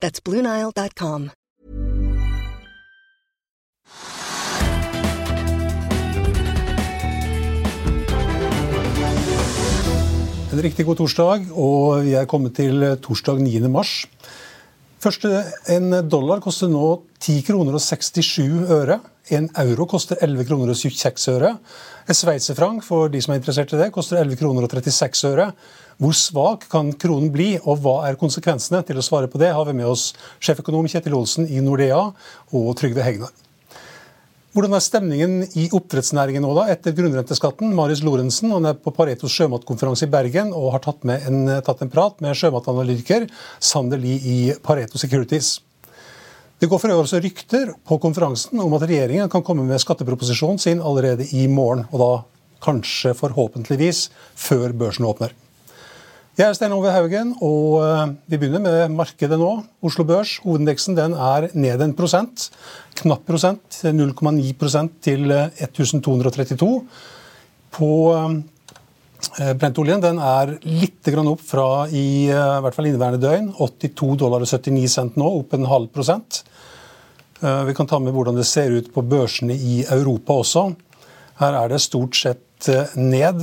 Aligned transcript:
That's 0.00 0.20
BlueNile.com. 0.22 1.30
En 10.52 10.60
riktig 10.64 10.86
god 10.86 10.96
torsdag, 10.96 11.50
og 11.52 12.04
vi 12.06 12.14
er 12.14 12.26
kommet 12.30 12.54
til 12.54 12.86
torsdag 13.02 13.42
9. 13.42 13.60
mars. 13.68 14.06
Første, 14.98 15.30
En 15.70 15.92
dollar 16.10 16.40
koster 16.42 16.66
nå 16.66 17.04
10 17.22 17.44
kroner 17.46 17.76
og 17.78 17.82
67 17.84 18.66
øre. 18.74 18.96
En 19.30 19.46
euro 19.62 19.86
koster 19.86 20.18
11 20.24 20.48
kroner 20.48 20.72
og 20.72 20.78
26 20.80 21.36
øre. 21.36 21.52
En 22.08 22.18
sveitserfrank 22.18 22.82
for 22.82 23.12
de 23.12 23.20
som 23.22 23.34
er 23.34 23.38
interessert 23.38 23.76
i 23.76 23.78
det, 23.78 23.92
koster 23.94 24.18
11 24.18 24.40
kroner 24.40 24.66
og 24.66 24.74
36 24.74 25.30
øre. 25.30 25.52
Hvor 26.02 26.18
svak 26.18 26.66
kan 26.72 26.90
kronen 26.98 27.30
bli, 27.30 27.52
og 27.62 27.78
hva 27.84 28.08
er 28.08 28.18
konsekvensene? 28.18 28.82
Til 28.86 28.98
å 28.98 29.06
svare 29.06 29.30
på 29.30 29.38
det 29.38 29.54
har 29.54 29.70
vi 29.70 29.76
med 29.78 29.86
oss 29.86 30.12
sjeføkonom 30.42 30.90
Kjetil 30.90 31.14
Olsen 31.14 31.46
i 31.46 31.62
Nordea 31.62 32.08
og 32.50 32.72
Trygve 32.80 33.06
Hegnar. 33.06 33.30
Hvordan 34.56 34.72
er 34.72 34.80
stemningen 34.80 35.32
i 35.60 35.66
oppdrettsnæringen 35.76 36.40
nå 36.40 36.54
da, 36.56 36.62
etter 36.72 36.94
grunnrenteskatten? 36.96 37.74
Marius 37.76 38.00
Lorentzen 38.00 38.54
han 38.54 38.70
er 38.70 38.78
på 38.80 38.94
Paretos 38.96 39.34
sjømatkonferanse 39.36 40.06
i 40.06 40.12
Bergen 40.12 40.54
og 40.56 40.70
har 40.72 40.80
tatt, 40.86 41.04
en, 41.04 41.42
tatt 41.66 41.82
en 41.84 41.90
prat 41.92 42.16
med 42.24 42.36
sjømatanalytiker 42.38 43.26
Sander 43.60 44.00
Lie 44.00 44.16
i 44.16 44.38
Pareto 44.64 44.96
Securities. 45.00 45.58
Det 46.58 46.66
går 46.66 46.80
for 46.80 46.90
øvrig 46.94 47.04
også 47.04 47.20
rykter 47.22 47.74
på 47.86 48.00
konferansen 48.00 48.64
om 48.64 48.72
at 48.78 48.86
regjeringen 48.88 49.28
kan 49.30 49.44
komme 49.44 49.68
med 49.68 49.84
skatteproposisjonen 49.84 50.58
sin 50.58 50.80
allerede 50.80 51.28
i 51.36 51.44
morgen, 51.46 51.84
og 51.92 52.00
da 52.00 52.10
kanskje 52.64 53.12
forhåpentligvis 53.20 54.08
før 54.48 54.72
børsen 54.72 55.06
åpner. 55.06 55.36
Jeg 56.38 56.46
er 56.46 56.54
Stein 56.54 56.70
Ove 56.70 56.92
Haugen, 56.94 57.32
og 57.42 57.80
eh, 57.82 58.10
vi 58.30 58.38
begynner 58.38 58.62
med 58.62 58.92
markedet 58.94 59.34
nå. 59.40 59.48
Oslo 59.82 60.04
Børs, 60.06 60.36
hovedindeksen, 60.44 60.94
den 60.94 61.16
er 61.18 61.48
ned 61.58 61.82
en 61.82 61.96
prosent. 61.98 62.44
Knapp 63.00 63.24
prosent, 63.26 63.80
0,9% 63.82 64.92
til 65.02 65.34
1232. 65.34 66.70
Eh, 66.70 67.02
På 67.74 67.90
eh, 68.14 69.50
brentoljen 69.58 70.06
den 70.06 70.22
er 70.22 70.54
litt 70.62 71.10
opp 71.18 71.42
fra 71.42 71.66
i, 71.90 72.30
i 72.30 72.30
hvert 72.30 72.78
fall 72.78 72.86
inneværende 72.86 73.24
døgn. 73.26 73.50
82 73.58 74.14
dollar 74.22 74.46
og 74.46 74.46
79 74.46 74.94
cent 74.94 75.18
nå, 75.18 75.26
opp 75.42 75.58
en 75.58 75.66
halv 75.66 75.90
prosent. 75.90 76.44
Vi 77.42 77.74
kan 77.74 77.90
ta 77.90 77.98
med 77.98 78.14
hvordan 78.14 78.38
det 78.38 78.46
ser 78.46 78.70
ut 78.78 78.94
på 78.94 79.02
børsene 79.02 79.58
i 79.58 79.80
Europa 79.90 80.38
også. 80.38 80.68
Her 81.42 81.64
er 81.64 81.74
det 81.74 81.82
stort 81.82 82.14
sett 82.14 82.70
ned. 82.94 83.42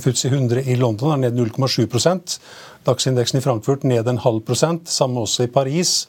Futsi 0.00 0.28
100 0.28 0.62
i 0.70 0.76
London 0.78 1.16
er 1.16 1.24
ned 1.24 1.40
0,7% 1.40 2.36
Dagsindeksen 2.86 3.38
i 3.38 3.42
Frankfurt 3.42 3.84
ned 3.86 4.08
en 4.08 4.20
halv 4.22 4.40
prosent. 4.46 4.88
Samme 4.90 5.22
også 5.22 5.46
i 5.46 5.50
Paris. 5.50 6.08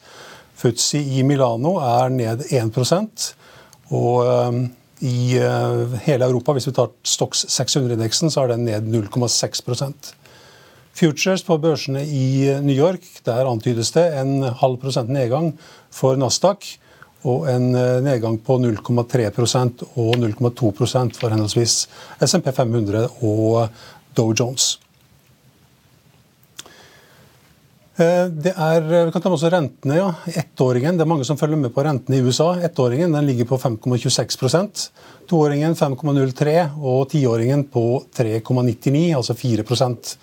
Futsi 0.58 1.02
i 1.18 1.24
Milano 1.26 1.76
er 1.82 2.10
ned 2.14 2.46
1 2.50 3.36
Og 3.90 4.26
um, 4.26 4.64
i 5.02 5.38
uh, 5.38 5.94
hele 6.06 6.26
Europa, 6.26 6.54
hvis 6.54 6.68
vi 6.68 6.74
tar 6.74 6.94
Stox 7.04 7.46
600-indeksen, 7.46 8.32
så 8.32 8.44
er 8.44 8.54
den 8.54 8.66
ned 8.66 8.90
0,6% 8.94 10.14
Futures 10.94 11.42
på 11.44 11.58
børsene 11.58 12.04
i 12.06 12.54
New 12.62 12.76
York, 12.76 13.02
der 13.26 13.48
antydes 13.50 13.92
det 13.96 14.06
en 14.14 14.44
halv 14.44 14.78
prosent 14.78 15.10
nedgang 15.10 15.56
for 15.90 16.16
Nasdaq 16.16 16.78
og 17.24 17.50
en 17.52 17.72
eh, 17.76 18.00
nedgang 18.04 18.38
på 18.44 18.60
0,3% 18.60 19.84
og 19.96 20.16
0,2% 20.20 21.20
for 21.20 21.34
henholdsvis 21.34 21.76
SMP 22.20 22.52
500 22.52 23.08
og 23.24 23.68
Dow 24.16 24.34
Jones. 24.36 24.78
Eh, 27.94 28.26
det 28.26 28.56
er, 28.58 28.82
vi 28.82 29.12
kan 29.14 29.22
ta 29.22 29.30
med 29.30 29.38
også 29.38 29.52
rentene. 29.54 29.98
ja. 30.00 30.10
Ettåringen, 30.26 30.98
Det 30.98 31.06
er 31.06 31.12
mange 31.12 31.26
som 31.26 31.38
følger 31.38 31.58
med 31.58 31.74
på 31.74 31.84
rentene 31.86 32.18
i 32.18 32.26
USA. 32.26 32.56
Ettåringen 32.60 33.14
den 33.14 33.26
ligger 33.26 33.46
på 33.46 33.58
5,26% 33.58 34.90
Toåringen 35.30 35.76
5,03 35.76 36.72
og 36.82 37.10
tiåringen 37.10 37.64
på 37.64 38.04
3,99, 38.16 39.16
altså 39.16 39.34
4% 39.34 40.18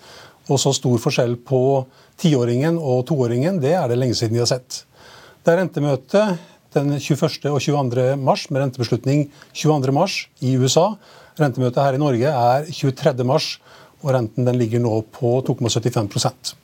Og 0.49 0.59
så 0.59 0.73
stor 0.73 0.97
forskjell 0.97 1.37
på 1.37 1.85
tiåringen 2.17 2.77
og 2.77 3.05
toåringen, 3.07 3.59
det 3.61 3.73
er 3.73 3.87
det 3.87 3.97
lenge 3.97 4.15
siden 4.15 4.33
vi 4.33 4.41
har 4.41 4.49
sett. 4.49 4.83
Det 5.41 5.53
er 5.53 5.61
rentemøte 5.61 6.37
den 6.75 6.95
21. 6.97 7.51
og 7.51 7.59
22. 7.61 8.15
mars 8.21 8.47
med 8.49 8.63
rentebeslutning 8.63 9.25
22. 9.53 9.93
mars 9.95 10.15
i 10.39 10.55
USA. 10.57 10.93
Rentemøtet 11.39 11.83
her 11.83 11.97
i 11.97 12.01
Norge 12.01 12.31
er 12.31 12.67
23. 12.71 13.25
mars, 13.27 13.53
og 14.01 14.15
renten 14.15 14.47
den 14.47 14.57
ligger 14.59 14.81
nå 14.83 15.01
på 15.13 15.39
2,75% 15.47 16.55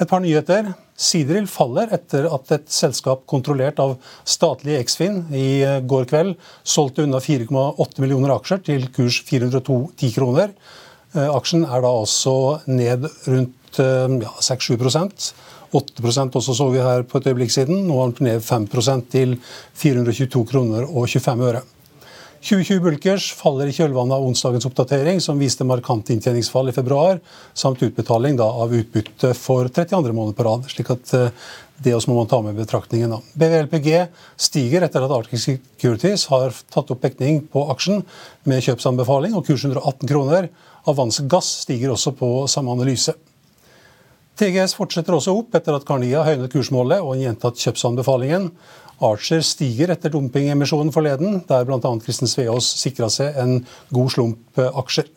Et 0.00 0.08
par 0.10 0.20
nyheter. 0.20 0.72
Sidril 0.98 1.46
faller 1.50 1.92
etter 1.94 2.26
at 2.26 2.50
et 2.54 2.70
selskap 2.70 3.22
kontrollert 3.30 3.78
av 3.82 3.96
statlige 4.26 4.80
Eksfin 4.82 5.20
i 5.34 5.62
går 5.86 6.08
kveld 6.10 6.34
solgte 6.62 7.04
unna 7.06 7.20
4,8 7.22 8.02
millioner 8.02 8.34
aksjer 8.34 8.62
til 8.70 8.88
kurs 8.94 9.20
410 9.26 10.14
kroner. 10.16 10.54
Eh, 11.14 11.30
aksjen 11.30 11.62
er 11.62 11.82
da 11.84 11.92
også 12.02 12.34
ned 12.66 13.06
rundt 13.26 13.54
eh, 13.82 14.16
ja, 14.24 14.32
6-7 14.40 14.76
8% 15.74 16.36
også 16.38 16.54
så 16.54 16.68
vi 16.70 16.82
her 16.82 17.02
på 17.02 17.18
et 17.18 17.26
øyeblikk 17.26 17.50
siden. 17.50 17.86
Nå 17.88 17.98
er 17.98 18.12
den 18.14 18.28
ned 18.28 18.42
5% 18.46 19.08
til 19.10 19.38
422 19.74 20.44
kroner 20.52 20.86
og 20.86 21.08
25 21.10 21.48
øre. 21.48 21.64
2020 22.44 22.80
Bulkers 22.84 23.30
faller 23.32 23.70
i 23.70 23.72
kjølvannet 23.72 24.18
av 24.18 24.24
onsdagens 24.26 24.66
oppdatering, 24.68 25.20
som 25.24 25.38
viste 25.40 25.64
markant 25.64 26.10
inntjeningsfall 26.12 26.68
i 26.68 26.74
februar, 26.76 27.22
samt 27.56 27.80
utbetaling 27.86 28.36
da, 28.36 28.44
av 28.44 28.74
utbytte 28.76 29.30
for 29.38 29.70
32. 29.72 30.12
måned 30.12 30.36
på 30.36 30.44
rad. 30.44 30.68
slik 30.68 30.92
at 30.92 31.14
uh, 31.16 31.46
det 31.80 31.94
også 31.96 32.12
må 32.12 32.18
man 32.18 32.28
ta 32.28 32.42
med 32.44 32.52
i 32.52 32.60
betraktningen. 32.60 33.16
Da. 33.16 33.22
BVLPG 33.40 33.88
stiger 34.36 34.84
etter 34.84 35.06
at 35.06 35.16
Arctic 35.16 35.40
Securities 35.40 36.28
har 36.28 36.52
tatt 36.68 36.92
opp 36.92 37.02
dekning 37.02 37.46
på 37.48 37.64
aksjen 37.72 38.04
med 38.44 38.60
kjøpsanbefaling 38.68 39.32
og 39.32 39.48
kurs 39.48 39.64
118 39.64 40.04
kroner. 40.12 40.52
Avans 40.84 41.24
Gass 41.24 41.48
stiger 41.64 41.96
også 41.96 42.12
på 42.18 42.34
samme 42.52 42.76
analyse. 42.76 43.16
TGS 44.34 44.74
fortsetter 44.74 45.14
også 45.14 45.34
opp 45.38 45.54
etter 45.54 45.76
at 45.76 45.84
Carnia 45.86 46.24
høynet 46.26 46.50
kursmålet 46.50 47.02
og 47.04 47.14
en 47.14 47.26
gjentatt 47.28 47.60
kjøpsanbefalingen. 47.62 48.48
Archer 49.04 49.42
stiger 49.46 49.92
etter 49.94 50.10
dumpingemisjonen 50.14 50.90
forleden, 50.94 51.42
der 51.48 51.66
bl.a. 51.66 51.78
Kristen 52.02 52.30
Sveaas 52.30 52.66
sikra 52.80 53.10
seg 53.12 53.36
en 53.38 53.60
god 53.94 54.10
slump 54.14 54.64
aksjer. 54.64 55.10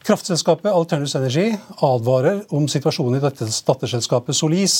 Kraftselskapet 0.00 0.72
Alternus 0.72 1.12
Energy 1.18 1.50
advarer 1.84 2.38
om 2.56 2.64
situasjonen 2.72 3.18
i 3.18 3.20
dette 3.20 3.44
datterselskapet 3.44 4.36
Solis, 4.36 4.76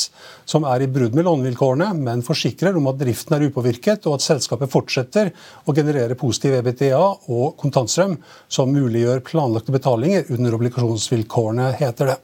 som 0.49 0.65
er 0.65 0.81
i 0.81 0.89
brudd 0.89 1.13
med 1.17 1.27
lånevilkårene, 1.29 1.91
men 1.99 2.25
forsikrer 2.25 2.79
om 2.81 2.89
at 2.89 2.97
driften 3.03 3.37
er 3.37 3.45
upåvirket, 3.51 4.09
og 4.09 4.17
at 4.17 4.25
selskapet 4.25 4.73
fortsetter 4.73 5.29
å 5.69 5.77
generere 5.77 6.17
positiv 6.17 6.57
EBTA 6.63 7.03
og 7.37 7.53
kontantstrøm, 7.61 8.17
som 8.49 8.73
muliggjør 8.73 9.21
planlagte 9.29 9.77
betalinger 9.77 10.33
under 10.33 10.57
obligasjonsvilkårene, 10.57 11.75
heter 11.83 12.15
det. 12.15 12.19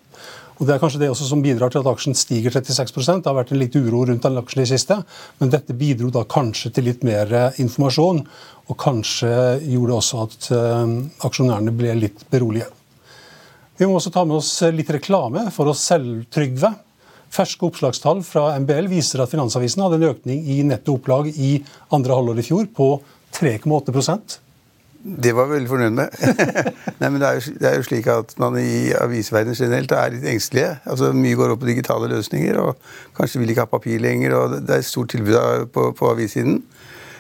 Og 0.57 0.65
Det 0.67 0.73
er 0.73 0.81
kanskje 0.81 1.03
det 1.03 1.11
også 1.13 1.27
som 1.29 1.43
bidrar 1.45 1.73
til 1.73 1.83
at 1.83 1.89
aksjen 1.91 2.17
stiger 2.17 2.55
36 2.55 3.21
Det 3.21 3.29
har 3.29 3.37
vært 3.37 3.53
en 3.53 3.61
litt 3.61 3.77
uro 3.77 4.07
rundt 4.09 4.25
den 4.25 4.39
aksjen 4.41 4.63
i 4.63 4.71
siste, 4.71 5.03
men 5.39 5.53
dette 5.53 5.77
bidro 5.77 6.09
da 6.11 6.25
kanskje 6.25 6.73
til 6.73 6.89
litt 6.89 7.05
mer 7.05 7.33
eh, 7.33 7.61
informasjon. 7.61 8.23
Og 8.67 8.79
kanskje 8.81 9.29
gjorde 9.63 9.95
også 9.95 10.23
at 10.25 10.47
uh, 10.51 10.89
aksjonærene 11.29 11.71
ble 11.71 11.93
litt 11.95 12.25
berolige. 12.33 12.67
Vi 13.79 13.87
må 13.87 13.95
også 14.01 14.11
ta 14.11 14.25
med 14.27 14.41
oss 14.41 14.51
litt 14.75 14.91
reklame 14.91 15.45
for 15.55 15.71
oss 15.71 15.85
selv, 15.87 16.25
Trygve. 16.35 16.73
Ferske 17.31 17.69
oppslagstall 17.69 18.25
fra 18.27 18.49
MBL 18.59 18.89
viser 18.91 19.23
at 19.23 19.31
Finansavisen 19.31 19.85
hadde 19.85 20.01
en 20.01 20.09
økning 20.09 20.43
i 20.51 20.63
netto 20.67 20.97
opplag 20.97 21.29
i 21.31 21.61
andre 21.95 22.19
halvår 22.19 22.43
i 22.43 22.47
fjor 22.49 22.67
på 22.75 22.91
3,8 23.37 24.46
det 25.07 25.33
var 25.37 25.47
veldig 25.51 25.69
fornøyd 25.71 25.95
med. 25.95 26.15
Nei, 27.01 27.09
men 27.09 27.21
det 27.23 27.29
er, 27.29 27.39
jo, 27.39 27.53
det 27.61 27.69
er, 27.69 27.75
jo, 27.79 27.87
slik 27.87 28.09
at 28.11 28.33
man 28.43 28.57
i 28.59 28.91
avisverdenen 28.99 29.59
generelt 29.59 29.93
er 29.95 30.15
litt 30.17 30.27
engstelige. 30.27 30.73
Altså, 30.85 31.13
Mye 31.15 31.39
går 31.39 31.55
opp 31.55 31.63
på 31.63 31.69
digitale 31.71 32.11
løsninger, 32.11 32.59
og 32.59 32.81
kanskje 33.19 33.43
vil 33.43 33.53
ikke 33.55 33.67
ha 33.67 33.71
papir 33.71 34.03
lenger. 34.03 34.35
og 34.35 34.57
Det 34.59 34.75
er 34.75 34.83
et 34.83 34.89
stort 34.89 35.15
tilbud 35.15 35.69
på, 35.75 35.91
på 35.99 36.11
avissiden. 36.11 36.63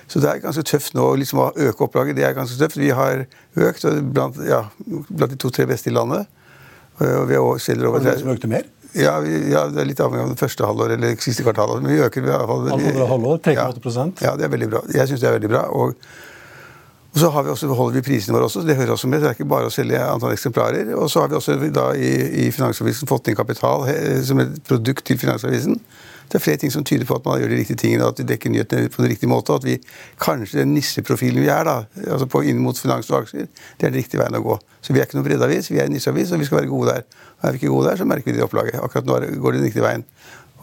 Så 0.07 0.23
det 0.23 0.31
er 0.31 0.43
ganske 0.43 0.63
tøft 0.67 0.95
nå 0.95 1.07
liksom, 1.23 1.43
å 1.43 1.51
øke 1.69 1.87
opplaget. 1.87 2.19
Det 2.19 2.27
er 2.27 2.35
ganske 2.35 2.59
tøft. 2.59 2.79
Vi 2.79 2.91
har 2.95 3.25
økt 3.69 3.87
blant, 4.15 4.39
ja, 4.47 4.65
blant 4.87 5.33
de 5.35 5.39
to-tre 5.39 5.67
beste 5.71 5.91
i 5.91 5.95
landet. 5.95 6.27
Og 7.03 7.27
vi 7.29 7.37
har 7.37 7.59
selger 7.61 7.91
over 7.91 8.01
Har 8.01 8.15
du 8.17 8.23
som 8.23 8.33
økte 8.33 8.51
mer? 8.51 8.69
Ja, 8.97 9.19
vi, 9.21 9.35
ja, 9.53 9.67
det 9.69 9.83
er 9.83 9.89
litt 9.91 10.01
avhengig 10.01 10.25
av 10.25 10.31
det 10.33 10.41
første 10.41 10.65
halvår 10.65 10.95
eller 10.95 11.19
siste 11.21 11.45
kvartal. 11.45 11.75
Men 11.83 11.93
vi 11.93 11.99
øker 12.07 12.23
i 12.23 12.31
hvert 12.31 12.49
fall. 12.49 12.71
Andre 12.73 13.11
halvår, 13.11 13.43
3,8 13.45 13.59
ja, 13.59 14.07
ja, 14.31 14.39
det 14.39 14.47
er 14.47 14.55
veldig 14.55 14.71
bra. 14.73 14.81
Jeg 14.95 15.11
syns 15.11 15.23
det 15.23 15.29
er 15.29 15.37
veldig 15.37 15.53
bra. 15.53 15.67
og 15.77 15.99
og 17.17 17.21
så 17.23 17.31
vi 17.43 17.49
også, 17.49 17.69
holder 17.73 17.95
vi 17.97 18.05
prisene 18.05 18.35
våre 18.37 18.45
også. 18.45 18.61
Det 18.61 18.75
hører 18.77 18.91
også 18.93 19.09
med. 19.09 19.23
Det 19.23 19.31
er 19.31 19.37
ikke 19.39 19.49
bare 19.49 19.71
å 19.71 19.73
selge 19.73 20.01
antall 20.05 20.35
eksemplarer. 20.35 20.91
Og 21.01 21.09
så 21.09 21.23
har 21.23 21.31
vi 21.33 21.39
også 21.39 21.55
da 21.73 21.87
i, 21.97 22.11
i 22.45 22.51
Finansavisen 22.53 23.09
fått 23.09 23.31
inn 23.31 23.39
kapital 23.39 23.87
som 24.27 24.43
et 24.45 24.59
produkt 24.69 25.07
til 25.09 25.17
Finansavisen. 25.17 25.81
Det 26.29 26.37
er 26.37 26.43
flere 26.45 26.61
ting 26.61 26.73
som 26.75 26.85
tyder 26.85 27.07
på 27.09 27.17
at 27.17 27.25
man 27.25 27.39
gjør 27.41 27.55
de 27.55 27.61
riktige 27.63 27.81
tingene, 27.81 28.05
at 28.11 28.21
vi 28.21 28.27
dekker 28.29 28.53
nyhetene 28.53 28.91
på 28.93 29.01
den 29.01 29.15
riktige 29.15 29.31
måte. 29.33 29.55
Og 29.55 29.63
at 29.63 29.69
vi 29.71 29.79
kanskje 30.21 30.61
den 30.61 30.75
nisseprofilen 30.77 31.41
vi 31.41 31.49
er, 31.49 31.65
da, 31.65 31.77
altså 32.05 32.29
på 32.29 32.43
inn 32.51 32.61
mot 32.61 32.77
finans 32.77 33.09
og 33.15 33.23
aksjer, 33.23 33.49
det 33.49 33.87
er 33.87 33.95
den 33.95 34.01
riktige 34.03 34.21
veien 34.21 34.37
å 34.37 34.45
gå. 34.45 34.59
Så 34.85 34.93
vi 34.93 35.01
er 35.01 35.09
ikke 35.09 35.21
noen 35.21 35.29
breddeavis, 35.31 35.71
vi 35.73 35.81
er 35.81 35.89
en 35.89 35.97
nisseavis, 35.97 36.35
og 36.37 36.45
vi 36.45 36.49
skal 36.51 36.61
være 36.61 36.73
gode 36.75 36.99
der. 36.99 37.07
Og 37.39 37.49
er 37.49 37.57
vi 37.57 37.63
ikke 37.63 37.73
gode 37.73 37.89
der, 37.89 38.01
så 38.03 38.09
merker 38.13 38.29
vi 38.29 38.37
det 38.37 38.45
i 38.45 38.47
opplaget. 38.51 38.77
Akkurat 38.83 39.09
nå 39.09 39.21
går 39.41 39.57
det 39.57 39.63
den 39.63 39.69
riktige 39.71 39.87
veien. 39.87 40.05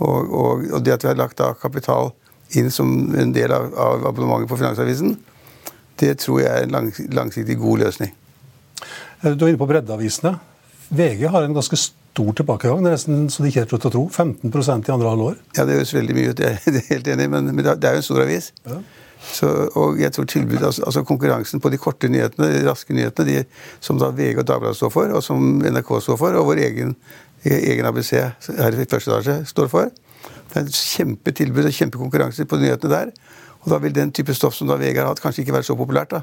Og, 0.03 0.19
og, 0.29 0.67
og, 0.69 0.79
det 0.85 0.97
at 0.97 1.05
vi 1.05 1.13
har 1.13 1.17
lagt 1.17 1.39
da 1.39 1.53
kapital 1.57 2.11
inn 2.59 2.69
som 2.73 2.91
en 3.17 3.33
del 3.33 3.53
av, 3.55 3.71
av 3.73 4.09
abonnementet 4.11 4.51
på 4.51 4.59
Finansavisen, 4.59 5.15
det 6.01 6.15
tror 6.23 6.41
jeg 6.41 6.51
er 6.51 6.67
en 6.67 6.73
lang, 6.75 6.89
langsiktig 7.13 7.57
god 7.61 7.85
løsning. 7.85 8.13
Eh, 9.23 9.33
du 9.33 9.45
er 9.45 9.53
inne 9.53 9.61
på 9.61 9.69
breddeavisene. 9.69 10.35
VG 10.93 11.27
har 11.31 11.45
en 11.45 11.55
ganske 11.55 11.79
stor 11.79 12.33
tilbakegang. 12.37 12.83
Det 12.83 12.91
er 12.91 12.97
nesten 12.97 13.29
så 13.33 13.43
de 13.43 13.51
ikke 13.51 13.63
er 13.65 13.71
til 13.71 13.79
å 13.79 13.93
tro. 13.93 14.03
15% 14.09 14.89
i 14.89 14.93
andre 14.93 15.13
halvår. 15.13 15.39
Ja, 15.57 15.65
det 15.65 15.79
høres 15.79 15.95
veldig 15.95 16.17
mye 16.17 16.33
ut, 16.33 16.43
jeg 16.43 16.59
er 16.59 16.83
helt 16.93 17.09
enig, 17.15 17.29
men, 17.31 17.49
men 17.53 17.65
det 17.65 17.89
er 17.89 17.97
jo 17.97 18.03
en 18.03 18.09
stor 18.09 18.23
avis. 18.25 18.51
Ja. 18.67 18.81
Så, 19.23 19.49
og 19.79 19.99
jeg 20.01 20.11
tror 20.11 20.25
tilbudet, 20.27 20.65
altså, 20.67 20.83
altså, 20.83 21.03
Konkurransen 21.07 21.61
på 21.63 21.71
de 21.71 21.79
korte 21.79 22.09
nyhetene, 22.11 22.49
de 22.51 22.63
raske 22.67 22.93
nyhetene, 22.93 23.29
de, 23.29 23.67
som 23.79 23.99
da 24.01 24.11
VG 24.11 24.41
og 24.41 24.47
Dagbladet 24.49 24.77
står 24.77 24.91
for, 24.91 25.13
og 25.15 25.23
som 25.23 25.61
NRK 25.63 25.93
står 26.03 26.19
for, 26.19 26.35
og 26.39 26.49
vår 26.49 26.59
egen, 26.65 26.91
egen 27.47 27.87
ABC 27.87 28.11
her 28.17 28.75
i 28.75 28.89
første 28.89 29.13
etasje 29.13 29.37
står 29.47 29.71
for. 29.71 29.93
Det 30.51 30.59
er 30.59 30.67
et 30.67 30.75
kjempetilbud 30.75 31.69
og 31.69 31.77
kjempekonkurranse 31.77 32.45
på 32.49 32.59
nyhetene 32.61 32.91
der. 32.93 33.13
Og 33.63 33.71
da 33.71 33.79
vil 33.83 33.95
den 33.95 34.11
type 34.15 34.35
stoff 34.35 34.55
som 34.57 34.69
da 34.69 34.77
Vegard 34.79 35.07
har 35.07 35.13
hatt, 35.13 35.21
kanskje 35.23 35.45
ikke 35.45 35.55
være 35.55 35.67
så 35.67 35.75
populært. 35.79 36.11
da. 36.11 36.21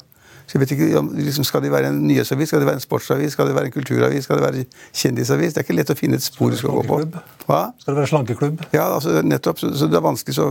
Så 0.51 0.59
jeg 0.59 0.61
vet 0.65 0.73
ikke, 0.75 1.03
liksom, 1.15 1.45
Skal 1.45 1.63
det 1.63 1.71
være 1.73 1.93
en 1.93 2.01
nyhetsavis, 2.09 2.49
skal 2.49 2.61
det 2.61 2.67
være 2.67 2.81
en 2.81 2.85
sportsavis, 2.85 3.33
skal 3.33 3.47
det 3.47 3.55
være 3.55 3.71
en 3.71 3.73
kulturavis, 3.73 4.25
skal 4.25 4.41
det 4.41 4.45
være 4.45 4.65
kjendisavis? 4.93 5.55
Det 5.55 5.63
er 5.63 5.67
ikke 5.69 5.77
lett 5.79 5.93
å 5.93 5.97
finne 5.99 6.19
et 6.19 6.25
spor 6.25 6.51
du 6.51 6.57
skal 6.59 6.75
gå 6.75 6.83
på. 6.89 6.99
Hva? 7.47 7.61
Skal 7.79 7.95
det 7.95 8.01
være 8.01 8.11
slankeklubb? 8.11 8.65
Ja, 8.75 8.89
altså, 8.97 9.21
nettopp. 9.23 9.63
Så, 9.63 9.71
så, 9.79 9.87
det 9.87 10.01
er 10.01 10.05
vanskelig 10.09 10.35
så 10.35 10.51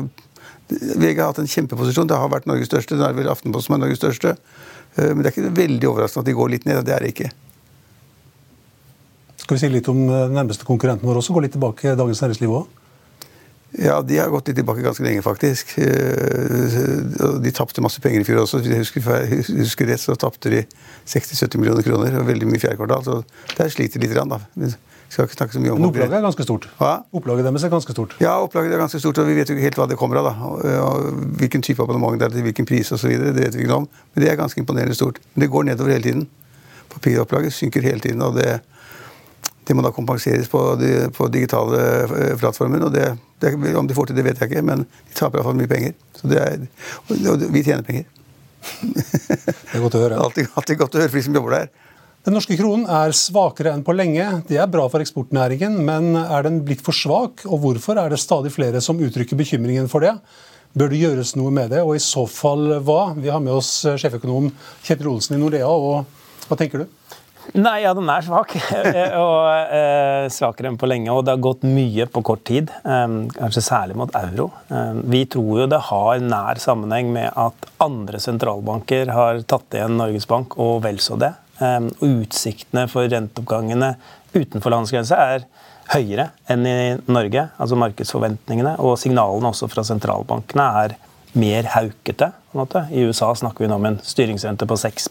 VG 0.69 1.19
har 1.19 1.33
hatt 1.33 1.41
en 1.44 1.51
kjempeposisjon. 1.51 2.07
Det 2.07 2.18
har 2.18 2.31
vært 2.31 2.47
Norges 2.47 2.69
største. 2.71 2.95
Det 2.95 3.06
er 3.06 3.18
vel 3.18 3.30
Aftenposten 3.31 3.74
som 3.74 3.75
er 3.75 3.83
Norges 3.83 4.00
største. 4.00 4.35
Eh, 4.95 5.12
men 5.12 5.24
det 5.24 5.31
er 5.31 5.35
ikke 5.35 5.53
veldig 5.57 5.92
overraskende 5.92 6.24
at 6.24 6.31
de 6.31 6.38
går 6.39 6.56
litt 6.56 6.68
ned. 6.69 6.81
Det 6.88 6.95
er 6.95 7.03
det 7.03 7.13
ikke. 7.15 7.31
Skal 9.44 9.57
vi 9.57 9.62
si 9.63 9.71
litt 9.74 9.92
om 9.92 10.00
den 10.06 10.15
eh, 10.15 10.35
nærmeste 10.39 10.68
konkurrenten 10.68 11.09
vår 11.09 11.19
også? 11.19 11.35
Gå 11.35 11.44
litt 11.44 11.57
tilbake 11.57 11.92
i 11.92 11.97
Dagens 12.00 12.21
Næringsliv 12.24 12.56
òg? 12.62 12.78
Ja, 13.77 14.00
de 14.01 14.18
har 14.18 14.31
gått 14.33 14.50
litt 14.50 14.57
tilbake 14.57 14.81
ganske 14.81 15.04
lenge, 15.06 15.21
faktisk. 15.21 15.75
Eh, 15.77 17.38
de 17.44 17.51
tapte 17.54 17.83
masse 17.86 18.01
penger 18.01 18.24
i 18.24 18.27
fjor 18.27 18.42
også. 18.44 18.63
Hvis 18.63 18.71
jeg 18.74 18.81
husker, 18.81 19.10
husker 19.62 19.89
rett, 19.92 20.01
så 20.01 20.16
tapte 20.18 20.50
de 20.50 20.63
60-70 21.06 21.62
millioner 21.62 21.86
kroner. 21.86 22.18
og 22.18 22.25
Veldig 22.27 22.50
mye 22.50 22.62
fjerde 22.62 22.80
kvartal. 22.80 23.06
Så 23.06 23.57
der 23.60 23.69
sliter 23.69 24.01
de 24.01 24.10
litt. 24.10 24.18
Da. 24.18 24.39
Vi 24.57 24.71
skal 25.13 25.30
ikke 25.30 25.38
snakke 25.38 25.54
så 25.54 25.62
mye 25.62 25.75
om 25.75 25.81
Men 25.81 25.92
opplaget 25.92 26.18
er 26.18 26.25
ganske 26.25 26.48
stort? 26.48 26.66
Hva? 26.80 26.95
Opplaget 27.13 27.45
deres 27.45 27.68
er 27.68 27.74
ganske 27.75 27.94
stort? 27.94 28.18
Ja, 28.21 28.33
opplaget 28.42 28.74
er 28.74 28.81
ganske 28.81 29.01
stort, 29.01 29.21
og 29.21 29.30
vi 29.30 29.38
vet 29.38 29.50
jo 29.50 29.57
ikke 29.57 29.68
helt 29.68 29.80
hva 29.81 29.88
det 29.89 30.00
kommer 30.01 30.21
av. 30.24 30.31
da. 30.31 30.50
Og 30.88 31.21
hvilken 31.42 31.66
type 31.66 31.86
abonnement 31.86 32.18
det 32.18 32.30
er 32.30 32.36
til 32.39 32.45
hvilken 32.50 32.69
pris 32.69 32.89
osv. 32.95 33.13
Det 33.21 33.38
vet 33.38 33.54
vi 33.54 33.68
ikke 33.68 33.74
noe 33.74 33.83
om. 33.86 33.88
Men 34.16 34.25
det 34.25 34.33
er 34.33 34.42
ganske 34.42 34.62
imponerende 34.62 34.98
stort. 34.98 35.21
Men 35.36 35.45
det 35.45 35.54
går 35.54 35.69
nedover 35.69 35.94
hele 35.94 36.10
tiden. 36.10 36.27
Papiropplaget 36.89 37.54
synker 37.54 37.86
hele 37.86 38.01
tiden. 38.01 38.21
og 38.25 38.38
det 38.42 38.62
det 39.69 39.75
må 39.77 39.83
da 39.86 39.92
kompenseres 39.94 40.50
på, 40.50 40.60
de, 40.81 40.94
på 41.13 41.27
digitale 41.30 41.81
eh, 42.07 42.31
plattformer. 42.39 42.88
og 42.88 42.94
det, 42.95 43.12
det, 43.38 43.51
Om 43.77 43.89
de 43.89 43.98
får 43.98 44.10
til 44.10 44.18
det, 44.18 44.25
vet 44.25 44.42
jeg 44.42 44.50
ikke, 44.50 44.66
men 44.66 44.81
de 44.88 45.18
taper 45.18 45.38
iallfall 45.38 45.60
mye 45.60 45.69
penger. 45.69 45.94
Så 46.18 46.31
det 46.31 46.39
er, 46.42 46.63
og 47.06 47.45
vi 47.54 47.62
tjener 47.62 47.86
penger. 47.86 48.07
Det 48.89 49.77
er 49.77 49.83
godt 49.83 50.00
å 50.00 50.01
høre. 50.01 50.18
Alltid, 50.25 50.50
alltid 50.57 50.81
godt 50.81 50.98
å 50.98 51.04
høre 51.04 51.13
for 51.13 51.21
de 51.21 51.25
som 51.27 51.38
jobber 51.38 51.56
der. 51.60 51.69
Den 52.25 52.36
norske 52.36 52.57
kronen 52.60 52.89
er 52.92 53.13
svakere 53.16 53.71
enn 53.71 53.86
på 53.86 53.94
lenge. 53.95 54.25
Det 54.50 54.57
er 54.60 54.74
bra 54.74 54.89
for 54.92 55.06
eksportnæringen, 55.06 55.77
men 55.86 56.18
er 56.19 56.50
den 56.50 56.60
blitt 56.66 56.81
for 56.83 56.98
svak? 56.98 57.45
Og 57.45 57.62
hvorfor 57.63 58.01
er 58.01 58.12
det 58.12 58.19
stadig 58.19 58.51
flere 58.51 58.81
som 58.83 59.00
uttrykker 59.00 59.39
bekymringen 59.39 59.88
for 59.92 60.04
det? 60.04 60.18
Bør 60.74 60.92
det 60.92 61.00
gjøres 61.00 61.38
noe 61.38 61.54
med 61.54 61.71
det, 61.71 61.86
og 61.86 61.95
i 61.95 62.04
så 62.04 62.25
fall 62.30 62.81
hva? 62.86 63.13
Vi 63.16 63.30
har 63.31 63.39
med 63.42 63.56
oss 63.56 63.71
sjeføkonom 64.01 64.50
Kjetil 64.81 65.13
Olsen 65.13 65.38
i 65.38 65.42
Nordea, 65.42 65.69
og 65.69 66.50
hva 66.50 66.57
tenker 66.60 66.83
du? 66.83 66.98
Nei, 67.57 67.79
ja, 67.81 67.93
den 67.97 68.09
er 68.11 68.25
svak. 68.25 68.53
Eh, 68.89 69.15
og 69.17 69.73
eh, 69.75 70.27
Svakere 70.33 70.69
enn 70.69 70.77
på 70.79 70.87
lenge. 70.89 71.11
Og 71.13 71.23
det 71.25 71.33
har 71.33 71.41
gått 71.43 71.65
mye 71.67 72.05
på 72.11 72.21
kort 72.25 72.43
tid. 72.47 72.71
Eh, 72.83 73.07
kanskje 73.35 73.63
særlig 73.65 73.97
mot 73.99 74.13
euro. 74.17 74.49
Eh, 74.69 75.01
vi 75.09 75.23
tror 75.31 75.63
jo 75.63 75.69
det 75.71 75.81
har 75.89 76.23
nær 76.23 76.61
sammenheng 76.61 77.11
med 77.15 77.31
at 77.33 77.69
andre 77.81 78.21
sentralbanker 78.21 79.13
har 79.15 79.41
tatt 79.49 79.77
igjen 79.77 79.97
Norges 79.99 80.29
Bank, 80.29 80.57
og 80.61 80.83
vel 80.85 81.01
så 81.03 81.17
det. 81.19 81.33
Eh, 81.59 81.79
og 81.89 82.05
utsiktene 82.23 82.85
for 82.91 83.09
renteoppgangene 83.09 83.95
utenfor 84.35 84.75
landsgrensa 84.75 85.19
er 85.35 85.47
høyere 85.93 86.29
enn 86.49 86.67
i 86.69 86.79
Norge. 87.09 87.47
Altså 87.57 87.79
markedsforventningene. 87.81 88.77
Og 88.85 88.99
signalene 89.01 89.53
også 89.53 89.71
fra 89.71 89.85
sentralbankene 89.87 90.67
er 90.83 90.99
mer 91.39 91.73
haukete. 91.75 92.31
på 92.49 92.57
en 92.57 92.63
måte. 92.63 92.85
I 92.91 93.05
USA 93.05 93.33
snakker 93.35 93.65
vi 93.65 93.69
nå 93.69 93.75
om 93.77 93.85
en 93.85 93.99
styringsrente 94.01 94.65
på 94.69 94.77
6 94.77 95.09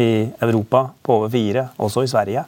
i 0.00 0.10
Europa 0.42 0.88
på 1.02 1.20
over 1.20 1.32
fire, 1.32 1.68
også 1.76 2.04
i 2.04 2.10
Sverige. 2.10 2.44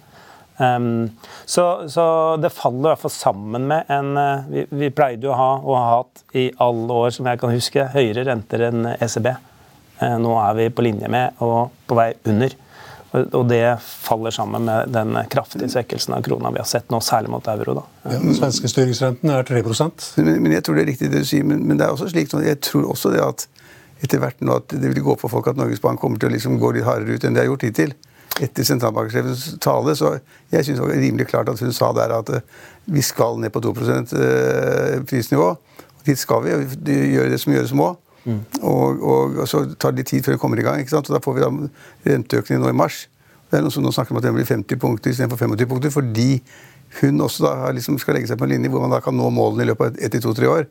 Um, 0.56 1.10
så, 1.44 1.88
så, 1.88 2.36
det 2.40 2.50
faller 2.56 2.88
i 2.88 2.92
hvert 2.94 3.02
fall 3.02 3.12
sammen 3.12 3.66
med 3.68 3.90
en 3.92 4.14
uh, 4.16 4.46
vi, 4.48 4.62
vi, 4.70 4.88
pleide 4.88 5.28
jo 5.28 5.34
å 5.34 5.36
ha, 5.36 5.50
og 5.60 5.74
har 5.76 5.90
hatt 5.90 6.22
i 6.32 6.46
alle 6.64 7.00
år 7.02 7.12
som 7.12 7.28
jeg 7.28 7.40
kan 7.42 7.52
huske, 7.52 7.88
høyere 7.92 8.24
renter 8.30 8.64
enn 8.70 8.86
ECB. 8.94 9.34
Uh, 10.00 10.16
nå 10.22 10.32
er 10.40 10.56
vi 10.56 10.70
på 10.72 10.86
linje 10.86 11.10
med 11.12 11.44
og 11.44 11.74
på 11.88 11.98
vei 11.98 12.14
under. 12.24 12.56
Og, 13.12 13.28
og 13.36 13.44
det 13.48 13.62
faller 13.84 14.32
sammen 14.34 14.64
med 14.66 14.94
den 14.96 15.12
kraftige 15.32 15.68
svekkelsen 15.72 16.16
av 16.16 16.24
krona 16.24 16.50
vi 16.54 16.60
har 16.60 16.68
sett 16.68 16.88
nå, 16.92 17.02
særlig 17.04 17.34
mot 17.36 17.52
euro. 17.52 17.76
da. 17.78 17.84
Ja, 18.08 18.16
den 18.24 18.36
svenske 18.36 18.70
styringsrenten 18.72 19.32
er 19.32 19.44
3 19.46 19.62
men, 19.62 20.32
men 20.42 20.56
jeg 20.56 20.64
tror 20.64 20.76
det 20.76 20.86
er 20.86 20.90
riktig 20.94 21.12
det 21.12 21.22
du 21.24 21.28
sier. 21.28 21.44
Men, 21.44 21.62
men 21.68 21.76
det 21.76 21.86
er 21.86 21.92
også 21.92 22.08
slik, 22.12 22.32
jeg 22.32 22.60
tror 22.64 22.88
også 22.96 23.12
det 23.12 23.22
at 23.24 23.46
etter 24.04 24.20
hvert 24.20 24.42
nå 24.44 24.58
at 24.60 24.74
det 24.74 24.90
vil 24.92 25.04
gå 25.04 25.16
for 25.20 25.32
folk 25.32 25.48
at 25.50 25.58
Norges 25.58 25.80
Bank 25.82 26.00
kommer 26.02 26.20
til 26.20 26.30
å 26.30 26.34
liksom 26.34 26.58
gå 26.60 26.74
litt 26.76 26.86
hardere 26.86 27.16
ut 27.16 27.24
enn 27.24 27.36
de 27.36 27.42
har 27.42 27.48
gjort 27.48 27.66
hittil. 27.68 27.94
Etter 28.42 28.66
sentralbanksjefens 28.68 29.46
tale. 29.64 29.94
Så 29.96 30.18
jeg 30.52 30.66
syns 30.66 30.80
det 30.80 30.84
var 30.84 30.92
rimelig 30.92 31.28
klart 31.30 31.48
at 31.48 31.62
hun 31.62 31.72
sa 31.72 31.92
der 31.96 32.12
at 32.18 32.32
eh, 32.36 32.44
vi 32.92 33.04
skal 33.04 33.40
ned 33.40 33.54
på 33.54 33.62
2 33.64 33.72
eh, 33.72 34.98
prisnivå. 35.08 35.54
Dit 36.06 36.20
skal 36.20 36.44
vi, 36.44 36.54
og 36.54 36.76
gjøre 36.92 37.32
det 37.32 37.40
som 37.42 37.54
gjøres 37.54 37.72
må. 37.74 37.94
Mm. 38.26 38.40
Og, 38.60 39.02
og, 39.02 39.36
og, 39.38 39.48
så 39.48 39.62
tar 39.78 39.94
det 39.94 40.02
litt 40.02 40.10
tid 40.10 40.24
før 40.26 40.36
vi 40.36 40.42
kommer 40.42 40.60
i 40.60 40.66
gang. 40.66 40.82
ikke 40.82 40.92
sant? 40.92 41.08
Og 41.08 41.16
Da 41.16 41.22
får 41.24 41.38
vi 41.38 41.44
da 41.44 41.50
renteøkning 42.10 42.60
nå 42.60 42.70
i 42.70 42.76
mars. 42.76 43.06
Det 43.50 43.58
er 43.58 43.62
noen 43.64 43.74
som 43.74 43.84
nå 43.86 43.92
snakker 43.94 44.12
om 44.12 44.18
at 44.20 44.26
den 44.26 44.34
blir 44.34 44.48
50 44.48 44.80
punkter 44.82 45.14
istedenfor 45.14 45.38
25 45.38 45.68
punkter, 45.70 45.92
fordi 45.94 46.42
hun 47.00 47.20
også 47.22 47.44
da 47.46 47.70
liksom 47.74 47.98
skal 48.02 48.16
legge 48.18 48.30
seg 48.30 48.38
på 48.40 48.46
en 48.46 48.52
linje 48.56 48.70
hvor 48.72 48.82
man 48.82 48.94
da 48.94 48.98
kan 49.04 49.14
nå 49.14 49.28
målene 49.30 49.62
i 49.62 49.70
løpet 49.70 49.86
av 49.86 50.02
ett 50.02 50.12
til 50.16 50.24
to-tre 50.24 50.50
år. 50.50 50.66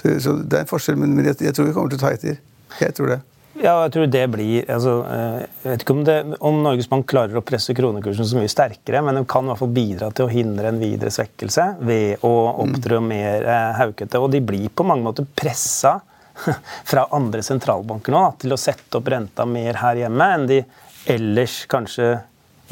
Så, 0.00 0.16
så, 0.24 0.34
det 0.40 0.58
er 0.58 0.64
en 0.64 0.70
forskjell, 0.70 0.96
men 1.00 1.18
jeg, 1.24 1.36
jeg 1.44 1.54
tror 1.54 1.68
vi 1.68 1.74
kommer 1.76 1.92
til 1.92 2.00
å 2.00 2.04
ta 2.04 2.14
etter. 2.16 2.40
Jeg 2.80 2.96
tror 2.96 3.14
det. 3.14 3.20
Ja, 3.54 3.74
jeg 3.84 3.92
tror 3.94 4.08
det 4.10 4.22
blir 4.32 4.70
altså, 4.72 4.94
eh, 5.06 5.42
Jeg 5.62 5.68
vet 5.70 5.84
ikke 5.84 5.94
om, 5.94 6.00
det, 6.06 6.16
om, 6.42 6.56
Norges 6.64 6.88
Bank 6.90 7.06
klarer 7.10 7.38
å 7.38 7.44
presse 7.46 7.74
kronekursen 7.76 8.26
så 8.26 8.40
mye 8.40 8.50
sterkere, 8.50 9.02
men 9.06 9.20
den 9.20 9.28
kan 9.30 9.46
i 9.46 9.52
hvert 9.52 9.60
fall 9.60 9.74
bidra 9.76 10.08
til 10.10 10.26
å 10.26 10.32
hindre 10.32 10.72
en 10.72 10.80
videre 10.82 11.12
svekkelse 11.14 11.68
ved 11.86 12.24
å 12.26 12.32
opptre 12.64 12.98
mm. 12.98 13.06
mer 13.12 13.46
eh, 13.46 13.70
haukete. 13.78 14.18
Og 14.18 14.32
de 14.34 14.42
blir 14.42 14.66
på 14.74 14.86
mange 14.86 15.06
måter 15.06 15.28
pressa 15.38 16.00
fra 16.90 17.06
andre 17.14 17.44
sentralbanker 17.46 18.14
nå 18.14 18.24
da, 18.26 18.32
til 18.42 18.56
å 18.56 18.60
sette 18.60 18.98
opp 18.98 19.12
renta 19.14 19.46
mer 19.46 19.78
her 19.84 20.02
hjemme 20.02 20.30
enn 20.34 20.48
de 20.50 20.60
ellers 21.14 21.60
kanskje 21.70 22.16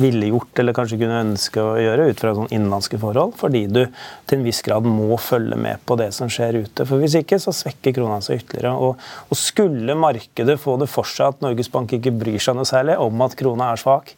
ville 0.02 0.28
gjort 0.32 0.60
eller 0.60 0.76
kanskje 0.76 0.98
kunne 1.00 1.22
ønske 1.22 1.62
å 1.62 1.78
gjøre 1.80 2.08
ut 2.10 2.20
fra 2.22 2.34
sånn 2.36 2.50
innenlandske 2.50 3.00
forhold, 3.02 3.36
fordi 3.40 3.64
du 3.70 3.80
til 4.28 4.38
en 4.38 4.44
viss 4.46 4.62
grad 4.66 4.86
må 4.88 5.16
følge 5.20 5.58
med 5.58 5.82
på 5.88 5.96
det 6.00 6.10
som 6.16 6.30
skjer 6.32 6.62
ute. 6.64 6.86
For 6.88 7.02
Hvis 7.02 7.16
ikke 7.22 7.40
så 7.42 7.54
svekker 7.56 7.94
krona 7.96 8.20
seg 8.24 8.42
ytterligere. 8.42 8.74
Og, 8.76 9.00
og, 9.28 9.38
skulle 9.38 9.96
markedet 9.98 10.58
få 10.60 10.76
det 10.80 10.90
for 10.90 11.08
seg 11.08 11.32
at 11.32 11.42
Norges 11.44 11.70
Bank 11.72 11.94
ikke 11.96 12.14
bryr 12.14 12.40
seg 12.42 12.58
noe 12.58 12.68
særlig 12.68 12.98
om 13.00 13.26
at 13.26 13.36
krona 13.38 13.72
er 13.72 13.80
svak, 13.80 14.14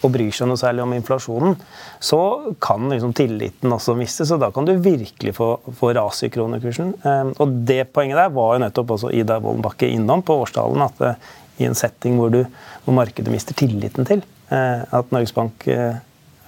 og 0.00 0.14
bryr 0.14 0.32
seg 0.32 0.48
noe 0.48 0.56
særlig 0.56 0.80
om 0.80 0.94
inflasjonen, 0.96 1.58
så 2.00 2.20
kan 2.62 2.88
liksom 2.88 3.12
tilliten 3.16 3.74
også 3.74 3.92
mistes, 3.98 4.32
og 4.32 4.40
da 4.40 4.48
kan 4.54 4.64
du 4.64 4.72
virkelig 4.80 5.34
få, 5.36 5.50
få 5.76 5.92
ras 5.96 6.22
i 6.24 6.30
kronekursen. 6.32 6.94
Um, 7.04 7.34
og 7.36 7.60
det 7.68 7.82
poenget 7.92 8.22
der 8.22 8.32
var 8.32 8.54
jo 8.54 8.64
nettopp 8.64 8.96
også 8.96 9.12
Ida 9.12 9.36
Wolden 9.44 9.64
Bakke 9.66 9.90
innom 9.92 10.24
på 10.24 10.38
årstalen, 10.40 10.86
at 10.86 11.04
uh, 11.04 11.32
i 11.60 11.68
en 11.68 11.76
setting 11.76 12.16
hvor, 12.16 12.32
du, 12.32 12.46
hvor 12.86 12.96
markedet 12.96 13.32
mister 13.32 13.56
tilliten 13.60 14.08
til 14.08 14.24
at 14.50 15.12
Norges 15.14 15.32
Bank 15.36 15.62
uh, 15.70 16.00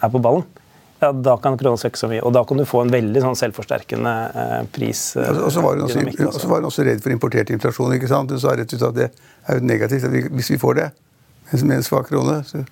er 0.02 0.11
på 0.11 0.21
ballen, 0.23 0.42
ja, 1.02 1.12
da 1.12 1.37
kan 1.42 1.56
krona 1.59 1.78
svekke 1.80 1.99
så 1.99 2.09
mye. 2.11 2.23
Og 2.23 2.35
da 2.35 2.44
kan 2.47 2.61
du 2.61 2.66
få 2.68 2.85
en 2.85 2.92
veldig 2.92 3.23
sånn 3.25 3.38
selvforsterkende 3.38 4.12
eh, 4.42 4.59
pris. 4.75 5.00
Eh, 5.18 5.30
og 5.35 5.50
så 5.50 5.64
var 5.64 5.75
hun 5.75 5.88
også, 5.88 6.04
også, 6.28 6.50
var 6.50 6.62
hun 6.62 6.68
også 6.68 6.85
redd 6.87 7.02
for 7.02 7.14
importert 7.14 7.50
inflasjon. 7.50 7.97
ikke 7.97 8.11
sant? 8.11 8.30
Hun 8.30 8.42
sa 8.42 8.54
rett 8.59 8.71
ut 8.71 8.85
at 8.87 8.94
det 9.00 9.09
er 9.11 9.59
jo 9.59 9.66
negativt 9.66 10.06
hvis 10.30 10.52
vi 10.54 10.61
får 10.62 10.78
det 10.78 10.92
med 11.59 11.80
en 11.80 11.85
svak 11.85 12.06
krone. 12.12 12.38
så 12.47 12.62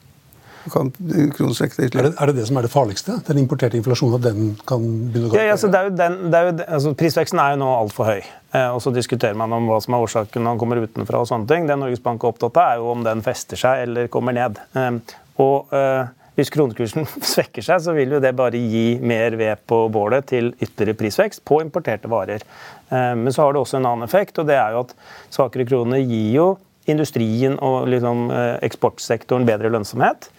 kan 0.71 0.91
kronen 1.35 1.57
svekke 1.57 1.75
seg 1.75 1.89
ytterligere. 1.89 2.13
Er, 2.13 2.21
er, 2.21 2.31
det 2.31 2.43
det 2.43 2.47
som 2.51 2.59
er 2.61 2.67
det 2.67 2.71
farligste? 2.71 3.17
Den 3.27 3.41
importerte 3.41 3.79
inflasjonen? 3.81 4.21
at 4.21 4.27
den 4.29 4.53
kan 4.69 4.85
begynne 4.85 5.31
å 5.31 5.33
gå 5.33 5.41
ja, 5.41 5.55
altså, 5.55 5.71
det 5.73 5.81
er 5.81 5.89
jo 5.89 5.95
den, 5.97 6.19
det 6.31 6.39
er 6.41 6.51
jo, 6.51 6.53
altså, 6.67 6.93
Prisveksten 7.01 7.41
er 7.43 7.55
jo 7.55 7.63
nå 7.63 7.71
altfor 7.81 8.11
høy. 8.13 8.21
Eh, 8.21 8.69
og 8.69 8.83
Så 8.85 8.93
diskuterer 8.95 9.39
man 9.41 9.57
om 9.57 9.67
hva 9.73 9.81
som 9.83 9.97
er 9.97 10.05
årsaken 10.05 10.45
når 10.45 10.55
den 10.55 10.63
kommer 10.63 10.85
utenfra. 10.85 11.25
og 11.25 11.31
sånne 11.33 11.51
ting. 11.51 11.67
Det 11.67 11.79
Norges 11.81 12.05
Bank 12.05 12.23
er 12.23 12.31
opptatt 12.31 12.61
av, 12.61 12.77
er 12.77 12.85
jo 12.85 12.93
om 12.93 13.03
den 13.09 13.25
fester 13.27 13.59
seg 13.59 13.87
eller 13.89 14.13
kommer 14.13 14.37
ned. 14.37 14.61
Eh, 14.77 14.91
og 15.39 15.75
eh, 15.75 16.17
Hvis 16.39 16.53
kronekursen 16.55 17.05
svekker 17.33 17.65
seg, 17.65 17.83
så 17.85 17.93
vil 17.93 18.15
jo 18.15 18.21
det 18.23 18.31
bare 18.39 18.57
gi 18.57 18.99
mer 19.03 19.35
ved 19.37 19.61
på 19.69 19.83
bålet 19.93 20.31
til 20.31 20.55
ytterligere 20.57 20.97
prisvekst 20.97 21.43
på 21.45 21.61
importerte 21.61 22.09
varer. 22.09 22.41
Eh, 22.89 23.15
men 23.19 23.29
så 23.35 23.45
har 23.45 23.53
det 23.53 23.61
også 23.61 23.77
en 23.77 23.89
annen 23.91 24.09
effekt, 24.09 24.39
og 24.39 24.49
det 24.49 24.57
er 24.57 24.73
jo 24.73 24.87
at 24.87 24.95
svakere 25.29 25.69
kroner 25.69 26.01
gir 26.01 26.31
jo 26.39 26.49
industrien 26.89 27.59
og 27.61 27.91
liksom, 27.93 28.31
eksportsektoren 28.65 29.45
bedre 29.47 29.69
lønnsomhet 29.71 30.31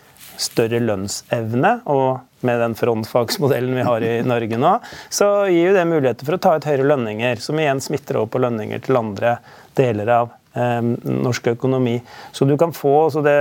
større 0.41 0.81
lønnsevne. 0.81 1.73
Og 1.91 2.45
med 2.45 2.61
den 2.63 2.75
frontfagsmodellen 2.77 3.75
vi 3.77 3.85
har 3.85 4.05
i 4.05 4.13
Norge 4.33 4.59
nå, 4.59 4.75
så 5.13 5.31
gir 5.51 5.71
jo 5.71 5.77
det 5.77 5.87
muligheter 5.89 6.27
for 6.27 6.37
å 6.37 6.41
ta 6.41 6.57
ut 6.57 6.67
høyere 6.67 6.87
lønninger, 6.93 7.41
som 7.43 7.59
igjen 7.61 7.83
smitter 7.83 8.21
over 8.21 8.33
på 8.33 8.43
lønninger 8.45 8.85
til 8.85 9.01
andre 9.01 9.37
deler 9.77 10.15
av 10.17 10.37
norsk 10.53 11.47
økonomi. 11.53 11.95
Så 12.35 12.45
du 12.45 12.57
kan 12.59 12.73
få, 12.75 13.09
så 13.13 13.21
Det 13.23 13.35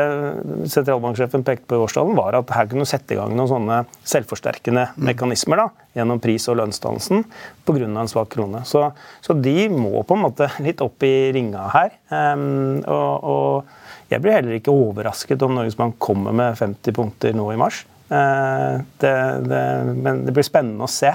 sentralbanksjefen 0.71 1.43
pekte 1.43 1.67
på 1.67 1.75
i 1.75 1.83
årstallen, 1.83 2.14
var 2.14 2.37
at 2.38 2.50
her 2.55 2.69
kunne 2.71 2.87
du 2.87 2.90
sette 2.90 3.14
i 3.14 3.19
gang 3.19 3.35
noen 3.35 3.50
sånne 3.50 3.81
selvforsterkende 4.07 4.90
mekanismer 4.97 5.64
da, 5.64 5.67
gjennom 5.99 6.21
pris- 6.23 6.47
og 6.49 6.61
lønnsdannelsen 6.61 7.25
pga. 7.67 7.88
en 7.88 8.09
svak 8.09 8.31
krone. 8.31 8.62
Så, 8.64 8.93
så, 9.21 9.35
de 9.35 9.69
må 9.69 10.02
på 10.02 10.14
en 10.14 10.23
måte 10.23 10.50
litt 10.61 10.81
opp 10.81 11.02
i 11.02 11.33
ringa 11.35 11.69
her. 11.75 11.90
Eh, 12.11 12.47
og, 12.87 13.25
og 13.25 14.11
jeg 14.11 14.23
blir 14.23 14.38
heller 14.38 14.59
ikke 14.59 14.75
overrasket 14.75 15.43
om 15.43 15.55
Norges 15.55 15.79
Bank 15.79 15.99
kommer 15.99 16.35
med 16.35 16.59
50 16.59 16.95
punkter 16.95 17.35
nå 17.35 17.50
i 17.52 17.59
mars. 17.61 17.85
Eh, 18.11 18.81
det, 19.02 19.14
det, 19.47 19.62
men 19.95 20.25
det 20.26 20.35
blir 20.35 20.47
spennende 20.47 20.87
å 20.87 20.90
se. 20.90 21.12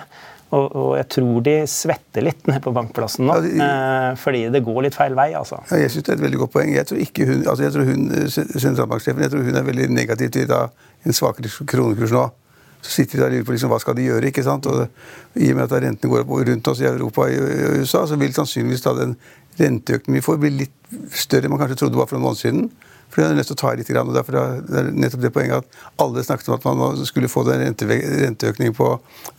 Og, 0.55 0.65
og, 0.71 0.91
jeg 0.95 1.07
tror 1.17 1.43
de 1.43 1.55
svetter 1.67 2.23
litt 2.23 2.47
ned 2.47 2.61
på 2.63 2.71
bankplassen 2.75 3.27
nå. 3.27 3.35
Ja, 3.35 3.43
de, 3.43 3.51
eh, 3.65 4.09
fordi 4.21 4.45
det 4.53 4.63
går 4.63 4.85
litt 4.87 4.95
feil 4.95 5.17
vei. 5.17 5.33
altså. 5.35 5.59
Ja, 5.71 5.81
jeg 5.83 5.91
synes 5.91 6.07
Det 6.07 6.13
er 6.13 6.19
et 6.19 6.25
veldig 6.25 6.41
godt 6.45 6.55
poeng. 6.55 6.71
Jeg 6.75 6.87
tror 6.89 7.03
ikke 7.03 7.27
hun, 7.27 7.43
altså 7.43 7.65
jeg 7.65 7.75
tror 7.75 7.89
hun, 7.89 8.07
sentralbanksjefen 8.29 9.25
jeg 9.25 9.33
tror 9.33 9.45
hun 9.49 9.59
er 9.59 9.67
veldig 9.67 9.89
negativ 9.91 10.31
til 10.37 10.55
en 10.55 11.17
svakere 11.19 11.51
kronekurs 11.67 12.15
nå. 12.15 12.25
Så 12.85 12.91
sitter 12.91 13.17
de 13.17 13.23
der 13.23 13.31
og 13.31 13.33
lurer 13.33 13.45
på 13.47 13.55
liksom, 13.55 13.71
hva 13.73 13.79
skal 13.81 13.95
de 13.97 14.05
gjøre. 14.05 14.29
ikke 14.29 14.43
sant? 14.45 14.67
Og 14.69 15.41
I 15.41 15.51
og 15.51 15.57
med 15.57 15.65
at 15.65 15.79
rentene 15.81 16.11
går 16.11 16.21
opp 16.21 16.33
rundt 16.49 16.67
oss 16.69 16.81
i 16.83 16.89
Europa 16.89 17.25
og 17.25 17.79
USA, 17.81 18.05
så 18.05 18.19
vil 18.21 18.35
sannsynligvis 18.35 18.85
da 18.85 18.93
den 18.99 19.15
renteøkningen 19.59 20.19
vi 20.19 20.25
får, 20.25 20.37
bli 20.43 20.51
litt 20.59 20.91
større 21.15 21.47
enn 21.47 21.55
man 21.55 21.63
kanskje 21.63 21.79
trodde 21.81 21.97
var 21.97 22.09
for 22.11 22.19
noen 22.19 22.27
måneder 22.27 22.43
siden. 22.43 22.69
For 23.09 23.21
de 23.21 23.27
er 23.31 23.39
nødt 23.39 23.49
til 23.49 23.55
å 23.55 23.61
ta 23.61 23.73
i 23.73 23.79
litt. 23.79 23.89
og 23.89 24.13
derfor 24.13 24.37
er 24.37 24.61
det 24.69 24.93
nettopp 24.93 25.21
det 25.23 25.33
poenget 25.33 25.63
at 25.63 26.01
alle 26.03 26.23
snakket 26.23 26.49
om 26.49 26.55
at 26.59 26.65
man 26.77 27.05
skulle 27.05 27.31
få 27.31 27.43
den 27.47 27.63
renteøkningen 27.63 28.75
på 28.75 28.89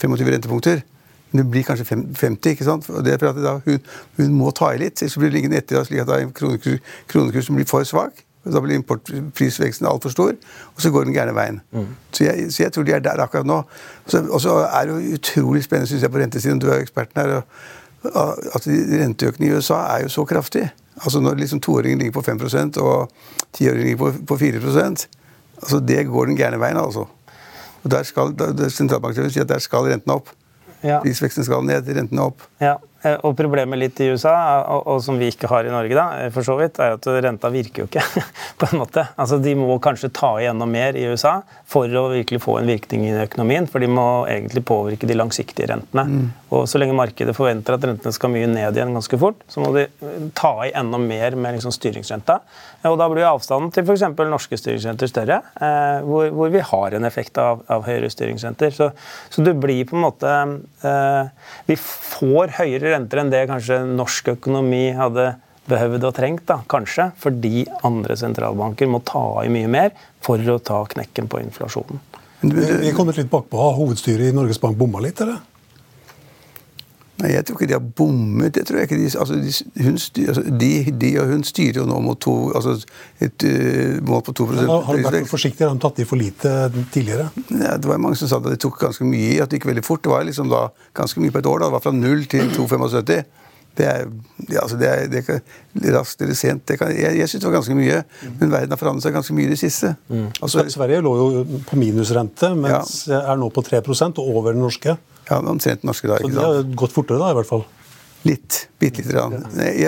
25 0.03 0.31
rentepunkter. 0.33 0.83
Men 1.31 1.43
det 1.43 1.47
blir 1.51 1.67
kanskje 1.67 1.87
50. 1.87 2.51
ikke 2.53 2.65
sant? 2.65 2.89
Og 2.91 3.05
det 3.05 3.15
er 3.15 3.19
for 3.23 3.33
at 3.33 3.43
da, 3.43 3.57
hun, 3.65 3.81
hun, 4.17 4.33
må 4.39 4.53
ta 4.55 4.71
i 4.75 4.81
litt, 4.81 5.03
så 5.03 5.21
blir 5.21 5.33
det 5.33 5.39
liggende 5.41 5.61
etter 5.61 5.85
slik 5.85 6.05
at 6.05 6.11
da 6.11 6.21
kronekursen 6.31 6.83
kronekurs 7.11 7.51
blir 7.51 7.69
for 7.69 7.87
svak. 7.89 8.23
Da 8.47 8.61
blir 8.63 8.79
importprisveksten 8.79 9.89
altfor 9.91 10.13
stor, 10.15 10.37
og 10.77 10.83
så 10.83 10.93
går 10.95 11.09
den 11.09 11.17
gærne 11.17 11.33
veien. 11.35 11.57
Mm. 11.75 11.89
Så, 12.13 12.29
jeg, 12.29 12.53
så, 12.55 12.63
jeg, 12.63 12.73
tror 12.73 12.87
de 12.87 12.95
er 12.95 13.03
der 13.03 13.23
akkurat 13.25 13.49
nå. 13.49 13.57
Og 14.23 14.39
så 14.41 14.61
er 14.69 14.87
det 14.87 14.95
jo 14.95 15.17
utrolig 15.19 15.65
spennende 15.67 15.91
synes 15.91 16.07
jeg, 16.07 16.13
på 16.15 16.23
rentesiden. 16.23 16.63
Du 16.63 16.69
er 16.71 16.85
eksperten 16.85 17.23
her. 17.23 17.41
og 17.41 17.43
at 18.55 18.67
Renteøkningen 18.67 19.55
i 19.55 19.59
USA 19.59 19.81
er 19.97 20.03
jo 20.07 20.09
så 20.09 20.25
kraftig. 20.25 20.69
Altså 21.03 21.21
Når 21.21 21.35
liksom 21.35 21.61
toåringen 21.61 21.99
ligger 21.99 22.13
på 22.13 22.23
5 22.23 22.41
og 22.77 23.11
tiåringen 23.53 23.85
ligger 23.85 23.97
på, 23.97 24.13
på 24.27 24.37
4% 24.37 25.07
altså 25.63 25.81
Det 25.81 26.07
går 26.07 26.27
den 26.27 26.37
gærne 26.37 26.61
veien, 26.61 26.77
altså. 26.77 27.07
Og 27.83 27.91
der 27.91 28.03
skal, 28.03 28.35
Sentralbanksjefen 28.71 29.31
sier 29.31 29.43
at 29.43 29.49
der 29.49 29.59
skal 29.59 29.79
rentene 29.79 30.15
opp. 30.15 30.29
Ja. 30.81 31.01
Prisveksten 31.05 31.45
skal 31.47 31.65
ned, 31.65 31.89
rentene 31.89 32.27
opp. 32.29 32.45
Ja. 32.63 32.77
Eh, 33.05 33.17
og 33.27 33.37
Problemet 33.37 33.79
litt 33.79 34.01
i 34.01 34.09
USA, 34.13 34.35
og, 34.73 34.87
og, 34.87 35.01
som 35.05 35.19
vi 35.21 35.29
ikke 35.33 35.51
har 35.51 35.69
i 35.69 35.73
Norge, 35.73 35.97
da, 35.97 36.07
eh, 36.23 36.31
for 36.35 36.47
så 36.47 36.57
vidt, 36.59 36.81
er 36.81 36.97
at 36.97 37.09
renta 37.27 37.51
virker 37.53 37.85
jo 37.85 37.89
ikke. 37.91 38.05
på 38.61 38.71
en 38.71 38.81
måte. 38.81 39.05
Altså, 39.21 39.39
De 39.43 39.55
må 39.59 39.77
kanskje 39.83 40.13
ta 40.17 40.33
igjen 40.41 40.59
noe 40.61 40.71
mer 40.71 40.97
i 40.99 41.07
USA 41.11 41.39
for 41.69 41.91
å 41.91 42.09
virkelig 42.15 42.43
få 42.45 42.59
en 42.61 42.71
virkning 42.71 43.07
i 43.09 43.15
økonomien. 43.27 43.69
For 43.71 43.83
de 43.83 43.91
må 43.91 44.09
egentlig 44.31 44.65
påvirke 44.67 45.09
de 45.09 45.19
langsiktige 45.19 45.71
rentene. 45.73 46.07
Mm. 46.07 46.31
Og 46.57 46.69
Så 46.71 46.81
lenge 46.81 46.97
markedet 46.97 47.35
forventer 47.37 47.77
at 47.77 47.85
rentene 47.85 48.15
skal 48.15 48.33
mye 48.33 48.49
ned 48.51 48.79
igjen 48.79 48.95
ganske 48.97 49.19
fort, 49.21 49.41
så 49.51 49.63
må 49.63 49.73
de 49.77 49.87
eh, 49.87 50.17
ta 50.39 50.55
i 50.67 50.73
enda 50.77 51.01
mer 51.03 51.37
med 51.37 51.59
liksom 51.59 51.75
styringsrenta. 51.75 52.41
Og 52.87 52.99
Da 53.01 53.09
blir 53.11 53.27
avstanden 53.27 53.73
til 53.75 53.85
f.eks. 53.87 54.05
norske 54.31 54.59
styringsrenter 54.61 55.11
større, 55.11 55.41
eh, 55.59 56.05
hvor, 56.07 56.31
hvor, 56.35 56.53
vi 56.55 56.63
har 56.63 56.97
en 56.97 57.09
effekt 57.09 57.39
av, 57.43 57.65
av 57.73 57.87
høyere 57.87 58.11
styringsrenter. 58.13 58.73
Så, 58.75 58.91
så, 59.31 59.45
det 59.47 59.57
blir 59.61 59.85
på 59.89 59.97
en 59.99 60.05
måte 60.07 60.33
eh, 60.87 61.51
Vi 61.67 61.77
får 61.81 62.57
høyere 62.61 62.93
renter 62.93 62.96
enn 62.97 63.33
det 63.33 63.47
kanskje 63.51 63.83
norsk 63.89 64.33
økonomi 64.37 64.91
hadde 64.97 65.35
behøvd 65.71 66.07
og 66.07 66.15
trengt. 66.15 66.47
da, 66.47 66.61
Kanskje 66.69 67.11
fordi 67.23 67.67
andre 67.87 68.17
sentralbanker 68.19 68.89
må 68.91 69.03
ta 69.05 69.43
i 69.45 69.51
mye 69.53 69.71
mer 69.71 69.91
for 70.25 70.39
å 70.39 70.59
ta 70.63 70.85
knekken 70.93 71.29
på 71.29 71.43
inflasjonen. 71.43 72.01
Vi 72.47 72.91
er 72.91 72.95
kommet 72.95 73.17
litt 73.19 73.31
bakpå. 73.33 73.59
Har 73.59 73.77
hovedstyret 73.79 74.31
i 74.31 74.37
Norges 74.37 74.61
Bank 74.63 74.77
bomma 74.79 75.01
litt, 75.03 75.21
eller? 75.25 75.41
Nei, 77.17 77.31
Jeg 77.33 77.47
tror 77.49 77.57
ikke 77.57 77.69
de 77.71 77.77
har 77.77 77.85
bommet. 77.97 78.55
det 78.55 78.67
tror 78.69 78.79
jeg 78.79 78.89
ikke. 78.91 78.99
De, 79.01 79.19
altså, 79.19 79.35
de, 79.41 79.85
hun 79.85 79.99
styr, 79.99 80.29
altså, 80.29 80.43
de, 80.43 80.71
de, 81.01 81.13
og 81.21 81.31
hun 81.31 81.45
styrer 81.49 81.81
jo 81.81 81.87
nå 81.89 82.01
mot 82.05 82.21
to, 82.21 82.35
altså 82.53 82.77
et 83.25 83.47
uh, 83.49 84.03
mål 84.05 84.23
på 84.27 84.35
2 84.37 84.47
Har, 84.53 84.83
har 84.89 85.01
du 85.01 85.07
vært 85.07 85.19
for 85.25 85.37
forsiktig? 85.39 85.65
Har 85.65 85.73
de 85.73 85.81
tatt 85.87 86.03
i 86.03 86.09
for 86.09 86.21
lite 86.21 86.53
tidligere? 86.93 87.31
Ja, 87.51 87.79
det 87.81 87.89
var 87.89 88.03
mange 88.03 88.21
som 88.21 88.29
sa 88.29 88.43
at 88.43 88.51
det 88.51 88.61
tok 88.61 88.79
ganske 88.83 89.09
mye 89.09 89.33
i, 89.33 89.41
at 89.41 89.51
det 89.51 89.61
gikk 89.61 89.71
veldig 89.73 89.87
fort. 89.87 90.05
Det 90.05 90.13
var 90.13 90.29
liksom 90.29 90.53
da 90.53 90.69
ganske 90.97 91.25
mye 91.25 91.33
på 91.33 91.41
et 91.41 91.51
år. 91.55 91.65
da, 91.65 91.71
Det 91.71 91.79
var 91.79 91.87
fra 91.89 91.97
0 91.97 92.29
til 92.37 92.53
2,75. 92.53 93.25
Det 93.77 93.85
er, 93.85 94.07
ja, 94.49 94.63
altså 94.63 94.77
det 94.81 94.89
er, 94.89 95.09
det 95.13 95.21
kan, 95.27 95.43
raskt 95.97 96.23
eller 96.25 96.37
sent. 96.37 96.71
Kan, 96.81 96.95
jeg 96.97 97.17
jeg 97.17 97.29
syns 97.29 97.43
det 97.43 97.49
var 97.51 97.59
ganske 97.59 97.77
mye. 97.77 97.99
Men 98.41 98.53
verden 98.53 98.73
har 98.73 98.81
forandret 98.81 99.05
seg 99.05 99.17
ganske 99.17 99.37
mye 99.37 99.49
i 99.49 99.53
det 99.53 99.61
siste. 99.61 99.93
Mm. 100.09 100.31
Altså, 100.41 100.65
Sverige 100.73 101.03
lå 101.05 101.13
jo 101.21 101.45
på 101.69 101.81
minusrente, 101.81 102.55
mens 102.57 103.03
ja. 103.11 103.21
er 103.33 103.41
nå 103.41 103.51
på 103.53 103.65
3 103.65 103.83
og 103.85 104.25
over 104.25 104.53
den 104.53 104.65
norske. 104.65 104.97
Ja, 105.29 105.41
omtrent 105.41 105.83
norske 105.87 106.11
da. 106.11 106.21
Så 106.23 106.31
det 106.31 106.45
har 106.45 106.71
gått 106.79 106.95
fortere 106.95 107.19
da, 107.23 107.33
i 107.35 107.39
hvert 107.41 107.51
fall? 107.51 107.67
Litt. 108.27 108.69
Bitte 108.79 109.03
lite 109.03 109.13
grann. 109.13 109.35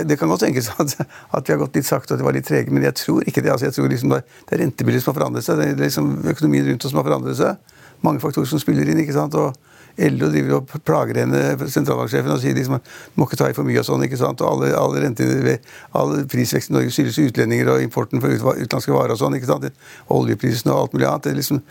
Det 0.09 0.19
kan 0.19 0.31
godt 0.31 0.45
tenkes 0.47 0.69
at, 0.79 0.95
at, 1.31 1.49
vi 1.49 1.55
har 1.55 1.61
gått 1.63 1.79
litt 1.79 1.87
sakte 1.87 2.15
og 2.15 2.19
at 2.19 2.23
de 2.23 2.27
var 2.27 2.37
litt 2.37 2.47
trege, 2.47 2.75
men 2.75 2.87
jeg 2.87 2.95
tror 3.01 3.25
ikke 3.27 3.43
det. 3.43 3.51
Altså, 3.55 3.67
jeg 3.67 3.77
tror 3.79 3.91
liksom 3.91 4.15
det, 4.15 4.23
er 4.51 4.63
rentebildet 4.63 5.05
som 5.05 5.13
har 5.13 5.19
forandret 5.21 5.47
seg. 5.47 5.59
Det 5.59 5.73
er 5.73 5.83
liksom 5.83 6.13
økonomien 6.35 6.69
rundt 6.71 6.87
oss 6.87 6.95
som 6.95 7.01
har 7.01 7.09
forandret 7.09 7.41
seg. 7.41 7.75
Mange 8.07 8.23
faktorer 8.23 8.51
som 8.51 8.63
spiller 8.63 8.91
inn. 8.91 9.03
ikke 9.03 9.17
sant? 9.17 9.35
Og 9.39 9.57
LO 9.99 10.31
driver 10.31 10.61
og 10.61 10.75
plager 10.87 11.19
henne, 11.25 11.41
sentralbanksjefen, 11.67 12.31
og 12.31 12.39
sier 12.43 12.55
liksom 12.55 12.77
at 12.77 12.91
må 13.19 13.27
ikke 13.27 13.41
ta 13.41 13.49
i 13.51 13.57
for 13.57 13.67
mye 13.67 13.81
og 13.83 13.89
sånn. 13.89 14.05
ikke 14.07 14.21
sant? 14.21 14.45
Og 14.45 14.53
alle, 14.53 14.71
alle 14.79 15.03
renter, 15.03 15.57
all 15.99 16.21
prisveksten 16.31 16.77
i 16.77 16.79
Norge 16.79 16.95
skyldes 16.95 17.19
utlendinger 17.25 17.73
og 17.75 17.83
importen 17.83 18.23
for 18.23 18.31
utenlandske 18.39 18.95
varer 18.95 19.17
og 19.17 19.23
sånn. 19.23 19.39
ikke 19.39 19.51
sant? 19.51 19.67
Oljeprisene 20.15 20.75
og 20.75 20.85
alt 20.85 20.95
mulig 20.95 21.11
annet. 21.11 21.27
Det 21.27 21.35
er 21.35 21.41
liksom 21.41 21.65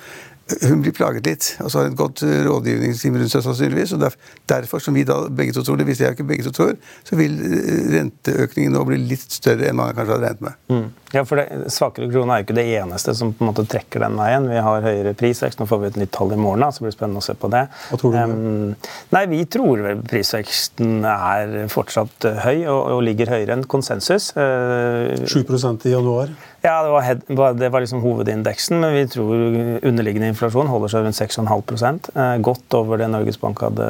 hun 0.69 0.81
blir 0.81 0.95
plaget 0.95 1.27
litt, 1.27 1.47
og 1.59 1.71
så 1.71 1.79
har 1.79 1.87
hun 1.87 1.95
et 1.95 1.99
godt 1.99 2.23
eh, 2.23 2.39
rådgivningsteam 2.47 3.17
rundt 3.19 3.33
seg 3.33 3.43
sannsynligvis. 3.45 3.93
og 3.97 4.05
Derfor, 4.49 4.79
som 4.83 4.95
vi 4.95 5.03
da 5.07 5.19
begge 5.27 5.55
to 5.55 5.63
tror, 5.65 5.79
det 5.79 5.87
visste 5.89 6.05
jeg 6.05 6.15
ikke 6.15 6.27
begge 6.29 6.47
to 6.47 6.53
tror, 6.55 6.75
så 7.07 7.19
vil 7.19 7.35
eh, 7.43 7.81
renteøkningen 7.97 8.75
nå 8.75 8.85
bli 8.87 9.01
litt 9.09 9.27
større 9.35 9.67
enn 9.67 9.79
man 9.79 9.95
kanskje 9.97 10.15
hadde 10.15 10.29
regnet 10.29 10.45
med. 10.47 10.61
Mm. 10.71 10.87
Ja, 11.15 11.23
for 11.23 11.39
det, 11.39 11.71
Svakere 11.71 12.09
krone 12.11 12.35
er 12.35 12.41
jo 12.41 12.47
ikke 12.47 12.57
det 12.57 12.65
eneste 12.81 13.13
som 13.15 13.31
på 13.35 13.45
en 13.45 13.51
måte 13.51 13.63
trekker 13.69 14.03
den 14.03 14.17
veien. 14.19 14.49
Vi 14.51 14.59
har 14.63 14.83
høyere 14.83 15.13
prisvekst. 15.17 15.61
Nå 15.61 15.67
får 15.69 15.81
vi 15.81 15.91
et 15.91 15.99
nytt 16.01 16.13
tall 16.17 16.33
i 16.35 16.39
morgen, 16.39 16.65
så 16.73 16.83
blir 16.83 16.91
det 16.91 16.97
spennende 16.97 17.23
å 17.23 17.27
se 17.27 17.37
på 17.39 17.51
det. 17.53 17.63
Hva 17.91 18.01
tror 18.01 18.15
du? 18.15 18.19
Um, 18.19 18.75
nei, 19.15 19.23
Vi 19.31 19.39
tror 19.51 19.85
vel 19.85 20.03
prisveksten 20.07 21.07
er 21.07 21.55
fortsatt 21.71 22.27
høy, 22.43 22.65
og, 22.65 22.81
og 22.97 23.01
ligger 23.07 23.31
høyere 23.37 23.55
enn 23.55 23.65
konsensus. 23.71 24.33
Uh, 24.35 25.15
7 25.23 25.45
i 25.87 25.95
januar? 25.95 26.35
Ja, 26.67 26.83
det 26.83 26.89
var, 26.89 27.01
head, 27.01 27.21
det 27.59 27.69
var 27.69 27.83
liksom 27.83 28.01
hovedindeksen, 28.01 28.79
men 28.81 28.95
vi 28.95 29.03
tror 29.13 29.35
underliggende 29.85 30.31
inflasjon 30.33 30.67
holder 30.67 30.91
seg 30.91 31.05
rundt 31.05 31.19
6,5 31.19 32.09
eh, 32.17 32.31
Godt 32.43 32.75
over 32.75 32.99
det 32.99 33.07
Norges 33.13 33.37
Bank 33.39 33.61
hadde. 33.61 33.87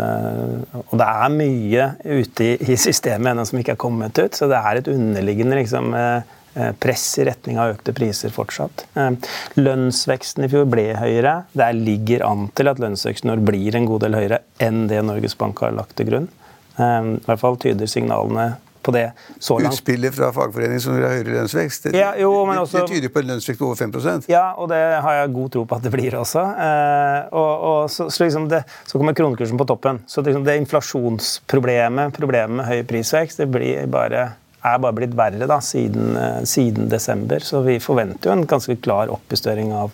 Og 0.83 0.97
det 1.00 1.07
er 1.07 1.33
mye 1.33 1.88
ute 2.03 2.45
i, 2.45 2.51
i 2.74 2.77
systemet 2.77 3.31
ennå 3.31 3.47
som 3.47 3.62
ikke 3.62 3.77
er 3.77 3.81
kommet 3.81 4.19
ut, 4.19 4.36
så 4.36 4.50
det 4.51 4.59
er 4.59 4.81
et 4.81 4.91
underliggende 4.91 5.62
liksom, 5.62 5.93
eh, 5.95 6.17
eh, 6.17 6.37
press 6.80 7.06
i 7.22 7.28
retning 7.28 7.60
av 7.62 7.76
økte 7.76 7.94
priser 7.98 8.34
fortsatt. 8.34 8.86
Eh, 8.98 9.12
lønnsveksten 9.60 10.48
i 10.48 10.52
fjor 10.52 10.68
ble 10.72 10.90
høyere. 10.98 11.40
Det 11.54 11.72
ligger 11.78 12.26
an 12.28 12.50
til 12.58 12.72
at 12.72 12.82
lønnsveksten 12.84 13.32
nå 13.32 13.40
blir 13.48 13.78
en 13.78 13.90
god 13.90 14.06
del 14.08 14.20
høyere 14.20 14.44
enn 14.64 14.86
det 14.92 15.04
Norges 15.06 15.38
Bank 15.38 15.64
har 15.66 15.76
lagt 15.78 15.98
til 16.00 16.12
grunn. 16.12 16.32
I 16.78 17.26
hvert 17.26 17.42
fall 17.42 17.56
tyder 17.58 17.90
signalene 17.90 18.52
på 18.88 18.92
det 18.92 19.12
så 19.40 19.60
langt. 19.60 19.74
Utspillet 19.74 20.16
fra 20.16 20.30
fagforeningen 20.34 20.82
som 20.82 20.96
vil 20.96 21.04
ha 21.04 21.12
høyere 21.12 21.36
lønnsvekst, 21.36 21.90
det, 21.90 22.00
ja, 22.00 22.14
jo, 22.22 22.32
også, 22.48 22.86
det, 22.86 22.94
tyder 22.94 23.12
på 23.12 23.22
en 23.22 23.34
lønnsvekst 23.34 23.60
på 23.60 23.68
over 23.68 23.80
5 23.80 24.30
Ja, 24.32 24.46
og 24.56 24.70
det 24.72 24.80
har 25.04 25.20
jeg 25.20 25.34
god 25.36 25.52
tro 25.56 25.66
på 25.68 25.80
at 25.80 25.84
det 25.84 25.92
blir 25.92 26.16
også. 26.16 26.44
Eh, 26.68 27.20
og, 27.36 27.66
og 27.72 27.92
så, 27.92 28.08
så, 28.08 28.24
liksom 28.24 28.48
det, 28.52 28.64
så, 28.86 28.96
kommer 28.96 29.18
kronekursen 29.18 29.60
på 29.60 29.68
toppen. 29.68 30.00
Så 30.08 30.24
liksom 30.24 30.48
det 30.48 30.56
inflasjonsproblemet, 30.64 32.16
problemet 32.16 32.62
med 32.62 32.70
høy 32.70 32.86
prisvekst, 32.88 33.44
det 33.44 33.50
blir 33.52 33.92
bare, 33.92 34.30
er 34.67 34.83
bare 34.83 34.97
blitt 34.97 35.15
verre 35.17 35.47
da, 35.50 35.59
siden, 35.63 36.15
eh, 36.17 36.41
siden, 36.50 36.89
desember. 36.91 37.43
Så 37.43 37.63
vi 37.65 37.79
forventer 37.83 38.29
jo 38.29 38.38
en 38.38 38.47
ganske 38.50 38.77
klar 38.83 39.12
oppjustering 39.13 39.74
av, 39.75 39.93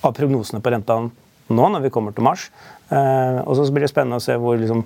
av 0.00 0.14
prognosene 0.16 0.62
på 0.62 0.72
renta 0.74 1.00
nå 1.46 1.68
når 1.72 1.86
vi 1.86 1.92
kommer 1.94 2.14
til 2.14 2.26
mars. 2.26 2.48
Eh, 2.88 3.42
og 3.42 3.56
så 3.58 3.68
blir 3.72 3.86
det 3.86 3.92
spennende 3.92 4.20
å 4.20 4.24
se 4.24 4.36
hvor 4.40 4.58
liksom, 4.60 4.84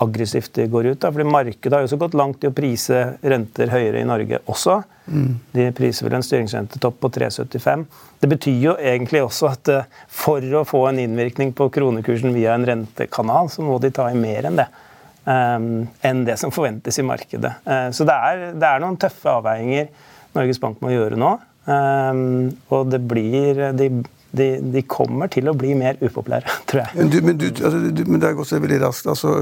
aggressivt 0.00 0.54
de 0.54 0.66
går 0.70 0.92
ut. 0.92 1.00
Da. 1.00 1.10
Fordi 1.12 1.28
Markedet 1.28 1.74
har 1.74 1.84
jo 1.84 1.90
også 1.90 2.00
gått 2.00 2.16
langt 2.18 2.44
i 2.44 2.48
å 2.50 2.54
prise 2.56 3.02
renter 3.20 3.72
høyere 3.72 4.00
i 4.00 4.08
Norge 4.08 4.40
også. 4.50 4.80
Mm. 5.10 5.32
De 5.52 5.66
priser 5.76 6.06
vel 6.06 6.18
en 6.18 6.24
styringsrentetopp 6.24 7.00
på 7.02 7.10
3,75. 7.16 7.84
Det 8.20 8.30
betyr 8.30 8.60
jo 8.64 8.76
egentlig 8.76 9.24
også 9.24 9.50
at 9.50 9.72
uh, 9.72 9.98
for 10.06 10.44
å 10.56 10.64
få 10.68 10.84
en 10.90 11.00
innvirkning 11.02 11.52
på 11.56 11.68
kronekursen 11.74 12.34
via 12.36 12.54
en 12.54 12.66
rentekanal, 12.68 13.50
så 13.52 13.64
må 13.66 13.78
de 13.82 13.92
ta 13.94 14.08
i 14.10 14.18
mer 14.18 14.48
enn 14.48 14.60
det. 14.60 14.68
Um, 15.20 15.84
enn 16.00 16.22
det 16.24 16.38
som 16.40 16.52
forventes 16.54 16.96
i 16.96 17.04
markedet. 17.04 17.52
Uh, 17.66 17.90
så 17.92 18.06
det 18.08 18.14
er, 18.14 18.44
det 18.56 18.64
er, 18.66 18.80
noen 18.80 18.96
tøffe 19.00 19.28
avveininger 19.28 19.90
Norges 20.32 20.60
Bank 20.62 20.80
må 20.80 20.94
gjøre 20.94 21.18
nå. 21.20 21.34
Um, 21.68 22.48
og 22.72 22.88
det 22.88 23.02
blir 23.04 23.60
de 23.76 23.90
de, 24.30 24.46
de, 24.62 24.82
kommer 24.86 25.30
til 25.32 25.48
å 25.50 25.54
bli 25.58 25.72
mer 25.78 25.98
upopulære, 26.00 26.46
tror 26.70 26.84
jeg. 26.84 26.96
Men, 26.98 27.10
du, 27.10 27.18
men, 27.26 27.38
du, 27.40 27.46
altså, 27.50 27.80
du, 27.90 28.02
men 28.06 28.20
det 28.22 28.28
har 28.28 28.36
gått 28.38 28.52
veldig 28.54 28.80
raskt. 28.84 29.08
Altså, 29.10 29.32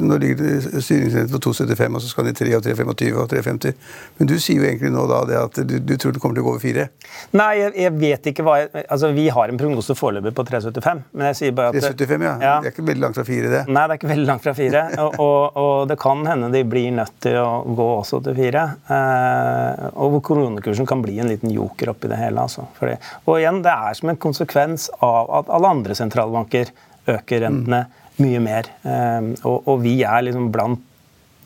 nå 0.00 0.18
ligger 0.22 0.40
det 0.40 0.82
styringsrente 0.84 1.34
på 1.34 1.42
2,75, 1.50 1.98
og 1.98 2.04
så 2.04 2.12
skal 2.12 2.28
den 2.28 2.36
i 2.36 2.38
3 2.38 2.54
og 2.56 2.64
3,25 2.64 3.18
og 3.20 3.34
3,50. 3.34 3.76
Men 4.18 4.30
du 4.30 4.34
sier 4.40 4.62
jo 4.62 4.68
egentlig 4.68 4.92
nå 4.94 5.04
da 5.10 5.20
det 5.28 5.38
at 5.40 5.60
du, 5.68 5.94
tror 6.00 6.16
det 6.16 6.22
kommer 6.22 6.38
til 6.38 6.44
å 6.44 6.48
gå 6.48 6.54
over 6.56 6.64
4? 6.64 6.86
Nei, 7.36 7.50
jeg, 7.60 7.74
jeg 7.84 7.94
vet 7.98 8.30
ikke 8.32 8.46
hva 8.46 8.56
jeg, 8.62 8.70
altså 8.86 9.10
Vi 9.16 9.26
har 9.34 9.52
en 9.52 9.60
prognose 9.60 9.96
foreløpig 9.98 10.32
på 10.38 10.46
3,75. 10.48 11.04
Men 11.12 11.30
jeg 11.30 11.40
sier 11.42 11.56
bare 11.58 11.74
at 11.74 11.90
3,75, 11.90 12.26
ja. 12.30 12.34
ja. 12.40 12.56
Det 12.64 12.72
er 12.72 12.76
ikke 12.76 12.86
veldig 12.88 13.04
langt 13.04 13.20
fra 13.20 13.26
4, 13.28 13.52
det. 13.52 13.62
Nei, 13.68 13.84
det 13.84 13.96
er 13.96 14.00
ikke 14.00 14.12
veldig 14.14 14.28
langt 14.32 14.46
fra 14.46 14.56
4. 14.56 14.84
og, 15.04 15.20
og, 15.20 15.60
og, 15.60 15.76
det 15.92 15.98
kan 16.00 16.24
hende 16.28 16.50
de 16.54 16.64
blir 16.68 16.88
nødt 16.96 17.20
til 17.24 17.36
å 17.42 17.48
gå 17.76 17.90
også 17.98 18.22
til 18.24 18.38
4. 18.38 18.64
Eh, 18.96 19.84
og 19.92 20.16
hvor 20.16 20.24
koronekursen 20.32 20.88
kan 20.88 21.04
bli 21.04 21.18
en 21.20 21.28
liten 21.34 21.52
joker 21.52 21.92
oppi 21.92 22.08
det 22.08 22.20
hele. 22.20 22.48
Altså. 22.48 22.64
Fordi, 22.78 22.96
og 23.26 23.36
igjen, 23.42 23.60
det 23.66 23.74
er 23.76 23.98
som 23.98 24.08
en 24.08 24.16
konsekvens 24.20 24.37
av 25.04 25.30
at 25.40 25.50
alle 25.54 25.72
andre 25.76 25.96
sentralbanker 25.98 26.70
øker 27.08 27.44
rentene 27.44 27.86
mye 28.22 28.40
mer. 28.42 28.68
Ehm, 28.84 29.32
og, 29.44 29.68
og 29.70 29.82
vi 29.84 29.98
er 30.06 30.26
liksom 30.26 30.50
blant 30.54 30.84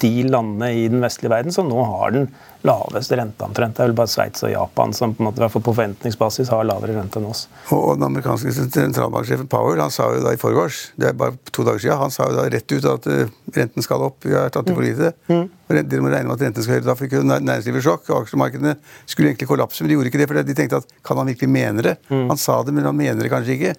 de 0.02 0.25
landene 0.26 0.73
i 0.75 0.88
den 0.90 1.02
vestlige 1.02 1.32
verden 1.32 1.54
som 1.54 1.68
nå 1.71 1.85
har 1.87 2.12
den 2.14 2.26
laveste 2.66 3.16
renta 3.18 3.47
omtrent. 3.49 3.76
Det 3.76 3.82
er 3.82 3.90
vel 3.90 3.97
bare 3.99 4.11
Sveits 4.11 4.44
og 4.47 4.52
Japan 4.52 4.94
som 4.94 5.14
på 5.14 5.23
en 5.23 5.28
måte, 5.28 5.49
på 5.52 5.62
forventningsbasis 5.66 6.50
har 6.52 6.66
lavere 6.66 6.97
rente 6.99 7.21
enn 7.21 7.28
oss. 7.30 7.47
Og 7.75 7.97
Den 7.97 8.06
amerikanske 8.09 8.54
sentralbanksjefen 8.54 9.50
Powell 9.50 9.82
han 9.82 9.94
sa 9.94 10.09
jo 10.14 10.23
da 10.25 10.35
i 10.35 10.40
forgårs, 10.40 10.82
det 11.00 11.11
er 11.11 11.18
bare 11.18 11.38
to 11.50 11.66
dager 11.66 11.82
siden, 11.82 12.00
han 12.02 12.14
sa 12.14 12.28
jo 12.30 12.38
da 12.38 12.49
rett 12.52 12.75
ut 12.75 12.88
at 12.92 13.09
uh, 13.11 13.32
renten 13.56 13.87
skal 13.87 14.06
opp. 14.09 14.21
Vi 14.26 14.35
har 14.37 14.52
tatt 14.54 14.68
det 14.68 14.76
for 14.76 14.87
lite. 14.87 15.14
Mm. 15.30 15.44
mm. 15.44 15.50
Dere 15.73 16.04
må 16.04 16.11
regne 16.12 16.28
med 16.28 16.37
at 16.37 16.47
renten 16.47 16.64
skal 16.66 16.76
høyere. 16.76 16.88
Da 16.90 16.99
fikk 16.99 17.14
næringslivet 17.23 17.87
sjokk. 17.87 18.11
og 18.11 18.26
Aksjemarkedene 18.26 18.75
skulle 19.06 19.32
egentlig 19.32 19.49
kollapse, 19.49 19.82
men 19.82 19.92
de 19.92 19.97
gjorde 19.97 20.12
ikke 20.12 20.21
det. 20.21 20.28
For 20.28 20.50
de 20.50 20.59
tenkte 20.59 20.82
at 20.82 20.99
kan 21.06 21.18
han 21.23 21.30
virkelig 21.32 21.49
mene 21.49 21.87
det? 21.87 21.97
Mm. 22.11 22.26
Han 22.28 22.40
sa 22.40 22.59
det, 22.66 22.75
men 22.76 22.87
han 22.88 22.99
mener 22.99 23.25
det 23.25 23.32
kanskje 23.32 23.56
ikke. 23.56 23.75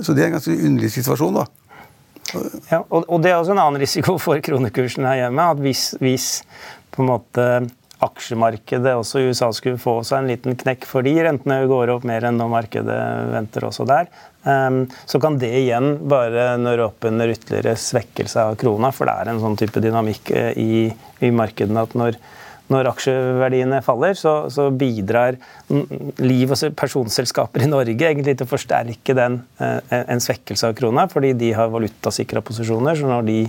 Så 0.00 0.14
det 0.16 0.24
er 0.24 0.30
en 0.30 0.36
ganske 0.38 0.52
underlig 0.52 0.92
situasjon, 0.94 1.40
da. 1.40 1.46
Ja, 2.70 2.82
og, 2.82 3.04
og, 3.06 3.18
det 3.22 3.32
er 3.32 3.40
også 3.40 3.54
en 3.56 3.62
annen 3.62 3.82
risiko 3.82 4.16
for 4.22 4.40
kronekursen 4.44 5.08
her 5.08 5.24
hjemme. 5.24 5.50
at 5.54 5.60
hvis, 5.64 5.84
hvis 6.02 6.30
på 6.94 7.04
en 7.04 7.10
måte 7.12 7.46
aksjemarkedet 8.00 8.94
også 8.96 9.20
i 9.20 9.28
USA 9.28 9.50
skulle 9.52 9.80
få 9.80 9.98
seg 10.06 10.22
en 10.22 10.30
liten 10.30 10.56
knekk 10.58 10.86
fordi 10.88 11.12
rentene 11.20 11.60
går 11.68 11.92
opp 11.92 12.06
mer 12.08 12.24
enn 12.26 12.38
når 12.40 12.52
markedet 12.54 12.98
venter 13.34 13.66
også 13.68 13.84
der, 13.88 14.08
um, 14.46 14.82
så 15.04 15.20
kan 15.20 15.36
det 15.40 15.52
igjen 15.58 15.98
bare 16.08 16.54
nøre 16.60 16.88
opp 16.88 17.04
under 17.10 17.32
ytterligere 17.32 17.76
svekkelse 17.76 18.46
av 18.46 18.58
krona. 18.60 18.92
For 18.96 19.08
det 19.08 19.16
er 19.18 19.32
en 19.32 19.42
sånn 19.42 19.58
type 19.60 19.82
dynamikk 19.84 20.32
eh, 20.32 20.52
i, 20.56 20.86
i 21.20 21.32
markedene 21.34 21.84
at 21.84 21.96
når 21.98 22.16
når 22.70 22.90
aksjeverdiene 22.92 23.80
faller, 23.82 24.14
så, 24.18 24.34
så 24.52 24.68
bidrar 24.70 25.38
liv- 26.22 26.54
og 26.54 26.76
personselskaper 26.78 27.64
i 27.64 27.70
Norge 27.70 28.06
egentlig 28.06 28.36
til 28.38 28.46
å 28.46 28.50
forsterke 28.50 29.16
den, 29.18 29.40
eh, 29.58 29.96
en 30.00 30.22
svekkelse 30.22 30.70
av 30.70 30.76
krona, 30.78 31.08
fordi 31.10 31.32
de 31.38 31.50
har 31.56 31.72
valutasikra 31.72 32.44
posisjoner. 32.46 32.98
Så 32.98 33.10
når 33.10 33.26
de 33.26 33.40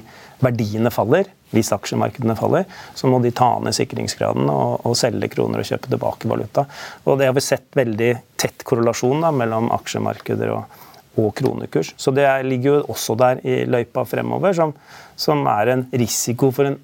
verdiene 0.42 0.92
faller, 0.94 1.30
hvis 1.54 1.72
aksjemarkedene 1.76 2.36
faller, 2.40 2.68
så 2.98 3.10
må 3.12 3.22
de 3.22 3.34
ta 3.36 3.54
ned 3.62 3.76
sikringsgraden 3.78 4.50
og, 4.50 4.86
og 4.88 4.98
selge 4.98 5.30
kroner 5.36 5.62
og 5.62 5.70
kjøpe 5.70 5.92
tilbake 5.92 6.30
valuta. 6.32 6.66
Og 7.06 7.20
det 7.20 7.30
har 7.30 7.38
vi 7.38 7.46
sett 7.46 7.68
veldig 7.78 8.14
tett 8.42 8.66
korrelasjon 8.68 9.22
da, 9.26 9.34
mellom 9.36 9.70
aksjemarkeder 9.76 10.54
og, 10.56 10.80
og 11.22 11.34
kronekurs. 11.38 11.94
Så 12.00 12.14
det 12.16 12.28
ligger 12.48 12.72
jo 12.72 12.86
også 12.96 13.18
der 13.20 13.44
i 13.46 13.64
løypa 13.70 14.08
fremover, 14.08 14.56
som, 14.58 14.74
som 15.20 15.44
er 15.52 15.76
en 15.76 15.86
risiko 15.94 16.50
for 16.56 16.72
en 16.72 16.80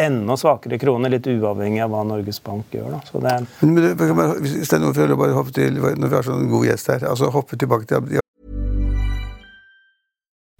enda 0.00 0.36
svakere 0.40 0.78
krone, 0.80 1.10
litt 1.12 1.26
uavhengig 1.28 1.82
av 1.84 1.92
hva 1.92 2.02
Norges 2.08 2.40
Bank 2.44 2.72
gjør. 2.72 2.96
Da. 2.96 3.00
Så 3.08 3.22
det 3.22 3.36
men, 3.60 3.92
men, 3.98 4.34
hvis 4.42 4.68
det 4.68 4.78
er 4.78 4.84
noe 4.84 4.96
for 4.96 5.14
å 5.14 5.20
bare 5.20 5.36
hoppe 5.36 5.54
til, 5.56 5.80
Når 5.82 6.08
vi 6.08 6.14
har 6.16 6.26
sånn 6.26 6.50
god 6.50 6.68
gjest 6.70 6.92
her 6.92 7.08
altså 7.08 7.30
hoppe 7.34 7.58
tilbake 7.58 7.88
til 7.90 8.20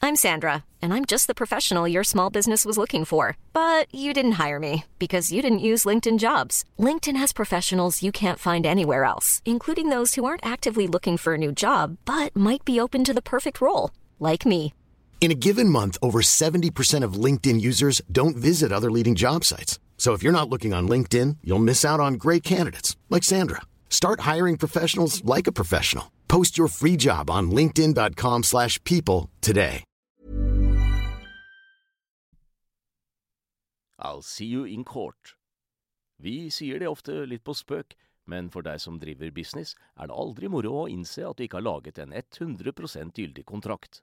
I'm 0.05 0.17
Sandra, 0.17 0.65
and 0.83 0.93
I'm 0.93 1.05
just 1.05 1.29
the 1.29 1.35
professional 1.35 1.87
your 1.87 2.03
small 2.03 2.29
business 2.29 2.65
was 2.65 2.77
looking 2.77 3.05
for. 3.05 3.37
But 3.53 3.87
you 3.95 4.13
didn't 4.13 4.33
hire 4.33 4.59
me 4.59 4.85
because 4.99 5.31
you 5.31 5.41
didn't 5.43 5.69
use 5.71 5.85
LinkedIn 5.85 6.19
jobs. 6.19 6.65
LinkedIn 6.77 7.17
has 7.17 7.33
professionals 7.33 8.03
you 8.03 8.11
can't 8.11 8.39
find 8.39 8.67
anywhere 8.67 9.05
else, 9.05 9.43
including 9.45 9.91
those 9.91 10.17
who 10.17 10.25
aren't 10.25 10.45
actively 10.45 10.89
looking 10.89 11.17
for 11.17 11.35
a 11.35 11.39
new 11.39 11.53
job 11.53 11.99
but 12.05 12.35
might 12.35 12.65
be 12.65 12.81
open 12.81 13.05
to 13.05 13.15
the 13.15 13.23
perfect 13.23 13.61
role, 13.61 13.91
like 14.19 14.45
me. 14.45 14.75
In 15.23 15.31
a 15.31 15.37
given 15.37 15.69
month, 15.69 15.97
over 16.03 16.21
70% 16.21 17.05
of 17.05 17.13
LinkedIn 17.13 17.61
users 17.61 18.03
don't 18.11 18.37
visit 18.37 18.73
other 18.73 18.91
leading 18.91 19.15
job 19.15 19.45
sites. 19.45 19.79
So 19.97 20.15
if 20.15 20.23
you're 20.25 20.33
not 20.33 20.51
looking 20.51 20.75
on 20.75 20.89
LinkedIn, 20.89 21.37
you'll 21.45 21.61
miss 21.61 21.85
out 21.85 22.01
on 22.01 22.15
great 22.15 22.43
candidates 22.43 22.97
like 23.09 23.23
Sandra. 23.23 23.61
Start 23.89 24.21
hiring 24.23 24.57
professionals 24.57 25.25
like 25.25 25.47
a 25.47 25.53
professional. 25.53 26.11
Post 26.27 26.59
your 26.59 26.67
free 26.67 26.97
job 26.97 27.31
on 27.31 27.53
linkedin.com/people 27.53 29.31
today. 29.41 29.85
I'll 34.01 34.23
see 34.23 34.47
you 34.47 34.65
in 34.65 34.83
court. 34.83 35.37
Vi 36.19 36.51
sier 36.51 36.81
det 36.81 36.89
ofte 36.89 37.27
litt 37.27 37.45
på 37.45 37.55
spøk, 37.55 37.95
men 38.27 38.51
for 38.51 38.63
deg 38.63 38.81
som 38.81 38.99
driver 38.99 39.31
business, 39.31 39.77
er 39.97 40.07
det 40.09 40.17
aldri 40.17 40.49
moro 40.49 40.83
å 40.83 40.89
innse 40.91 41.23
at 41.31 41.37
du 41.37 41.45
ikke 41.45 41.61
har 41.61 41.71
laget 41.71 41.99
en 41.99 42.13
100 42.13 43.13
gyldig 43.15 43.45
kontrakt. 43.47 44.03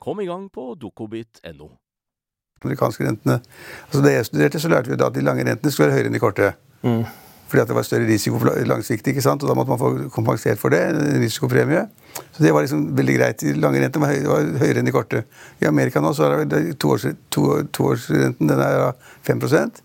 Kom 0.00 0.20
i 0.20 0.28
gang 0.28 0.48
på 0.52 0.72
dokobit.no. 0.80 1.68
Amerikanske 2.64 3.04
rentene. 3.04 3.40
Altså 3.88 4.00
da 4.04 4.14
jeg 4.14 4.26
studerte, 4.28 4.60
så 4.60 4.70
lærte 4.72 4.92
vi 4.92 4.98
da 5.00 5.10
at 5.10 5.16
de 5.16 5.24
lange 5.24 5.44
rentene 5.46 5.72
skulle 5.72 5.90
være 5.90 5.98
høyere 5.98 6.10
enn 6.10 6.16
de 6.16 6.22
korte. 6.22 6.54
Mm. 6.84 7.04
fordi 7.48 7.62
at 7.62 7.68
det 7.68 7.74
var 7.76 7.84
større 7.86 8.06
risiko 8.08 8.38
for 8.40 8.64
langsiktig. 8.66 9.12
ikke 9.12 9.22
sant? 9.22 9.42
Og 9.42 9.48
da 9.48 9.54
måtte 9.54 9.70
man 9.70 9.78
få 9.78 10.08
kompensert 10.10 10.58
for 10.58 10.74
det. 10.74 10.80
en 10.88 11.20
risikopremie. 11.22 11.86
Så 12.32 12.42
det 12.42 12.52
var 12.52 12.64
liksom 12.64 12.96
veldig 12.96 13.14
greit. 13.14 13.40
De 13.40 13.52
lange 13.54 13.80
rentene 13.80 14.06
var, 14.06 14.12
høy, 14.12 14.26
var 14.26 14.58
høyere 14.64 14.78
enn 14.78 14.88
de 14.88 14.92
korte. 14.92 15.24
I 15.62 15.68
Amerika 15.68 16.00
nå 16.00 16.12
så 16.12 16.24
er 16.24 16.44
det 16.44 16.78
toårsrenten 16.82 17.30
to, 17.30 17.62
toårsrenten, 17.72 18.48
den 18.48 18.60
er 18.60 18.92
5% 19.28 19.84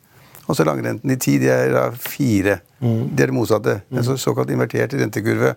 og 0.50 0.58
så 0.58 0.66
langrenten 0.66 1.12
i 1.14 1.18
tid 1.22 1.44
det 1.46 1.52
er 1.54 1.92
4 1.94 2.58
mm. 2.82 3.02
Det 3.14 3.24
er 3.24 3.30
det 3.30 3.36
motsatte. 3.38 3.82
En 3.94 4.04
så, 4.06 4.18
såkalt 4.18 4.50
invertert 4.50 4.96
rentekurve. 4.98 5.54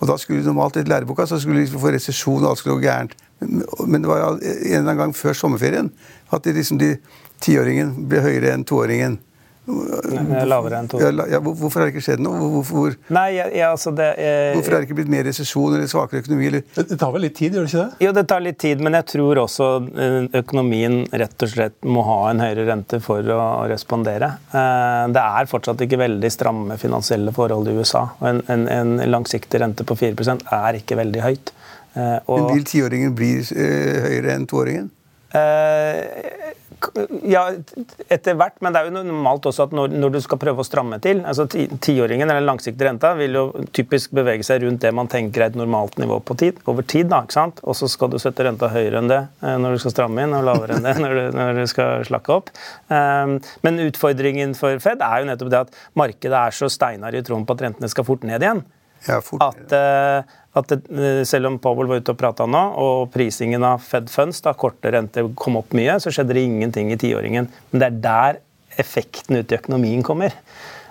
Og 0.00 0.08
da 0.08 0.16
skulle 0.20 0.44
normalt 0.44 0.76
i 0.76 0.84
læreboka 0.84 1.26
så 1.28 1.38
skulle 1.40 1.64
vi 1.64 1.72
få 1.72 1.92
resesjon, 1.94 2.42
og 2.44 2.50
alt 2.50 2.60
skulle 2.60 2.76
gå 2.76 2.84
gærent. 2.84 3.16
Men 3.40 4.02
det 4.02 4.10
var 4.10 4.26
en 4.26 4.38
eller 4.42 4.78
annen 4.82 5.02
gang 5.06 5.16
før 5.16 5.36
sommerferien 5.36 5.90
at 6.30 6.44
de, 6.44 6.54
liksom 6.56 6.78
de 6.80 6.94
tiåringen 7.40 7.94
ble 8.10 8.22
høyere 8.24 8.54
enn 8.54 8.66
toåringen. 8.68 9.18
Lavere 9.70 10.78
enn 10.80 10.88
to. 10.90 10.98
Ja, 11.00 11.38
hvorfor 11.44 11.80
har 11.80 11.88
det 11.88 11.94
ikke 11.94 12.02
skjedd 12.02 12.22
noe? 12.24 12.38
Hvorfor, 12.56 12.96
Nei, 13.12 13.26
ja, 13.36 13.68
altså 13.70 13.92
det, 13.94 14.08
eh, 14.18 14.54
hvorfor 14.56 14.74
har 14.74 14.82
det 14.82 14.88
ikke 14.88 14.96
blitt 15.02 15.12
mer 15.12 15.26
resesjon 15.28 15.76
eller 15.76 15.90
svakere 15.90 16.24
økonomi? 16.24 16.48
Eller? 16.48 16.64
Det 16.74 16.98
tar 16.98 17.12
vel 17.14 17.26
litt 17.26 17.36
tid, 17.38 17.54
gjør 17.54 17.68
det 17.68 17.72
ikke 17.72 17.84
det? 17.84 18.06
Jo, 18.06 18.14
det 18.16 18.24
tar 18.32 18.44
litt 18.44 18.58
tid, 18.62 18.82
men 18.86 18.96
jeg 18.98 19.08
tror 19.12 19.42
også 19.44 19.68
eh, 19.92 20.18
økonomien 20.40 20.98
rett 21.12 21.46
og 21.46 21.52
slett 21.52 21.78
må 21.86 22.04
ha 22.08 22.18
en 22.30 22.42
høyere 22.42 22.66
rente 22.70 23.02
for 23.04 23.30
å 23.36 23.40
respondere. 23.70 24.32
Eh, 24.50 25.04
det 25.14 25.26
er 25.40 25.50
fortsatt 25.52 25.86
ikke 25.86 26.00
veldig 26.02 26.32
stramme 26.34 26.80
finansielle 26.80 27.34
forhold 27.36 27.70
i 27.70 27.78
USA. 27.78 28.08
og 28.18 28.28
En, 28.32 28.42
en, 28.48 28.66
en 28.74 28.96
langsiktig 29.12 29.62
rente 29.62 29.86
på 29.86 29.98
4% 30.02 30.48
er 30.56 30.80
ikke 30.82 30.98
veldig 31.04 31.26
høyt. 31.28 31.54
Eh, 31.94 32.16
og, 32.26 32.36
men 32.38 32.56
vil 32.58 32.66
tiåringen 32.70 33.14
bli 33.18 33.34
eh, 33.40 34.00
høyere 34.06 34.36
enn 34.36 34.48
toåringen? 34.50 34.90
Eh, 35.30 36.46
ja, 37.28 37.42
etter 38.08 38.36
hvert, 38.40 38.56
men 38.64 38.72
det 38.72 38.80
er 38.80 38.88
jo 38.88 39.02
normalt 39.04 39.44
også 39.50 39.66
at 39.66 39.74
når, 39.76 39.92
når 40.00 40.14
du 40.14 40.18
skal 40.24 40.40
prøve 40.40 40.62
å 40.62 40.66
stramme 40.66 40.96
til 41.04 41.20
altså 41.28 41.44
Tiåringen 41.50 42.24
eller 42.24 42.40
den 42.40 42.48
langsiktige 42.48 42.88
renta 42.88 43.10
vil 43.18 43.36
jo 43.36 43.42
typisk 43.76 44.14
bevege 44.16 44.46
seg 44.46 44.64
rundt 44.64 44.80
det 44.82 44.94
man 44.96 45.10
tenker 45.12 45.44
er 45.44 45.52
et 45.52 45.58
normalt 45.60 45.98
nivå 46.00 46.18
på 46.24 46.38
tid, 46.40 46.62
over 46.70 46.86
tid. 46.88 47.10
da, 47.12 47.20
ikke 47.26 47.36
sant? 47.36 47.60
Og 47.68 47.76
så 47.76 47.90
skal 47.90 48.14
du 48.14 48.18
sette 48.22 48.46
renta 48.46 48.70
høyere 48.72 49.02
enn 49.02 49.12
det 49.12 49.20
når 49.42 49.76
du 49.76 49.84
skal 49.84 49.94
stramme 49.94 50.24
inn, 50.24 50.34
og 50.34 50.46
lavere 50.48 50.78
enn 50.78 50.88
det 50.88 50.96
når 51.04 51.16
du, 51.18 51.22
når 51.36 51.60
du 51.60 51.62
skal 51.70 52.08
slakke 52.08 52.36
opp. 52.40 52.50
Um, 52.88 53.38
men 53.66 53.84
utfordringen 53.84 54.56
for 54.58 54.80
Fed 54.82 55.04
er 55.04 55.20
jo 55.20 55.30
nettopp 55.30 55.52
det 55.52 55.64
at 55.66 55.80
markedet 56.00 56.42
er 56.46 56.56
så 56.62 56.72
steinar 56.72 57.14
i 57.14 57.22
troen 57.26 57.44
på 57.44 57.58
at 57.58 57.68
rentene 57.68 57.92
skal 57.92 58.08
fort 58.08 58.24
ned 58.26 58.40
igjen. 58.40 58.64
Ja, 59.06 59.20
fort. 59.24 59.44
At, 59.44 59.72
uh, 59.72 60.39
at 60.58 60.66
det, 60.72 60.80
eh, 60.90 61.22
selv 61.28 61.46
om 61.46 61.58
Powell 61.62 61.90
var 61.90 62.02
ute 62.02 62.14
og 62.14 62.18
prata 62.18 62.46
nå, 62.46 62.62
og 62.82 63.10
prisingen 63.14 63.62
av 63.66 63.82
Fed 63.86 64.10
Funds, 64.10 64.40
da 64.42 64.54
korte 64.58 64.90
renter 64.90 65.28
kom 65.38 65.60
opp 65.60 65.74
mye, 65.76 65.98
så 66.02 66.10
skjedde 66.10 66.34
det 66.34 66.44
ingenting 66.48 66.90
i 66.90 66.98
tiåringen. 66.98 67.48
Men 67.70 67.82
det 67.82 67.86
er 67.86 68.00
der 68.06 68.40
effekten 68.80 69.38
ut 69.38 69.52
i 69.52 69.58
økonomien 69.58 70.02
kommer. 70.06 70.34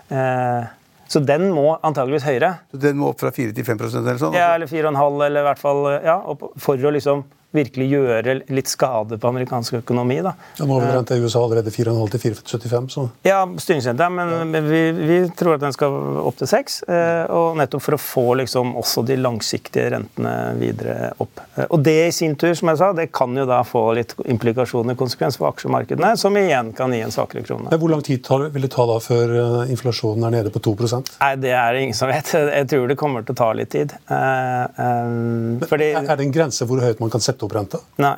Eh, 0.09 0.63
så 1.09 1.19
den 1.25 1.49
må 1.51 1.73
antageligvis 1.81 2.27
høyere. 2.27 2.59
Så 2.71 2.79
Den 2.79 2.99
må 3.01 3.09
opp 3.09 3.19
fra 3.19 3.31
4 3.33 3.51
til 3.57 3.65
5% 3.65 4.05
eller 4.05 4.21
sånn? 4.21 4.37
Ja, 4.37 4.53
eller 4.53 4.69
4,5 4.69 5.25
eller 5.25 5.41
i 5.41 5.47
hvert 5.47 5.61
fall 5.61 5.81
ja, 6.05 6.19
for 6.61 6.77
å 6.77 6.93
liksom 6.93 7.23
virkelig 7.55 7.87
gjøre 7.89 8.35
litt 8.53 8.69
skade 8.69 9.17
på 9.17 9.29
amerikansk 9.31 9.79
økonomi. 9.81 10.19
Da. 10.25 10.35
Ja, 10.59 10.67
nå 10.67 10.75
har 10.77 10.85
vi 10.85 10.91
renta 10.93 11.17
i 11.17 11.23
USA 11.23 11.41
allerede 11.41 11.73
4,5 11.73 12.11
til 12.13 12.21
4,75. 12.35 12.89
så... 12.93 13.05
Ja, 13.25 13.41
styringsrenta, 13.57 14.09
men, 14.13 14.53
ja. 14.53 14.61
vi, 14.61 14.81
vi, 14.93 15.17
tror 15.37 15.55
at 15.57 15.63
den 15.63 15.73
skal 15.73 15.95
opp 16.21 16.37
til 16.37 16.49
6. 16.51 16.77
Eh, 16.85 17.23
og 17.33 17.57
nettopp 17.57 17.85
for 17.85 17.97
å 17.97 18.01
få 18.01 18.25
liksom, 18.43 18.75
også 18.79 19.03
de 19.07 19.17
langsiktige 19.17 19.89
rentene 19.95 20.35
videre 20.59 21.09
opp. 21.17 21.41
Eh, 21.55 21.65
og 21.65 21.81
det 21.85 21.97
i 22.05 22.13
sin 22.13 22.37
tur, 22.39 22.53
som 22.57 22.69
jeg 22.69 22.81
sa, 22.83 22.91
det 22.97 23.09
kan 23.15 23.33
jo 23.37 23.47
da 23.49 23.63
få 23.65 23.83
litt 23.97 24.13
implikasjoner, 24.29 24.97
konsekvens 24.99 25.39
for 25.41 25.49
aksjemarkedene, 25.49 26.13
som 26.21 26.37
igjen 26.37 26.71
kan 26.77 26.93
gi 26.93 27.01
en 27.05 27.15
svakere 27.15 27.45
krone. 27.47 27.71
Men 27.73 27.81
hvor 27.81 27.93
lang 27.95 28.05
tid 28.05 28.29
vil 28.53 28.67
det 28.67 28.71
ta 28.75 28.85
da 28.89 28.99
før 29.01 29.35
eh, 29.41 29.73
inflasjonen 29.73 30.29
er 30.29 30.37
nede 30.37 30.53
på 30.53 30.61
2 30.69 30.77
Nei, 30.79 31.33
Det 31.41 31.51
er 31.55 31.73
det 31.73 31.81
ingen 31.87 31.97
som 31.97 32.09
vet. 32.11 32.29
Jeg 32.29 32.69
tror 32.69 32.87
det 32.89 32.97
kommer 32.99 33.25
til 33.25 33.33
å 33.33 33.39
ta 33.41 33.49
litt 33.57 33.71
tid. 33.73 33.93
Fordi... 34.05 35.89
Er 35.97 36.17
det 36.19 36.25
en 36.27 36.33
grense 36.33 36.65
hvor 36.69 36.81
høyt 36.83 37.01
man 37.01 37.11
kan 37.11 37.23
sette 37.23 37.38
sette 37.39 37.47
opp 37.47 37.55
renta? 37.55 37.79
Nei. 38.03 38.17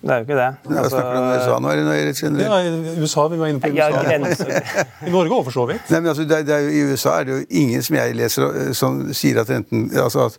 Det 0.00 0.14
er 0.14 0.22
jo 0.22 0.24
ikke 0.24 0.36
det. 0.38 0.44
Ja, 0.64 0.76
altså, 0.80 0.94
snakker 0.94 1.12
du 1.12 1.18
om 1.20 1.26
USA 1.34 1.56
nå? 1.60 1.70
eller 1.70 2.40
Ja, 2.40 2.60
i 2.64 3.02
USA, 3.02 3.26
Vi 3.28 3.36
var 3.36 3.50
inne 3.50 3.60
på 3.60 3.68
USA. 3.68 4.46
I 5.06 5.12
Norge 5.12 5.34
òg, 5.34 5.44
for 5.44 5.52
så 5.52 5.66
vidt. 5.68 5.90
Nei, 5.90 6.00
men 6.00 6.08
altså, 6.08 6.24
det, 6.24 6.38
det 6.48 6.54
er 6.56 6.70
I 6.72 6.80
USA 6.88 7.18
er 7.18 7.28
det 7.28 7.34
jo 7.34 7.42
ingen 7.50 7.84
som 7.84 7.98
jeg 7.98 8.16
leser 8.16 8.46
eh, 8.48 8.70
som 8.72 9.02
sier 9.12 9.42
at 9.42 9.52
renten 9.52 9.90
altså 9.92 10.30
at, 10.30 10.38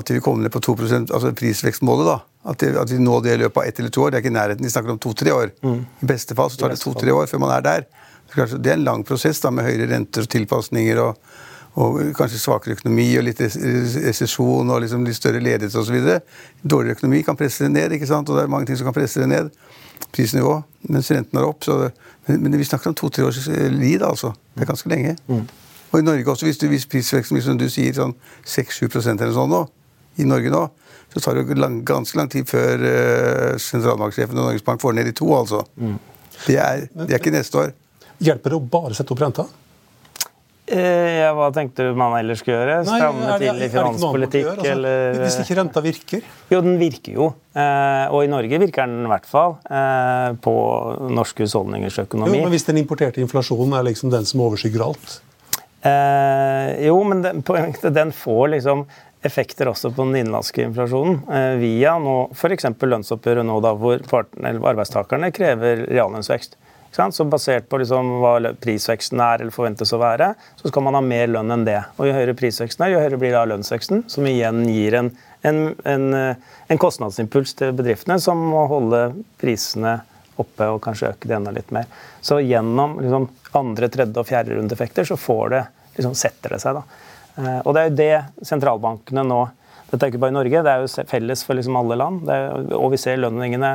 at 0.00 0.10
vi 0.10 0.18
kommer 0.18 0.42
ned 0.42 0.54
på 0.54 0.64
2 0.66 0.74
altså 0.98 1.30
prisvekstmålet. 1.38 2.10
da. 2.10 2.18
At 2.50 2.58
det, 2.58 2.72
at 2.74 2.90
vi 2.90 2.98
når 2.98 3.22
det 3.22 3.36
i 3.36 3.42
løpet 3.44 3.62
av 3.62 3.70
ett 3.70 3.78
eller 3.78 3.94
to 3.94 4.02
år. 4.02 4.10
Det 4.10 4.18
er 4.18 4.24
ikke 4.24 4.34
nærheten. 4.34 4.66
De 4.66 4.74
snakker 4.74 4.96
om 4.96 4.98
to-tre 4.98 5.36
år. 5.36 5.54
Mm. 5.62 5.78
I 6.02 6.10
beste 6.10 6.34
fall 6.34 6.50
så 6.50 6.64
tar 6.64 6.74
det 6.74 6.82
to-tre 6.82 7.14
år 7.14 7.30
før 7.30 7.44
man 7.44 7.54
er 7.54 7.68
der. 7.68 7.86
Det 8.34 8.66
er 8.66 8.80
en 8.80 8.88
lang 8.88 9.06
prosess 9.06 9.38
da, 9.44 9.52
med 9.54 9.68
høyere 9.68 9.92
renter 9.92 10.26
og 10.26 10.34
tilpasninger. 10.34 10.98
og 10.98 11.31
og 11.80 11.98
kanskje 12.16 12.40
svakere 12.40 12.76
økonomi 12.76 13.06
og 13.16 13.24
litt 13.24 13.38
resesjon 13.40 14.68
og 14.68 14.82
liksom 14.84 15.06
litt 15.08 15.16
større 15.16 15.40
ledighet 15.40 15.76
osv. 15.80 15.96
Dårligere 16.60 16.98
økonomi 16.98 17.22
kan 17.24 17.38
presse 17.38 17.64
det 17.64 17.72
ned, 17.72 17.94
ikke 17.96 18.08
sant? 18.10 18.28
og 18.28 18.36
det 18.36 18.44
er 18.44 18.52
mange 18.52 18.68
ting 18.68 18.76
som 18.76 18.90
kan 18.90 18.96
presse 18.96 19.22
det 19.22 19.30
ned. 19.30 19.48
Prisnivå, 20.12 20.58
mens 20.92 21.08
renten 21.14 21.40
er 21.40 21.46
opp. 21.48 21.64
Det, 21.64 21.92
men, 22.26 22.42
men, 22.44 22.58
vi 22.60 22.68
snakker 22.68 22.92
om 22.92 22.96
to-tre 22.98 23.24
års 23.24 23.40
lid, 23.48 24.02
altså. 24.04 24.34
Det 24.52 24.66
er 24.66 24.68
ganske 24.68 24.92
lenge. 24.92 25.16
Mm. 25.30 25.46
Og 25.92 25.98
i 26.00 26.04
Norge 26.04 26.34
også, 26.34 26.48
hvis, 26.48 26.60
du, 26.60 26.66
hvis 26.68 26.84
prisveksten 26.88 27.40
som 27.44 27.56
du 27.60 27.68
sier, 27.72 27.96
sånn 27.96 28.12
6-7% 28.48 29.16
eller 29.16 29.32
sånn 29.36 29.52
nå, 29.52 29.64
i 30.20 30.28
Norge 30.28 30.52
nå, 30.52 30.66
så 31.12 31.20
tar 31.24 31.40
det 31.40 31.56
lang, 31.60 31.80
ganske 31.88 32.16
lang 32.16 32.28
tid 32.32 32.48
før 32.48 32.84
uh, 32.84 33.48
sentralbanksjefen 33.60 34.36
og 34.36 34.50
Norges 34.50 34.64
Bank 34.64 34.80
får 34.84 34.96
ned 34.96 35.08
de 35.08 35.16
to, 35.16 35.28
altså. 35.36 35.64
Mm. 35.80 35.96
Det, 36.46 36.56
er, 36.58 36.86
det 36.92 37.10
er 37.10 37.20
ikke 37.20 37.32
neste 37.32 37.60
år. 37.60 37.74
Hjelper 38.22 38.52
det 38.52 38.60
å 38.60 38.64
bare 38.76 38.96
sette 38.96 39.12
opp 39.14 39.24
renta? 39.24 39.48
Eh, 40.72 41.18
ja, 41.20 41.32
hva 41.36 41.50
tenkte 41.52 41.84
du 41.84 41.98
man 41.98 42.14
ellers 42.16 42.40
skulle 42.40 42.56
gjøre? 42.56 42.76
Stramme 42.88 43.34
til 43.42 43.60
i 43.60 43.68
finanspolitikk? 43.72 44.46
Gjøre, 44.46 44.54
altså, 44.56 44.70
eller 44.72 45.18
Hvis 45.20 45.36
ikke 45.42 45.56
renta 45.58 45.82
virker? 45.84 46.24
Jo, 46.52 46.62
den 46.64 46.78
virker 46.80 47.18
jo. 47.18 47.28
Eh, 47.52 48.06
og 48.08 48.24
i 48.24 48.30
Norge 48.32 48.60
virker 48.62 48.88
den 48.88 49.04
i 49.04 49.10
hvert 49.12 49.28
fall 49.28 49.58
eh, 49.68 50.30
på 50.44 50.54
norske 51.12 51.44
husholdningers 51.44 52.00
økonomi. 52.06 52.38
Jo, 52.38 52.46
men 52.46 52.54
Hvis 52.54 52.66
den 52.70 52.80
importerte 52.80 53.20
inflasjonen 53.20 53.76
er 53.76 53.86
liksom 53.90 54.12
den 54.14 54.28
som 54.28 54.46
overskygger 54.48 54.88
alt? 54.88 55.20
jo, 55.82 56.94
men 57.10 57.24
den, 57.24 57.40
den 57.90 58.12
får 58.14 58.52
liksom 58.52 58.84
effekter 59.26 59.66
også 59.66 59.90
på 59.90 60.04
den 60.06 60.20
innenlandske 60.20 60.62
inflasjonen. 60.68 61.16
via 61.58 61.96
nå 61.98 62.12
f.eks. 62.36 62.68
lønnsoppgjøret 62.78 63.48
nå 63.48 63.56
da, 63.64 63.72
hvor 63.74 63.98
arbeidstakerne 63.98 65.32
krever 65.34 65.82
reallønnsvekst. 65.88 66.54
Så 66.92 67.24
basert 67.24 67.68
på 67.72 67.78
liksom 67.80 68.08
hva 68.20 68.52
prisveksten 68.60 69.20
er 69.24 69.40
eller 69.40 69.54
forventes 69.54 69.94
å 69.96 70.00
være, 70.02 70.34
så 70.60 70.68
skal 70.68 70.84
man 70.84 70.98
ha 70.98 71.00
mer 71.04 71.30
lønn 71.30 71.54
enn 71.54 71.64
det. 71.64 71.78
Og 71.96 72.08
Jo 72.08 72.16
høyere 72.18 72.36
prisveksten 72.36 72.84
er, 72.84 72.92
jo 72.92 73.00
høyere 73.00 73.20
blir 73.20 73.32
da 73.32 73.46
lønnsveksten, 73.48 74.04
som 74.12 74.28
igjen 74.28 74.60
gir 74.68 74.98
en, 75.00 75.08
en, 75.48 75.62
en, 75.88 76.08
en 76.68 76.82
kostnadsimpuls 76.82 77.56
til 77.56 77.72
bedriftene 77.78 78.18
som 78.20 78.42
må 78.52 78.66
holde 78.68 79.06
prisene 79.40 80.02
oppe 80.40 80.68
og 80.72 80.82
kanskje 80.84 81.14
øke 81.14 81.30
det 81.30 81.38
enda 81.38 81.52
litt 81.54 81.72
mer. 81.74 81.88
Så 82.20 82.40
gjennom 82.44 82.98
liksom, 83.00 83.28
andre, 83.58 83.88
tredje 83.92 84.20
og 84.20 84.28
fjerde 84.28 84.56
rundeeffekter 84.56 85.08
så 85.08 85.18
får 85.20 85.52
det, 85.54 85.64
liksom, 85.96 86.14
setter 86.18 86.56
det 86.56 86.62
seg. 86.62 86.78
da. 86.78 87.10
Eh, 87.40 87.58
og 87.64 87.74
det 87.74 87.82
er 87.82 87.90
jo 87.90 87.98
det 88.02 88.46
sentralbankene 88.52 89.26
nå 89.26 89.42
Dette 89.92 90.06
er 90.06 90.08
ikke 90.08 90.22
bare 90.22 90.32
i 90.32 90.34
Norge, 90.38 90.60
det 90.64 90.72
er 90.72 90.80
jo 90.80 91.04
felles 91.04 91.42
for 91.44 91.58
liksom 91.58 91.74
alle 91.76 91.98
land. 92.00 92.22
Er, 92.32 92.70
og 92.78 92.94
vi 92.94 93.00
ser 93.00 93.18
lønningene 93.20 93.74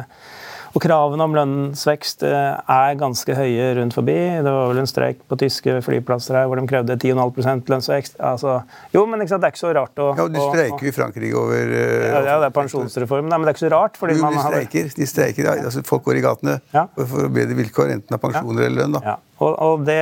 og 0.78 0.84
kravene 0.84 1.26
om 1.26 1.34
lønnsvekst 1.34 2.22
eh, 2.28 2.58
er 2.70 2.98
ganske 3.00 3.34
høye 3.34 3.70
rundt 3.80 3.96
forbi. 3.98 4.16
Det 4.46 4.52
var 4.54 4.70
vel 4.70 4.82
en 4.84 4.90
streik 4.90 5.24
på 5.26 5.38
tyske 5.42 5.80
flyplasser 5.82 6.38
her 6.38 6.50
hvor 6.50 6.60
de 6.60 6.68
krevde 6.70 6.98
10,5 7.02 7.64
lønnsvekst. 7.72 8.20
Altså, 8.22 8.60
jo, 8.94 9.06
men 9.10 9.24
det 9.24 9.32
er 9.34 9.50
ikke 9.50 9.64
så 9.64 9.74
rart 9.74 9.98
å 10.04 10.12
Ja, 10.20 10.28
De 10.30 10.44
streiker 10.44 10.86
jo 10.86 10.92
i 10.92 10.94
Frankrike 10.94 11.40
over 11.40 11.74
uh, 11.74 11.82
ja, 11.82 12.22
ja, 12.30 12.38
det 12.44 12.52
er 12.52 12.56
pensjonsreformen. 12.60 13.32
Nei, 13.32 13.40
men 13.40 13.50
det 13.50 13.56
er 13.56 13.58
ikke 13.58 13.66
så 13.66 13.74
rart. 13.74 13.98
fordi 13.98 14.20
jo, 14.20 14.26
man 14.28 14.38
de 14.38 14.46
streiker. 14.46 14.94
De 15.00 15.10
streiker, 15.10 15.52
altså 15.56 15.86
Folk 15.88 16.06
går 16.06 16.22
i 16.22 16.26
gatene 16.28 16.60
ja. 16.76 16.86
for 17.00 17.26
å 17.26 17.34
bedre 17.34 17.58
vilkår, 17.58 17.96
enten 17.98 18.20
av 18.20 18.22
pensjoner 18.22 18.68
eller 18.68 18.84
lønn. 18.84 19.00
da. 19.00 19.06
Ja. 19.16 19.18
Og, 19.38 19.52
og, 19.54 19.86
det, 19.86 20.02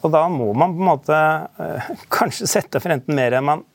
og, 0.00 0.10
da 0.12 0.26
må 0.32 0.52
man 0.56 0.76
på 0.76 0.84
en 0.84 0.92
måte 0.94 1.22
uh, 1.60 1.94
kanskje 2.16 2.48
sette 2.56 2.80
for 2.80 2.96
enten 2.96 3.20
mer 3.20 3.36
enn 3.36 3.50
man 3.52 3.68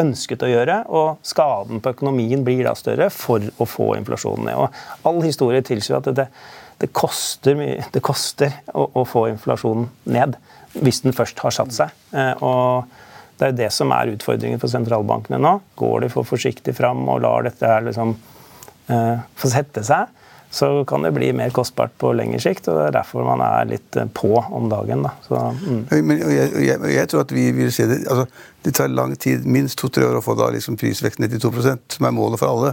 ønsket 0.00 0.44
å 0.44 0.50
gjøre, 0.50 0.80
og 0.92 1.24
skaden 1.26 1.80
på 1.82 1.92
økonomien 1.94 2.44
blir 2.46 2.64
da 2.66 2.74
større 2.78 3.08
for 3.14 3.42
å 3.58 3.68
få 3.68 3.94
inflasjonen 3.98 4.50
ned. 4.50 4.60
Og 4.60 5.08
all 5.08 5.22
historie 5.24 5.64
tilsier 5.64 5.98
at 5.98 6.10
det, 6.16 6.28
det 6.82 6.90
koster, 6.96 7.58
det 7.92 8.04
koster 8.04 8.60
å, 8.74 8.86
å, 8.92 9.06
få 9.08 9.26
inflasjonen 9.32 9.88
ned, 10.12 10.36
hvis 10.76 11.02
den 11.06 11.16
først 11.16 11.40
har 11.44 11.54
satt 11.56 11.74
seg. 11.76 11.96
Eh, 12.12 12.44
og 12.44 12.86
det 13.40 13.50
er 13.50 13.56
det 13.56 13.70
som 13.74 13.92
er 13.92 14.14
utfordringen 14.14 14.60
for 14.60 14.72
sentralbankene 14.72 15.40
nå. 15.42 15.58
Går 15.76 16.06
de 16.06 16.12
for 16.12 16.28
forsiktig 16.28 16.76
fram 16.76 17.04
og 17.12 17.22
lar 17.24 17.44
dette 17.44 17.68
her 17.68 17.84
liksom 17.84 18.14
uh, 18.88 19.16
få 19.36 19.50
sette 19.52 19.82
seg, 19.84 20.08
så 20.56 20.84
kan 20.88 21.02
det 21.04 21.12
bli 21.12 21.32
mer 21.36 21.50
kostbart 21.52 21.92
på 22.00 22.14
lengre 22.16 22.40
sikt. 22.40 22.68
og 22.68 22.78
Det 22.78 22.84
er 22.88 22.94
derfor 22.96 23.26
man 23.26 23.42
er 23.44 23.68
litt 23.68 23.96
eh, 24.00 24.08
på 24.08 24.32
om 24.40 24.70
dagen. 24.72 25.02
Da. 25.04 25.12
Så, 25.26 25.40
mm. 25.52 25.82
Men, 25.90 26.22
jeg, 26.32 26.52
jeg, 26.64 26.92
jeg, 26.94 27.08
tror 27.12 27.26
at 27.26 27.34
vi 27.36 27.50
vil 27.58 27.72
se 27.74 27.84
det 27.90 27.98
altså, 28.06 28.24
Det 28.64 28.72
tar 28.74 28.88
lang 28.88 29.12
tid, 29.20 29.44
minst 29.44 29.78
to-tre 29.78 30.06
år, 30.08 30.16
å 30.16 30.24
få 30.24 30.34
da 30.38 30.48
liksom 30.54 30.78
prisveksten 30.80 31.26
ned 31.26 31.36
til 31.36 31.44
2 31.44 31.66
som 31.92 32.08
er 32.08 32.16
målet 32.16 32.40
for 32.40 32.48
alle. 32.48 32.72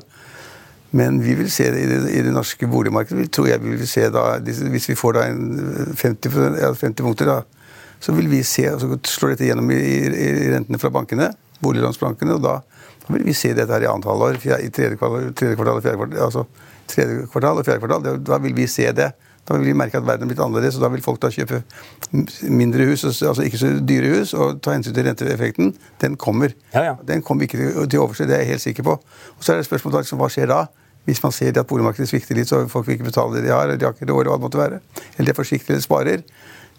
Men 0.96 1.19
vi 1.26 1.36
vil 1.36 1.52
se 1.52 1.67
det 1.74 1.84
i 1.84 1.89
det, 1.89 2.00
i 2.13 2.24
det 2.24 2.32
norske 2.34 2.69
boligmarkedet. 2.69 3.19
Vi 3.19 3.30
tror 3.36 3.52
jeg 3.52 3.62
vi 3.62 3.76
vil 3.76 3.89
se 3.89 4.08
da, 4.13 4.39
Hvis 4.39 4.89
vi 4.89 4.96
får 4.96 5.19
da 5.19 5.28
en 5.28 5.93
50, 6.00 6.60
ja, 6.62 6.74
50 6.74 7.04
punkter, 7.04 7.30
da, 7.30 7.63
så 8.00 8.15
vil 8.15 8.30
vi 8.32 8.43
se, 8.48 8.67
så 8.80 8.98
slår 9.08 9.36
dette 9.36 9.48
gjennom 9.48 9.72
i, 9.76 9.80
i 10.08 10.52
rentene 10.54 10.80
fra 10.80 10.91
bankene, 10.93 11.34
boliglånsbankene, 11.63 12.38
og 12.38 12.46
da, 12.46 12.60
vil 13.10 13.26
vi 13.28 13.36
se 13.36 13.52
dette 13.56 13.74
her 13.74 13.86
i 13.86 13.89
annet 13.91 14.08
halvår, 14.08 14.39
i 14.39 14.69
tredje 14.72 15.00
kvartal, 15.00 15.34
tredje 15.36 15.58
kvartal 15.60 15.82
fjerde 15.84 16.00
kvartal, 16.00 16.24
altså 16.30 16.46
tredje 16.89 17.28
kvartal 17.32 17.62
og 17.62 17.67
fjerde 17.67 17.84
kvartal. 17.84 18.19
Da 18.26 18.39
vil 18.43 18.56
vi 18.58 18.67
se 18.72 18.89
det. 18.96 19.12
Da 19.43 19.58
vil 19.58 19.65
vi 19.67 19.76
merke 19.76 20.00
at 20.00 20.06
verden 20.08 20.24
er 20.24 20.32
blitt 20.32 20.41
annerledes, 20.43 20.78
og 20.80 20.86
da 20.86 20.89
vil 20.93 21.04
folk 21.04 21.19
da 21.24 21.28
kjøpe 21.34 21.60
mindre 22.48 22.86
hus, 22.88 23.04
altså 23.04 23.43
ikke 23.43 23.60
så 23.60 23.74
dyre 23.84 24.13
hus, 24.13 24.32
og 24.39 24.62
ta 24.63 24.72
hensyn 24.72 24.96
til 24.96 25.04
renteeffekten. 25.10 25.74
Den 26.00 26.15
kommer. 26.15 26.56
Ja, 26.72 26.86
ja. 26.91 26.93
Den 27.08 27.26
kommer 27.28 27.43
ikke 27.43 27.60
til 27.60 28.00
å 28.00 28.06
overse, 28.06 28.28
det 28.30 28.38
er 28.38 28.46
jeg 28.46 28.54
helt 28.54 28.63
sikker 28.63 28.88
på. 28.88 28.96
Og 29.36 29.43
Så 29.43 29.54
er 29.54 29.60
det 29.60 29.67
spørsmålet 29.67 30.06
liksom, 30.06 30.22
hva 30.24 30.32
skjer 30.32 30.48
da? 30.54 30.62
Hvis 31.04 31.19
man 31.19 31.36
ser 31.36 31.60
at 31.60 31.67
boligmarkedet 31.67 32.08
svikter 32.08 32.39
litt, 32.39 32.48
så 32.48 32.62
folk 32.72 32.88
vil 32.88 32.96
ikke 32.96 33.10
betale 33.10 33.36
det 33.36 33.43
de 33.50 33.52
har, 33.52 33.67
eller 33.67 33.80
de 33.80 33.89
har 33.89 33.96
ikke 33.98 34.08
råd, 34.08 34.32
hva 34.32 34.39
det 34.39 34.46
måtte 34.46 34.62
være. 34.62 34.80
Eller 35.17 35.28
de 35.28 35.36
er 35.36 35.41
forsiktige 35.41 35.76
eller 35.76 35.84
sparer. 35.84 36.24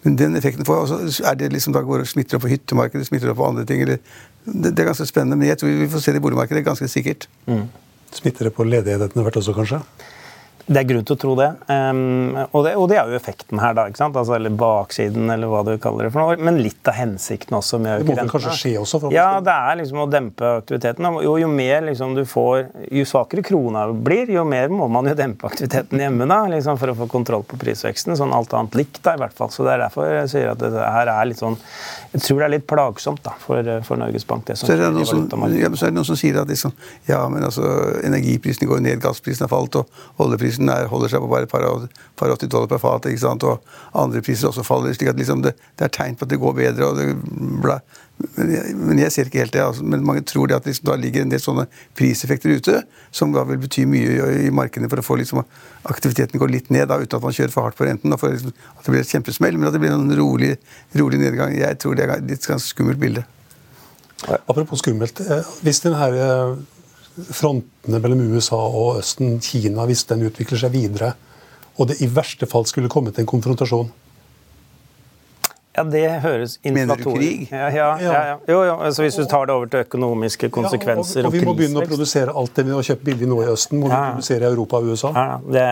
Men 0.05 0.17
den 0.17 0.37
effekten 0.37 0.65
får, 0.65 0.87
også, 0.87 1.25
er 1.29 1.37
det 1.41 1.53
liksom, 1.53 1.73
da 1.77 1.81
går 1.85 2.05
og 2.05 2.09
smitter 2.09 2.37
opp 2.37 2.47
på 2.47 2.53
hyttemarkedet, 2.53 3.07
smitter 3.09 3.33
opp 3.33 3.43
på 3.43 3.47
andre 3.53 3.65
ting. 3.69 3.85
Eller, 3.85 4.01
det, 4.45 4.73
det, 4.73 4.79
er 4.79 4.89
ganske 4.89 5.07
spennende, 5.09 5.37
men 5.37 5.49
jeg 5.49 5.61
tror 5.61 5.69
vi 5.69 5.89
får 5.93 6.05
se 6.05 6.13
det 6.13 6.21
i 6.21 6.25
boligmarkedet 6.25 6.65
ganske 6.65 6.89
sikkert. 6.89 7.29
Mm. 7.49 7.67
Smitter 8.13 8.49
det 8.49 8.55
på 8.57 8.67
ledigheten 8.67 9.07
etter 9.09 9.27
hvert 9.27 9.41
også, 9.41 9.55
kanskje? 9.57 9.81
Det 10.65 10.81
er 10.81 10.87
grunn 10.89 11.05
til 11.05 11.13
å 11.13 11.21
tro 11.21 11.33
det. 11.37 11.47
Um, 11.69 12.37
og, 12.47 12.63
det 12.65 12.71
og 12.81 12.87
det 12.89 12.97
er 12.97 13.11
jo 13.13 13.19
effekten 13.19 13.61
her, 13.61 13.75
da. 13.77 13.85
ikke 13.91 14.01
sant? 14.01 14.17
Altså, 14.17 14.33
eller 14.39 14.55
baksiden, 14.57 15.29
eller 15.35 15.51
hva 15.51 15.61
du 15.67 15.75
kaller 15.83 16.09
det. 16.09 16.13
for 16.15 16.25
noe. 16.25 16.39
Men 16.41 16.61
litt 16.65 16.89
av 16.89 16.97
hensikten 16.97 17.59
også. 17.59 17.81
med 17.85 18.01
Det 18.01 18.09
må 18.09 18.17
vel 18.17 18.31
kanskje 18.33 18.55
skje 18.57 18.73
også? 18.81 19.03
For 19.03 19.13
ja, 19.13 19.43
det 19.45 19.53
er 19.53 19.77
liksom 19.83 20.01
å 20.01 20.07
dempe 20.09 20.55
aktiviteten. 20.63 21.09
Jo, 21.27 21.35
jo 21.43 21.51
mer 21.53 21.85
liksom, 21.91 22.15
du 22.17 22.23
får, 22.29 22.63
jo 22.89 23.05
svakere 23.09 23.45
krona 23.45 23.85
blir, 23.93 24.33
jo 24.33 24.47
mer 24.49 24.73
må 24.73 24.89
man 24.89 25.11
jo 25.11 25.17
dempe 25.19 25.51
aktiviteten 25.51 26.01
hjemme 26.01 26.29
da, 26.31 26.41
liksom, 26.55 26.81
for 26.81 26.95
å 26.95 26.97
få 27.03 27.11
kontroll 27.13 27.45
på 27.51 27.61
prisveksten. 27.61 28.17
Sånn 28.17 28.33
alt 28.33 28.57
annet 28.57 28.81
likt, 28.81 29.03
da, 29.05 29.19
i 29.19 29.21
hvert 29.21 29.37
fall. 29.37 29.53
Så 29.53 29.69
det 29.69 29.77
er 29.77 29.85
derfor 29.85 30.09
jeg 30.15 30.33
sier 30.33 30.55
at 30.55 30.65
det 30.65 30.73
her 30.81 31.13
er 31.13 31.29
litt 31.29 31.43
sånn 31.43 31.59
Jeg 32.15 32.25
tror 32.25 32.41
det 32.41 32.47
er 32.47 32.55
litt 32.57 32.67
plagsomt 32.71 33.21
da, 33.27 33.37
for, 33.43 33.69
for 33.85 34.01
Norges 34.01 34.25
Bank. 34.25 34.49
det 34.49 34.57
som 34.57 34.71
så 34.71 34.79
er 34.79 34.81
det, 34.81 35.07
som, 35.11 35.29
ja, 35.53 35.71
så 35.75 35.89
er 35.89 35.93
det 35.93 35.99
noen 35.99 36.09
som 36.09 36.19
sier 36.19 36.41
at 36.41 36.49
liksom, 36.49 36.73
ja, 37.11 37.21
men 37.29 37.45
altså, 37.45 37.69
energiprisene 38.07 38.71
går 38.71 38.85
ned, 38.87 39.03
gassprisene 39.05 39.49
har 39.49 39.53
falt, 39.53 39.77
og 39.83 40.23
oljeprisen 40.25 40.54
oljeprisen 40.55 40.71
er, 40.71 40.89
holder 40.89 41.11
seg 41.11 41.23
på 41.23 41.29
bare 41.31 41.47
et 41.47 41.51
par, 41.51 41.89
par 42.17 42.33
80 42.35 42.49
dollar 42.51 42.69
per 42.69 42.79
fat, 42.79 43.07
ikke 43.07 43.23
sant? 43.23 43.45
og 43.45 43.63
andre 43.95 44.23
priser 44.23 44.49
også 44.49 44.65
faller. 44.65 44.95
slik 44.95 45.11
at 45.11 45.19
liksom 45.19 45.43
det, 45.43 45.55
det, 45.77 45.85
er 45.85 45.93
tegn 45.93 46.17
på 46.17 46.25
at 46.25 46.31
det 46.31 46.41
går 46.41 46.55
bedre. 46.55 46.87
og 46.87 46.97
det 46.99 47.17
bla. 47.63 47.81
Men 48.37 48.51
jeg, 48.53 48.75
men 48.79 48.99
jeg 48.99 49.13
ser 49.13 49.27
ikke 49.27 49.43
helt 49.43 49.53
det. 49.53 49.63
Altså. 49.63 49.85
Men 49.85 50.05
mange 50.05 50.23
tror 50.23 50.47
det 50.47 50.57
at 50.57 50.67
liksom, 50.67 50.87
da 50.87 50.97
ligger 50.97 51.23
en 51.23 51.31
del 51.31 51.41
sånne 51.41 51.67
priseffekter 51.97 52.55
ute, 52.55 52.83
som 53.11 53.33
da 53.35 53.45
vil 53.45 53.59
bety 53.59 53.87
mye 53.87 54.15
i, 54.15 54.47
i 54.47 54.51
markedene 54.55 54.89
for 54.89 55.03
å 55.03 55.07
få 55.07 55.19
liksom, 55.19 55.43
aktiviteten 55.91 56.41
går 56.41 56.53
litt 56.53 56.71
ned, 56.71 56.89
da, 56.89 57.01
uten 57.03 57.19
at 57.19 57.25
man 57.25 57.35
kjører 57.35 57.55
for 57.55 57.67
hardt 57.67 57.79
på 57.79 57.89
renten. 57.89 58.15
Da, 58.15 58.21
for, 58.21 58.35
liksom, 58.35 58.55
At 58.79 58.85
det 58.87 58.95
blir 58.95 59.05
et 59.05 59.15
kjempesmell, 59.15 59.59
men 59.59 59.71
at 59.71 59.77
det 59.77 59.83
blir 59.83 59.97
en 59.97 60.19
rolig, 60.19 60.55
rolig 60.95 61.23
nedgang. 61.23 61.57
Jeg 61.59 61.81
tror 61.83 61.99
det 61.99 62.07
er 62.07 62.19
et 62.21 62.51
ganske 62.51 62.71
skummelt 62.71 63.03
bilde. 63.03 63.27
Apropos 64.25 64.81
skummelt. 64.81 65.21
Eh, 65.21 65.51
hvis 65.67 65.83
den 65.85 65.97
her 65.99 66.15
eh, 66.17 66.55
frontene 67.15 68.01
mellom 68.03 68.25
USA 68.35 68.59
og 68.59 69.01
Østen, 69.01 69.39
Kina, 69.45 69.87
hvis 69.89 70.05
den 70.11 70.27
utvikler 70.29 70.61
seg 70.61 70.75
videre, 70.75 71.15
og 71.79 71.91
det 71.91 72.01
i 72.03 72.09
verste 72.11 72.47
fall 72.51 72.67
skulle 72.71 72.91
komme 72.93 73.13
til 73.15 73.25
en 73.25 73.31
konfrontasjon? 73.31 73.93
Ja, 75.75 75.83
det 75.91 76.05
høres 76.23 76.59
Mener 76.63 76.95
du 76.95 77.09
krig? 77.09 77.49
Ja, 77.51 77.67
ja, 77.75 77.87
ja, 77.99 78.19
ja. 78.29 78.35
Jo, 78.47 78.61
jo, 78.63 78.75
altså 78.87 79.03
Hvis 79.03 79.17
du 79.19 79.25
tar 79.27 79.49
det 79.51 79.55
over 79.57 79.71
til 79.71 79.83
økonomiske 79.83 80.49
konsekvenser 80.55 81.25
og, 81.25 81.33
og, 81.33 81.35
vi 81.35 81.43
må 81.43 81.55
begynne 81.59 81.83
å 81.83 81.89
produsere 81.89 82.31
alt 82.31 82.55
det 82.55 82.67
vi 82.69 82.77
har 82.77 82.87
kjøpt 82.91 83.03
billig 83.09 83.31
nå 83.31 83.41
i 83.43 83.49
Østen, 83.51 83.81
må 83.83 83.91
vi 83.91 83.97
produsere 83.97 84.47
i 84.47 84.53
Europa 84.53 84.79
og 84.79 84.93
USA. 84.93 85.11
Ja, 85.17 85.41
det, 85.43 85.65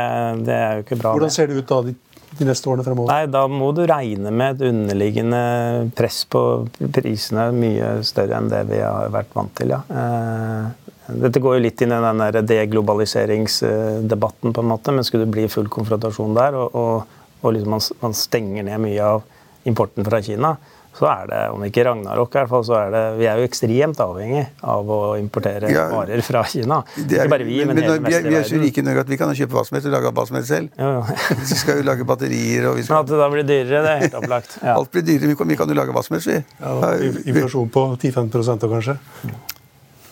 det, 0.48 0.56
er 0.56 0.80
jo 0.80 0.86
ikke 0.88 0.98
bra. 1.04 1.14
Hvordan 1.14 1.34
ser 1.36 1.52
det 1.52 1.60
ut 1.60 1.70
da 1.70 1.78
de, 1.86 1.94
de 2.40 2.48
neste 2.50 2.72
årene 2.72 2.86
fremover? 2.88 3.14
Nei, 3.14 3.30
Da 3.30 3.44
må 3.46 3.70
du 3.78 3.84
regne 3.86 4.34
med 4.34 4.58
et 4.58 4.72
underliggende 4.72 5.42
press 5.98 6.24
på 6.34 6.44
prisene 6.82 7.52
mye 7.54 7.94
større 8.06 8.42
enn 8.42 8.50
det 8.50 8.64
vi 8.72 8.82
har 8.82 9.12
vært 9.14 9.38
vant 9.38 9.54
til, 9.60 9.76
ja. 9.76 9.84
Eh, 9.86 10.91
dette 11.20 11.40
går 11.42 11.52
jo 11.56 11.62
litt 11.64 11.82
inn 11.84 11.94
i 11.94 12.04
den 12.04 12.18
der 12.22 12.34
deglobaliseringsdebatten, 12.46 14.52
på 14.52 14.60
en 14.62 14.70
måte, 14.70 14.90
men 14.94 15.04
skulle 15.06 15.26
det 15.26 15.34
bli 15.34 15.52
full 15.52 15.68
konfrontasjon 15.72 16.36
der, 16.38 16.52
og, 16.58 16.68
og, 16.78 16.96
og 17.42 17.48
liksom 17.56 17.70
man, 17.76 17.82
man, 18.04 18.14
stenger 18.16 18.62
ned 18.68 18.78
mye 18.82 19.02
av 19.14 19.18
importen 19.68 20.02
fra 20.06 20.18
Kina, 20.24 20.50
så 20.92 21.04
er 21.08 21.24
det, 21.30 21.42
om 21.54 21.60
ikke 21.64 21.84
Ragnarok, 21.86 22.30
i 22.34 22.36
hvert 22.36 22.50
fall, 22.50 22.64
så 22.68 22.74
er 22.76 22.90
det 22.92 23.16
Vi 23.16 23.24
er 23.30 23.36
jo 23.40 23.46
ekstremt 23.48 23.98
avhengig 24.04 24.42
av 24.74 24.84
å 24.92 25.16
importere 25.16 25.70
ja, 25.72 25.86
varer 25.88 26.20
fra 26.26 26.42
Kina. 26.44 26.82
Er, 27.00 27.04
ikke 27.06 27.32
bare 27.32 27.46
vi, 27.48 27.64
men, 27.64 27.72
men 27.78 27.84
hele 27.86 28.02
vi, 28.04 28.12
er, 28.18 28.22
vi 28.26 28.36
er 28.36 28.44
så 28.44 28.60
rike 28.60 28.80
i 28.82 28.84
Norge 28.84 29.00
at 29.06 29.12
vi 29.14 29.18
kan 29.22 29.32
kjøpe 29.38 29.56
hva 29.56 29.62
som 29.64 29.74
helst 29.78 29.88
og 29.88 29.94
lage 29.96 30.12
hva 30.18 30.24
som 30.28 30.36
helst 30.36 30.50
selv. 30.52 30.68
Ja, 30.76 30.90
ja. 30.98 31.02
vi 31.40 31.56
skal 31.62 31.80
jo 31.80 31.86
lage 31.88 32.04
batterier 32.08 32.62
og 32.68 32.76
vi 32.76 32.82
skal... 32.84 32.98
Men 32.98 33.04
at 33.06 33.10
det 33.14 33.18
da 33.22 33.26
blir 33.32 33.44
dyrere, 33.48 33.80
det 33.86 33.94
er 33.94 34.04
helt 34.04 34.18
opplagt. 34.20 34.58
Ja. 34.62 34.76
Alt 34.76 34.92
blir 34.92 35.06
dyrere. 35.06 35.32
Vi 35.32 35.38
kan, 35.40 35.48
vi 35.48 35.56
kan 35.58 35.72
jo 35.72 35.78
lage 35.80 35.96
hva 35.96 36.04
som 36.04 36.18
helst, 36.18 36.28
vi. 36.28 36.36
Ja, 36.60 36.92
inflasjon 37.24 37.72
på 37.72 37.88
10-15% 37.96 38.68
kanskje? 38.76 38.98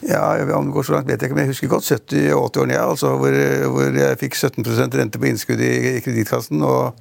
Ja, 0.08 0.56
Om 0.56 0.66
det 0.66 0.72
går 0.72 0.82
så 0.82 0.92
langt, 0.92 1.08
vet 1.08 1.20
jeg 1.20 1.28
ikke, 1.28 1.36
men 1.36 1.44
jeg 1.44 1.52
husker 1.52 1.68
godt 1.68 1.90
70- 1.92 2.32
og 2.32 2.46
80-årene, 2.48 2.72
ja, 2.72 2.86
altså, 2.88 3.12
hvor, 3.20 3.34
hvor, 3.68 3.98
jeg 3.98 4.18
fikk 4.20 4.34
17 4.34 4.64
rente 4.96 5.20
på 5.20 5.28
innskudd 5.28 5.60
i, 5.60 5.72
i 5.96 6.00
kredittkassen. 6.00 6.62
Og, 6.62 6.94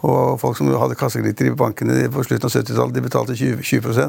og, 0.00 0.40
folk 0.40 0.56
som 0.56 0.70
hadde 0.72 0.96
kassekreditter 0.96 1.50
i 1.50 1.54
bankene 1.56 2.08
på 2.12 2.24
slutten 2.24 2.48
av 2.48 2.54
70-tallet, 2.54 2.94
de 2.96 3.04
betalte 3.04 3.36
20, 3.36 3.60
20 3.60 4.08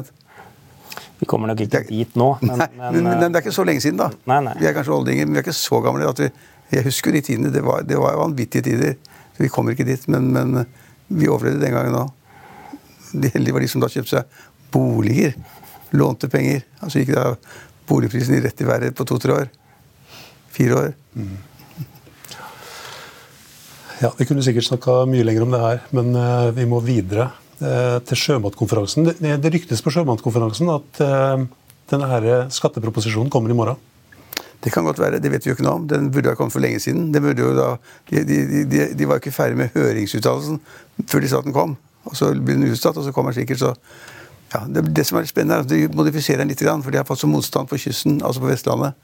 Vi 1.20 1.28
kommer 1.28 1.52
nok 1.52 1.60
ikke 1.60 1.84
dit 1.90 2.16
nå. 2.16 2.30
Men, 2.40 2.56
nei, 2.56 2.68
men, 2.78 3.02
men, 3.02 3.10
men, 3.10 3.28
det 3.28 3.42
er 3.42 3.44
ikke 3.44 3.54
så 3.58 3.66
lenge 3.68 3.84
siden, 3.84 4.00
da. 4.00 4.08
Nei, 4.32 4.40
nei. 4.48 4.54
Vi 4.60 4.70
er 4.70 4.76
kanskje 4.78 4.96
oldinger, 4.96 5.28
men 5.28 5.36
vi 5.36 5.42
er 5.42 5.46
ikke 5.46 5.58
så 5.58 5.82
gamle. 5.84 6.08
at 6.08 6.24
vi, 6.24 6.30
Jeg 6.72 6.86
husker 6.88 7.12
de 7.12 7.20
tidene. 7.20 7.52
Det 7.52 7.62
var, 7.64 7.84
det 7.84 8.00
var 8.00 8.16
vanvittige 8.16 8.64
tider. 8.64 8.96
Vi 9.36 9.52
kommer 9.52 9.76
ikke 9.76 9.84
dit, 9.84 10.08
men, 10.08 10.32
men 10.32 10.64
vi 11.12 11.28
overlevde 11.28 11.60
den 11.66 11.76
gangen 11.76 12.00
òg. 12.00 12.16
De 13.12 13.28
heldige 13.34 13.52
var 13.52 13.60
de 13.60 13.68
som 13.68 13.82
da 13.82 13.92
kjøpte 13.92 14.16
seg 14.16 14.40
boliger. 14.72 15.36
Lånte 15.92 16.32
penger. 16.32 16.64
Altså 16.80 17.02
ikke 17.02 17.18
da 17.18 17.34
boligprisen 17.88 18.42
rett 18.42 18.60
i 18.60 18.68
været 18.68 18.96
på 18.96 19.06
to-tre 19.08 19.34
år. 19.44 19.50
Fire 20.52 20.78
år. 20.78 20.92
Mm. 21.14 21.36
Ja, 24.02 24.10
Vi 24.18 24.26
kunne 24.26 24.42
sikkert 24.42 24.66
snakka 24.66 25.04
mye 25.06 25.24
lenger 25.24 25.44
om 25.44 25.54
det 25.54 25.62
her, 25.62 25.80
men 25.94 26.16
uh, 26.16 26.50
vi 26.56 26.66
må 26.66 26.80
videre 26.82 27.28
uh, 27.62 27.98
til 28.08 28.18
sjømatkonferansen. 28.18 29.06
Det, 29.06 29.36
det, 29.44 29.52
ryktes 29.54 29.82
på 29.84 29.92
sjømatkonferansen 29.94 30.72
at 30.74 31.02
uh, 31.06 31.44
denne 31.92 32.38
skatteproposisjonen 32.50 33.30
kommer 33.30 33.52
i 33.52 33.58
morgen. 33.58 33.78
Det 34.62 34.70
kan 34.74 34.86
godt 34.86 35.00
være, 35.02 35.18
det 35.22 35.30
vet 35.30 35.46
vi 35.46 35.50
jo 35.50 35.56
ikke 35.56 35.66
noe 35.66 35.80
om. 35.80 35.86
Den 35.90 36.10
burde 36.14 36.30
ha 36.30 36.38
kommet 36.38 36.54
for 36.54 36.62
lenge 36.62 36.80
siden. 36.82 37.10
Da, 37.14 37.20
de, 37.22 38.24
de, 38.26 38.42
de, 38.70 38.82
de, 38.94 39.06
var 39.06 39.18
jo 39.18 39.24
ikke 39.24 39.34
ferdig 39.34 39.58
med 39.58 39.74
høringsuttalelsen 39.74 40.60
før 41.10 41.22
de 41.22 41.30
sa 41.30 41.40
at 41.42 41.48
den 41.48 41.56
kom. 41.56 41.74
Og 42.06 42.18
Så 42.18 42.30
blir 42.34 42.58
den 42.58 42.70
utsatt, 42.70 42.98
og 42.98 43.06
så 43.06 43.14
kommer 43.14 43.34
den 43.34 43.42
sikkert 43.42 43.62
så 43.62 43.72
ja, 44.52 44.62
det, 44.68 44.84
det, 44.94 45.06
som 45.08 45.18
er 45.18 45.28
spennende, 45.28 45.60
er 45.60 45.66
at 45.66 45.70
de 45.70 45.96
modifiserer 45.96 46.42
den 46.42 46.52
litt, 46.52 46.62
for 46.62 46.92
de 46.92 47.00
har 47.00 47.08
fått 47.08 47.22
så 47.22 47.30
motstand 47.30 47.70
på 47.70 47.80
kysten, 47.80 48.20
altså 48.24 48.42
på 48.44 48.50
Vestlandet. 48.52 48.98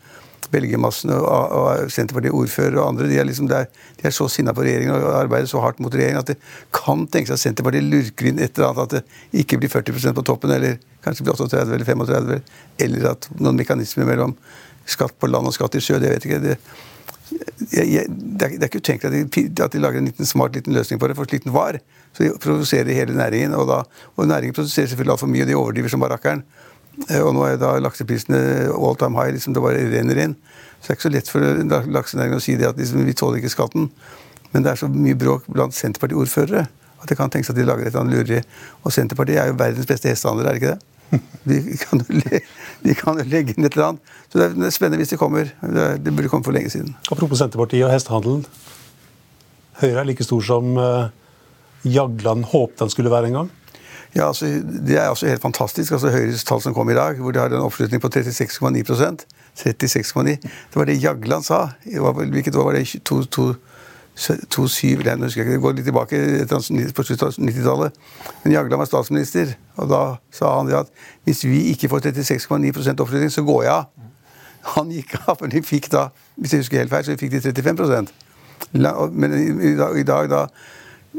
Belgiemassen 0.52 1.10
og, 1.12 1.24
og 1.26 1.90
Senterpartiet, 1.92 2.32
ordfører 2.32 2.78
og 2.78 2.92
andre 2.92 3.08
de 3.10 3.18
er, 3.20 3.26
liksom 3.28 3.48
der, 3.50 3.66
de 3.98 4.06
er 4.08 4.14
så 4.14 4.28
sinna 4.32 4.54
på 4.56 4.62
regjeringen 4.64 4.94
og 4.94 5.16
arbeider 5.18 5.50
så 5.50 5.60
hardt 5.60 5.80
mot 5.82 5.92
regjeringen 5.92 6.22
at 6.22 6.30
det 6.30 6.38
kan 6.72 7.02
tenke 7.10 7.28
seg 7.28 7.36
at 7.36 7.42
Senterpartiet 7.42 7.84
lurker 7.84 8.30
inn 8.30 8.40
et 8.40 8.56
eller 8.56 8.70
annet, 8.70 8.86
at 8.86 8.94
det 8.94 9.42
ikke 9.42 9.58
blir 9.60 9.72
40% 9.72 10.16
på 10.16 10.24
toppen, 10.24 10.54
eller 10.54 10.78
kanskje 11.04 11.26
blir 11.26 11.34
38 11.36 11.60
eller 11.66 11.84
35, 11.84 12.54
eller 12.86 13.10
at 13.12 13.28
noen 13.36 13.60
mekanismer 13.60 14.08
mellom 14.08 14.36
skatt 14.88 15.18
på 15.20 15.28
land 15.28 15.50
og 15.50 15.56
skatt 15.56 15.76
i 15.76 15.82
sjø, 15.84 15.98
det 16.00 16.14
vet 16.14 16.24
jeg 16.24 16.38
ikke. 16.38 16.44
Det, 16.46 16.56
jeg, 17.30 17.84
jeg, 17.92 18.06
det, 18.08 18.42
er, 18.42 18.54
det, 18.54 18.62
er, 18.62 18.68
ikke 18.68 18.82
utenkelig 18.82 19.22
at 19.24 19.34
de, 19.34 19.64
at 19.64 19.74
de 19.74 19.82
lager 19.82 20.00
en 20.00 20.08
liten 20.08 20.28
smart 20.28 20.54
liten 20.56 20.76
løsning 20.76 21.00
på 21.00 21.10
det, 21.10 21.16
for 21.18 21.28
slik 21.28 21.44
den 21.44 21.54
var. 21.56 21.80
Så 22.16 22.24
de 22.24 22.30
produserer 22.42 22.94
hele 22.94 23.16
næringen, 23.16 23.54
og, 23.58 23.68
da, 23.70 23.82
og 24.16 24.30
næringen 24.30 24.56
produserer 24.56 24.88
selvfølgelig 24.88 25.16
altfor 25.16 25.30
mye, 25.32 25.44
og 25.44 25.50
de 25.50 25.58
overdriver 25.58 25.92
som 25.92 26.04
barrakkeren. 26.04 26.44
Eh, 27.06 27.20
og 27.22 27.34
nå 27.36 27.44
er 27.46 27.60
da 27.60 27.74
lakseprisene 27.82 28.40
all 28.74 28.98
time 28.98 29.18
high, 29.18 29.34
liksom 29.36 29.56
det 29.56 29.64
bare 29.64 29.84
renner 29.92 30.22
inn. 30.24 30.38
Så 30.78 30.88
det 30.88 30.94
er 30.94 30.98
ikke 30.98 31.08
så 31.08 31.14
lett 31.14 31.32
for 31.32 31.92
laksenæringen 31.98 32.38
å 32.38 32.42
si 32.42 32.56
det 32.58 32.68
at 32.70 32.80
liksom, 32.80 33.04
vi 33.06 33.16
tåler 33.18 33.42
ikke 33.42 33.54
skatten. 33.54 33.90
Men 34.52 34.64
det 34.64 34.72
er 34.72 34.80
så 34.80 34.88
mye 34.90 35.18
bråk 35.18 35.48
blant 35.52 35.76
Senterparti-ordførere 35.76 36.68
at 36.98 37.10
det 37.10 37.18
kan 37.18 37.30
tenkes 37.30 37.52
at 37.52 37.58
de 37.58 37.66
lager 37.66 37.86
et 37.86 37.92
eller 37.92 38.04
annet 38.04 38.16
lureri. 38.16 38.40
Og 38.82 38.94
Senterpartiet 38.94 39.42
er 39.42 39.52
jo 39.52 39.58
verdens 39.58 39.86
beste 39.86 40.10
hestehandler, 40.10 40.48
er 40.48 40.56
det 40.56 40.62
ikke 40.62 40.72
det? 40.74 40.87
De 41.48 41.76
kan, 41.80 42.02
de 42.84 42.94
kan 42.94 43.16
jo 43.16 43.24
legge 43.24 43.54
inn 43.54 43.64
et 43.64 43.76
eller 43.76 43.94
annet. 43.94 44.10
Så 44.28 44.40
det 44.40 44.48
er 44.66 44.74
spennende 44.74 45.00
hvis 45.00 45.14
de 45.14 45.16
kommer. 45.20 45.48
Det, 45.62 46.12
burde 46.12 46.28
komme 46.28 46.44
for 46.44 46.52
lenge 46.52 46.68
siden. 46.74 46.92
Apropos 47.08 47.40
Senterpartiet 47.40 47.86
og 47.86 47.92
hestehandelen. 47.94 48.42
Høyre 49.80 50.02
er 50.02 50.08
like 50.10 50.26
stor 50.26 50.44
som 50.44 50.76
uh, 50.76 51.08
Jagland 51.88 52.44
håpet 52.50 52.82
den 52.82 52.92
skulle 52.92 53.12
være 53.14 53.30
en 53.30 53.38
gang? 53.38 53.50
Ja, 54.14 54.28
altså, 54.28 54.46
Det 54.68 54.96
er 54.98 55.08
altså 55.08 55.28
helt 55.28 55.42
fantastisk. 55.42 55.92
altså 55.92 56.10
Høyres 56.12 56.44
tall 56.44 56.60
som 56.64 56.74
kom 56.74 56.90
i 56.90 56.96
dag, 56.98 57.20
hvor 57.22 57.32
de 57.32 57.40
har 57.40 57.52
en 57.52 57.64
oppslutning 57.64 58.02
på 58.02 58.08
36,9% 58.12 59.24
36,9 59.58 60.36
Det 60.36 60.76
var 60.76 60.84
det 60.84 61.00
Jagland 61.02 61.44
sa. 61.44 61.68
Hvilket 61.84 62.56
år 62.56 62.64
var 62.64 62.78
det? 62.78 62.86
2007 64.18 65.04
jeg 65.04 65.18
husker 65.18 65.42
ikke, 65.42 65.52
Det 65.52 65.62
går 65.62 65.74
litt 65.76 65.86
tilbake 65.86 66.18
på 66.94 67.02
slutten 67.06 67.28
av 67.28 67.36
90-tallet. 67.38 67.98
Men 68.42 68.52
Jagland 68.52 68.82
var 68.82 68.90
statsminister, 68.90 69.54
og 69.76 69.90
da 69.92 70.02
sa 70.34 70.56
han 70.58 70.72
at 70.74 70.90
hvis 71.24 71.44
vi 71.46 71.68
ikke 71.72 71.90
får 71.92 72.08
36,9% 72.10 73.04
oppslutning, 73.04 73.30
så 73.30 73.44
går 73.46 73.62
jeg 73.62 73.72
av. 73.72 73.86
Han 74.74 74.90
gikk 74.92 75.14
av, 75.22 75.36
for 75.38 75.46
de 75.46 75.62
fikk 75.62 75.86
da 75.92 76.08
hvis 76.36 76.52
jeg 76.52 76.64
husker 76.64 76.82
helt 76.82 76.92
feil, 76.92 77.06
så 77.06 77.16
fikk 77.18 77.32
de 77.36 77.40
35% 77.40 78.10
Men 78.74 79.34
i 79.34 79.76
dag, 79.78 79.96
i 79.96 80.06
dag 80.06 80.28
da 80.30 80.42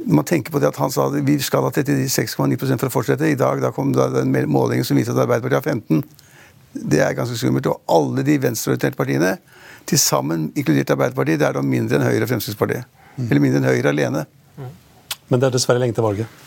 man 0.06 0.26
tenker 0.26 0.52
på 0.54 0.60
det 0.62 0.70
at 0.70 0.78
Han 0.78 0.92
sa 0.92 1.08
at 1.10 1.16
vi 1.26 1.40
skal 1.42 1.66
ha 1.66 1.72
36,9 1.74 2.78
for 2.78 2.88
å 2.88 2.94
fortsette. 2.94 3.26
I 3.28 3.40
dag 3.40 3.62
da 3.64 3.72
kom 3.76 3.94
da 3.96 4.08
den 4.14 4.32
målingen 4.52 4.86
som 4.86 5.00
viser 5.00 5.16
at 5.16 5.24
Arbeiderpartiet 5.24 5.64
har 5.64 5.72
15 5.74 6.04
Det 6.92 7.00
er 7.02 7.16
ganske 7.18 7.38
skummelt. 7.40 7.66
Og 7.66 7.82
alle 7.90 8.24
de 8.24 8.38
venstreorienterte 8.44 9.00
partiene, 9.00 9.38
til 9.90 10.00
sammen, 10.02 10.50
inkludert 10.58 10.94
Arbeiderpartiet, 10.94 11.40
det 11.42 11.48
er 11.48 11.58
da 11.58 11.64
mindre 11.66 11.98
enn 11.98 12.06
Høyre 12.06 12.26
og 12.28 12.32
Fremskrittspartiet. 12.32 12.86
Mm. 13.16 13.26
Eller 13.26 13.44
mindre 13.44 13.62
enn 13.62 13.70
Høyre 13.72 13.94
alene. 13.94 14.26
Men 15.30 15.42
det 15.42 15.50
er 15.50 15.58
dessverre 15.58 15.82
lenge 15.82 15.98
til 15.98 16.06
valget. 16.06 16.40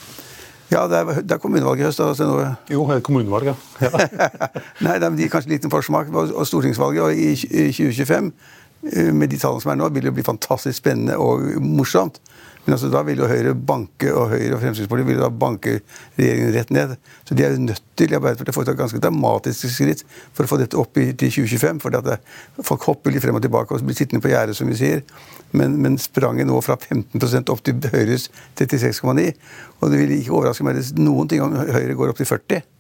Ja, 0.73 0.87
det 0.89 0.99
er, 0.99 1.21
det 1.21 1.35
er 1.35 1.41
kommunevalget 1.43 1.83
i 1.83 1.87
høst. 1.87 2.01
Altså 2.01 2.27
nå. 2.27 2.39
Jo, 2.73 2.87
kommunevalg, 3.05 3.53
ja. 3.53 3.55
Nei, 4.87 4.97
det 5.03 5.11
gir 5.21 5.31
kanskje 5.33 5.53
liten 5.53 5.73
forsmak. 5.73 6.09
Og 6.15 6.47
stortingsvalget 6.49 7.19
i 7.19 7.35
2025, 7.73 8.31
eh, 8.93 9.11
med 9.15 9.29
de 9.29 9.39
tallene 9.39 9.65
som 9.65 9.75
er 9.75 9.81
nå, 9.83 9.91
vil 9.93 10.09
det 10.09 10.15
bli 10.17 10.25
fantastisk 10.27 10.81
spennende 10.81 11.19
og 11.21 11.45
morsomt. 11.61 12.23
Men 12.65 12.77
altså, 12.77 12.89
da 12.93 13.03
vil 13.07 13.19
jo 13.19 13.29
Høyre 13.31 13.55
banke, 13.59 14.13
og 14.15 14.31
Høyre 14.31 14.55
og 14.55 14.63
Fremskrittspartiet 14.63 15.09
vil 15.09 15.19
da 15.19 15.29
banke 15.35 15.79
regjeringen 16.19 16.53
rett 16.55 16.71
ned. 16.75 16.95
Så 17.27 17.35
de 17.35 17.45
er 17.45 17.57
jo 17.57 17.65
nødt 17.65 17.83
til 17.99 18.13
i 18.13 18.19
Arbeiderpartiet 18.19 18.55
å 18.55 18.59
få 18.59 18.65
et 18.65 18.79
ganske 18.79 19.01
dramatisk 19.03 19.67
skritt 19.73 20.05
for 20.31 20.47
å 20.47 20.51
få 20.53 20.61
dette 20.63 20.79
opp 20.79 21.01
i, 21.03 21.09
til 21.11 21.33
2025. 21.43 21.83
For 21.83 21.95
det, 21.95 22.19
folk 22.69 22.87
hopper 22.87 23.15
litt 23.15 23.25
frem 23.25 23.39
og 23.39 23.43
tilbake 23.43 23.75
og 23.75 23.87
blir 23.87 23.99
sittende 23.99 24.23
på 24.23 24.31
gjerdet, 24.31 24.59
som 24.59 24.71
vi 24.71 24.79
sier. 24.79 25.03
Men, 25.59 25.75
men 25.83 25.99
spranget 26.01 26.47
nå 26.49 26.61
fra 26.65 26.79
15% 26.79 27.51
opp 27.53 27.65
til 27.67 27.83
Høyres 27.93 28.29
36,9. 28.61 29.33
Og 29.81 29.91
det 29.91 30.05
vil 30.05 30.15
ikke 30.21 30.37
overraske 30.39 30.69
meg 30.69 30.79
noen 31.03 31.33
ting 31.33 31.43
om 31.43 31.59
Høyre 31.59 31.99
går 31.99 32.15
opp 32.15 32.23
til 32.23 32.31
40 32.31 32.72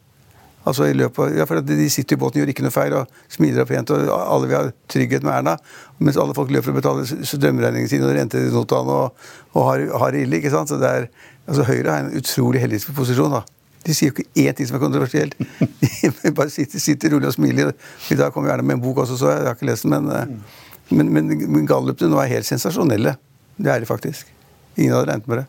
Altså 0.68 0.87
i 0.87 0.94
løpet 0.94 1.18
av, 1.25 1.33
ja, 1.37 1.46
for 1.48 1.62
De 1.66 1.88
sitter 1.90 2.16
i 2.16 2.20
båten 2.22 2.40
gjør 2.40 2.53
ikke 2.53 2.64
noe 2.66 2.75
feil 2.75 2.94
og 2.94 3.16
smiler 3.33 3.64
og 3.64 3.70
pent, 3.70 3.90
og 3.90 4.12
alle 4.12 4.51
vil 4.51 4.57
ha 4.59 4.75
trygghet 4.92 5.25
med 5.27 5.35
Erna. 5.35 5.57
Mens 5.98 6.18
alle 6.20 6.37
folk 6.37 6.53
løper 6.55 6.70
og 6.70 6.79
betaler 6.79 7.09
strømregningene 7.09 7.90
sine 7.90 8.07
og 8.07 8.14
rentenotene 8.16 8.98
og, 8.98 9.25
og 9.57 9.66
har, 9.70 9.87
har 10.05 10.14
det 10.14 10.27
ille. 10.27 10.38
ikke 10.38 10.53
sant? 10.55 10.70
Så 10.70 10.79
det 10.83 10.90
er, 10.90 11.09
altså 11.48 11.66
Høyre 11.66 11.96
har 11.96 12.07
en 12.07 12.14
utrolig 12.20 12.62
heldig 12.62 12.83
posisjon. 12.94 13.35
da. 13.35 13.42
De 13.83 13.94
sier 13.96 14.12
jo 14.12 14.14
ikke 14.14 14.44
én 14.44 14.55
ting 14.55 14.68
som 14.68 14.79
er 14.79 14.85
kontroversielt. 14.85 15.35
De 15.83 16.35
bare 16.38 16.53
sitter, 16.55 16.83
sitter 16.83 17.16
rolig 17.16 17.33
og 17.33 17.35
smiler. 17.35 17.72
I 18.11 18.18
dag 18.20 18.31
kommer 18.35 18.55
Erna 18.55 18.66
med 18.66 18.79
en 18.79 18.85
bok 18.85 19.03
også, 19.03 19.18
så 19.18 19.33
jeg 19.33 19.48
har 19.48 19.59
ikke 19.59 19.70
lest 19.72 19.88
den. 19.88 19.96
Men, 19.96 20.12
eh, 20.14 20.61
men, 20.92 21.11
men, 21.11 21.33
men 21.57 21.66
gallupene 21.66 22.12
nå 22.12 22.22
er 22.22 22.31
helt 22.37 22.46
sensasjonelle. 22.46 23.16
Det 23.59 23.72
er 23.72 23.83
de 23.83 23.88
faktisk. 23.90 24.31
Ingen 24.77 24.94
hadde 24.94 25.11
regnet 25.11 25.29
med 25.29 25.42
det. 25.42 25.48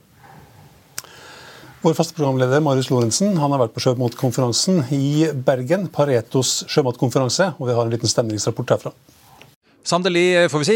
Vår 1.83 1.93
faste 1.97 2.15
programleder 2.15 2.61
Marius 2.63 2.87
Lorentzen 2.87 3.33
han 3.35 3.51
har 3.51 3.59
vært 3.59 3.73
på 3.75 3.81
sjømatkonferansen 3.83 4.85
i 4.95 5.25
Bergen, 5.35 5.89
Paretos 5.91 6.61
sjømatkonferanse, 6.71 7.49
og 7.59 7.67
vi 7.67 7.75
har 7.75 7.83
en 7.83 7.91
liten 7.91 8.07
stemningsrapport 8.07 8.71
herfra. 8.71 8.93
Sandeli, 9.83 10.47
får 10.47 10.61
vi 10.61 10.65
si, 10.65 10.75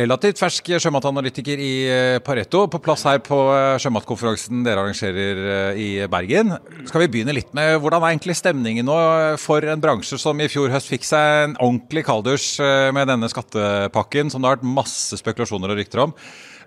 relativt 0.00 0.38
fersk 0.40 0.70
sjømatanalytiker 0.80 1.60
i 1.60 1.72
eh, 1.92 2.20
Pareto, 2.24 2.62
på 2.72 2.78
plass 2.80 3.02
her 3.04 3.18
på 3.20 3.36
eh, 3.52 3.74
sjømatkonferansen 3.84 4.62
dere 4.64 4.86
arrangerer 4.86 5.42
eh, 5.52 5.80
i 5.84 5.88
Bergen. 6.08 6.54
Skal 6.88 7.04
vi 7.04 7.10
begynne 7.12 7.34
litt 7.36 7.52
med 7.56 7.74
hvordan 7.76 8.00
er 8.00 8.14
egentlig 8.14 8.38
stemningen 8.40 8.88
nå 8.88 8.96
for 9.42 9.68
en 9.68 9.84
bransje 9.84 10.16
som 10.16 10.40
i 10.40 10.48
fjor 10.48 10.72
høst 10.72 10.88
fikk 10.88 11.04
seg 11.04 11.42
en 11.42 11.58
ordentlig 11.58 12.06
kalddusj 12.08 12.48
med 12.96 13.12
denne 13.12 13.28
skattepakken, 13.28 14.32
som 14.32 14.40
det 14.40 14.48
har 14.48 14.56
vært 14.56 14.76
masse 14.80 15.20
spekulasjoner 15.20 15.74
og 15.74 15.82
rykter 15.82 16.06
om. 16.06 16.16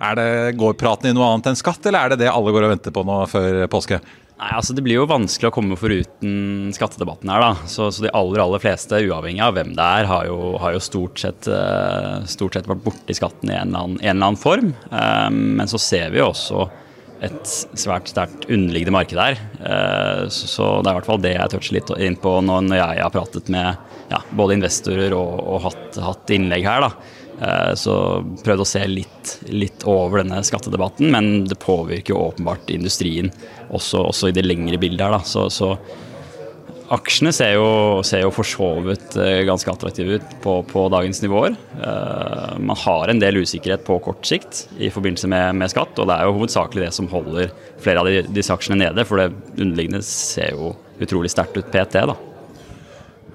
Er 0.01 0.21
det, 0.21 0.31
Går 0.61 0.77
praten 0.77 1.09
i 1.09 1.17
noe 1.17 1.33
annet 1.33 1.49
enn 1.49 1.57
skatt, 1.57 1.81
eller 1.89 2.05
er 2.05 2.13
det 2.13 2.27
det 2.27 2.29
alle 2.29 2.53
går 2.53 2.69
og 2.69 2.75
venter 2.75 2.93
på 2.93 3.05
nå 3.09 3.23
før 3.29 3.63
påske? 3.73 3.97
Nei, 4.41 4.56
altså 4.58 4.73
Det 4.73 4.82
blir 4.82 4.97
jo 4.97 5.10
vanskelig 5.10 5.51
å 5.51 5.54
komme 5.54 5.77
foruten 5.77 6.71
skattedebatten 6.73 7.30
her. 7.30 7.43
da. 7.43 7.67
Så, 7.69 7.91
så, 7.93 8.08
de 8.08 8.13
aller 8.17 8.41
aller 8.41 8.63
fleste, 8.63 9.04
uavhengig 9.06 9.43
av 9.45 9.54
hvem 9.54 9.75
det 9.77 9.89
er, 9.99 10.08
har 10.10 10.25
jo, 10.25 10.56
har 10.62 10.73
jo 10.73 10.82
stort, 10.82 11.21
sett, 11.21 11.45
uh, 11.45 12.23
stort, 12.25 12.58
sett, 12.58 12.69
vært 12.69 12.82
borti 12.88 13.17
skatten 13.17 13.51
i 13.51 13.58
en 13.60 13.69
eller 13.69 13.84
annen, 13.86 13.99
en 14.01 14.15
eller 14.15 14.32
annen 14.32 14.41
form. 14.41 14.73
Um, 14.89 15.41
men 15.60 15.69
så 15.69 15.77
ser 15.82 16.10
vi 16.10 16.23
jo 16.23 16.32
også 16.32 16.65
et 17.21 17.54
svært 17.77 18.10
sterkt 18.10 18.47
underliggende 18.49 18.95
marked 18.95 19.21
her. 19.21 19.38
Uh, 19.62 20.25
så, 20.34 20.73
det 20.82 20.89
er 20.89 20.95
i 20.95 20.97
hvert 20.97 21.12
fall 21.12 21.21
det 21.21 21.36
jeg 21.36 21.54
toucher 21.54 21.77
litt 21.77 21.93
inn 22.01 22.17
på 22.17 22.39
når 22.41 22.73
jeg 22.80 23.06
har 23.06 23.13
pratet 23.13 23.54
med 23.54 23.91
ja, 24.10 24.23
både 24.34 24.58
investorer 24.58 25.13
og, 25.15 25.38
og 25.38 25.67
hatt, 25.67 26.01
hatt, 26.01 26.34
innlegg 26.34 26.65
her. 26.65 26.88
da. 26.88 27.19
Eh, 27.41 27.73
så 27.80 27.95
prøvde 28.43 28.65
å 28.65 28.69
se 28.69 28.84
litt, 28.86 29.36
litt, 29.49 29.86
over 29.89 30.21
denne 30.21 30.43
skattedebatten, 30.45 31.10
men 31.13 31.32
det 31.49 31.58
påvirker 31.62 32.13
jo 32.13 32.21
åpenbart 32.27 32.69
industrien, 32.73 33.32
også, 33.73 34.06
også 34.12 34.30
i 34.30 34.38
det 34.38 34.45
lengre 34.45 34.77
bildet 34.82 35.08
her. 35.08 35.17
Da. 35.17 35.25
Så, 35.25 35.47
så 35.54 35.73
aksjene 36.93 37.34
ser 37.34 37.56
jo, 37.56 37.67
ser 38.06 38.25
jo 38.25 38.32
for 38.36 38.45
så 38.47 38.69
vidt 38.86 39.17
eh, 39.17 39.41
ganske 39.49 39.73
attraktive 39.73 40.19
ut 40.19 40.38
på, 40.43 40.60
på, 40.69 40.86
dagens 40.93 41.23
nivåer. 41.25 41.58
Eh, 41.82 42.56
man 42.62 42.77
har 42.84 43.10
en 43.10 43.23
del 43.23 43.41
usikkerhet 43.41 43.88
på 43.88 43.97
kort 44.06 44.21
sikt 44.27 44.67
i 44.77 44.91
forbindelse 44.93 45.32
med, 45.32 45.58
med 45.63 45.73
skatt, 45.73 45.97
og 45.97 46.12
det 46.12 46.19
er 46.19 46.30
jo 46.30 46.38
hovedsakelig 46.38 46.86
det 46.86 46.95
som 46.99 47.10
holder 47.10 47.54
flere 47.82 48.04
av 48.06 48.34
disse 48.36 48.54
aksjene 48.54 48.84
nede, 48.84 49.08
for 49.08 49.17
det 49.17 49.32
underliggende 49.58 50.06
ser 50.06 50.54
jo 50.54 50.75
utrolig 51.01 51.34
sterkt 51.34 51.58
ut 51.58 51.73
PT. 51.73 52.06
da. 52.12 52.19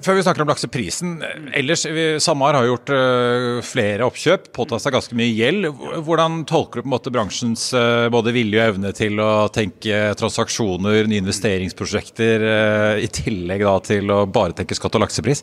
Før 0.07 0.15
vi 0.15 0.23
snakker 0.23 0.45
om 0.45 0.51
lakseprisen. 0.53 1.15
ellers, 1.59 1.83
SalMar 2.23 2.55
har 2.55 2.69
gjort 2.69 2.91
uh, 2.95 3.59
flere 3.67 4.07
oppkjøp, 4.07 4.53
påtatt 4.55 4.85
seg 4.85 4.95
ganske 4.95 5.17
mye 5.19 5.33
gjeld. 5.35 5.67
Hvordan 6.07 6.45
tolker 6.47 6.79
du 6.79 6.85
på 6.85 6.87
en 6.87 6.95
måte 6.95 7.11
bransjens 7.11 7.73
uh, 7.75 8.07
både 8.15 8.35
vilje 8.37 8.61
og 8.61 8.71
evne 8.71 8.93
til 8.95 9.19
å 9.19 9.49
tenke 9.51 10.13
transaksjoner, 10.21 11.11
nye 11.11 11.25
investeringsprosjekter, 11.25 12.47
uh, 12.47 13.03
i 13.03 13.11
tillegg 13.11 13.67
da 13.67 13.81
til 13.83 14.15
å 14.15 14.21
bare 14.31 14.55
tenke 14.55 14.79
skatt 14.79 14.95
og 14.95 15.09
laksepris? 15.09 15.43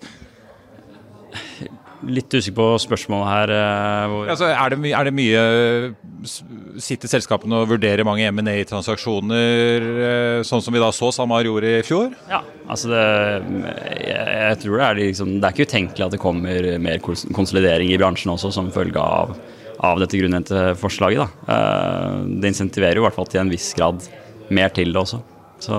Litt 2.10 2.34
usikker 2.34 2.56
på 2.58 2.68
spørsmålet 2.84 3.30
her. 3.30 3.54
Hvor... 4.12 4.30
altså, 4.34 4.50
er, 4.52 4.74
det 4.74 4.92
er, 4.92 5.08
det 5.08 5.16
mye 5.16 5.44
Sitter 6.84 7.12
selskapene 7.12 7.60
og 7.62 7.72
vurderer 7.74 8.06
mange 8.08 8.26
M&A-transaksjoner, 8.32 9.88
eh, 10.08 10.40
sånn 10.48 10.64
som 10.64 10.76
vi 10.76 10.82
da 10.82 10.90
så 10.96 11.12
SalMar 11.14 11.46
gjorde 11.46 11.74
i 11.80 11.84
fjor? 11.86 12.14
Ja, 12.32 12.40
altså 12.66 12.94
det, 12.94 13.04
jeg, 14.08 14.24
jeg 14.40 14.62
tror 14.64 14.80
det 14.80 14.88
er, 14.88 15.02
liksom, 15.02 15.36
det 15.38 15.50
er 15.50 15.58
ikke 15.58 15.68
utenkelig 15.70 16.08
at 16.08 16.16
det 16.16 16.22
kommer 16.24 16.70
mer 16.88 17.04
konsolidering 17.04 17.92
i 17.92 18.00
bransjen 18.00 18.34
også, 18.34 18.54
som 18.56 18.72
følge 18.74 19.04
av, 19.04 19.36
av 19.84 20.02
dette 20.02 20.20
grunnrenteforslaget. 20.22 21.44
Da. 21.46 21.60
det 22.40 22.54
insentiverer 22.54 23.00
jo 23.00 23.06
i 23.06 23.08
hvert 23.10 23.20
fall 23.20 23.30
til 23.30 23.44
en 23.44 23.54
viss 23.54 23.72
grad 23.78 24.02
mer 24.54 24.74
til 24.74 24.96
det 24.96 25.04
også. 25.04 25.22
Så 25.64 25.78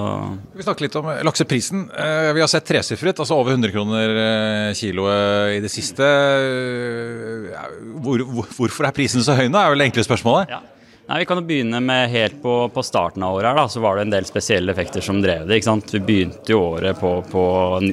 Vi 0.56 0.64
snakker 0.64 0.86
litt 0.86 0.94
om 0.96 1.08
lakseprisen. 1.28 1.88
Eh, 1.92 2.30
vi 2.32 2.40
har 2.40 2.48
sett 2.48 2.64
tresifret, 2.64 3.18
altså 3.20 3.36
over 3.36 3.52
100 3.52 3.72
kroner 3.74 4.14
eh, 4.22 4.70
kiloet 4.78 5.58
i 5.58 5.64
det 5.64 5.72
siste. 5.72 6.04
Eh, 6.04 7.66
hvor, 8.00 8.24
hvorfor 8.56 8.88
er 8.88 8.96
prisen 8.96 9.24
så 9.24 9.36
høy 9.36 9.50
nå, 9.50 9.58
er 9.60 9.74
vel 9.74 9.84
det 9.84 9.90
enkle 9.90 10.06
spørsmålet? 10.06 10.54
Ja. 10.54 10.62
Nei, 11.04 11.18
Vi 11.20 11.26
kan 11.28 11.36
jo 11.36 11.44
begynne 11.44 11.82
med 11.84 12.08
helt 12.14 12.38
på, 12.40 12.52
på 12.72 12.84
starten 12.86 13.26
av 13.26 13.36
året. 13.36 13.50
her 13.50 13.58
da, 13.60 13.66
Så 13.68 13.82
var 13.84 13.98
det 13.98 14.06
en 14.06 14.14
del 14.14 14.24
spesielle 14.24 14.72
effekter 14.72 15.04
som 15.04 15.20
drev 15.20 15.44
det. 15.44 15.58
ikke 15.58 15.68
sant? 15.68 15.92
Vi 15.92 16.00
begynte 16.00 16.54
jo 16.54 16.62
året 16.70 16.96
på, 16.96 17.18
på 17.28 17.44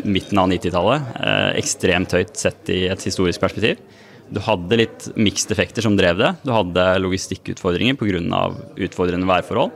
midten 0.07 0.39
av 0.39 0.47
90-tallet. 0.53 1.09
Eh, 1.19 1.49
ekstremt 1.59 2.15
høyt 2.15 2.39
sett 2.39 2.71
i 2.71 2.85
et 2.87 3.03
historisk 3.03 3.43
perspektiv. 3.43 3.83
Du 4.31 4.39
hadde 4.39 4.79
litt 4.79 5.09
mixed 5.19 5.51
effekter 5.51 5.83
som 5.83 5.97
drev 5.99 6.21
det. 6.23 6.31
Du 6.47 6.53
hadde 6.55 6.87
logistikkutfordringer 7.03 7.99
pga. 7.99 8.45
utfordrende 8.79 9.27
værforhold. 9.27 9.75